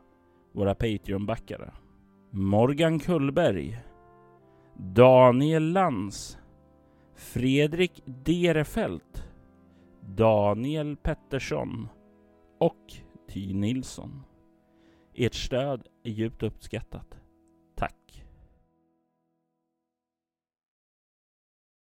våra 0.52 0.74
Patreon-backare. 0.74 1.72
Morgan 2.30 2.98
Kullberg, 2.98 3.78
Daniel 4.76 5.72
Lantz, 5.72 6.38
Fredrik 7.16 8.02
Derefelt, 8.04 9.28
Daniel 10.00 10.96
Pettersson 10.96 11.88
och 12.60 12.92
Ty 13.28 13.54
Nilsson. 13.54 14.22
Ert 15.14 15.34
stöd 15.34 15.86
är 16.04 16.10
djupt 16.10 16.42
uppskattat. 16.42 17.21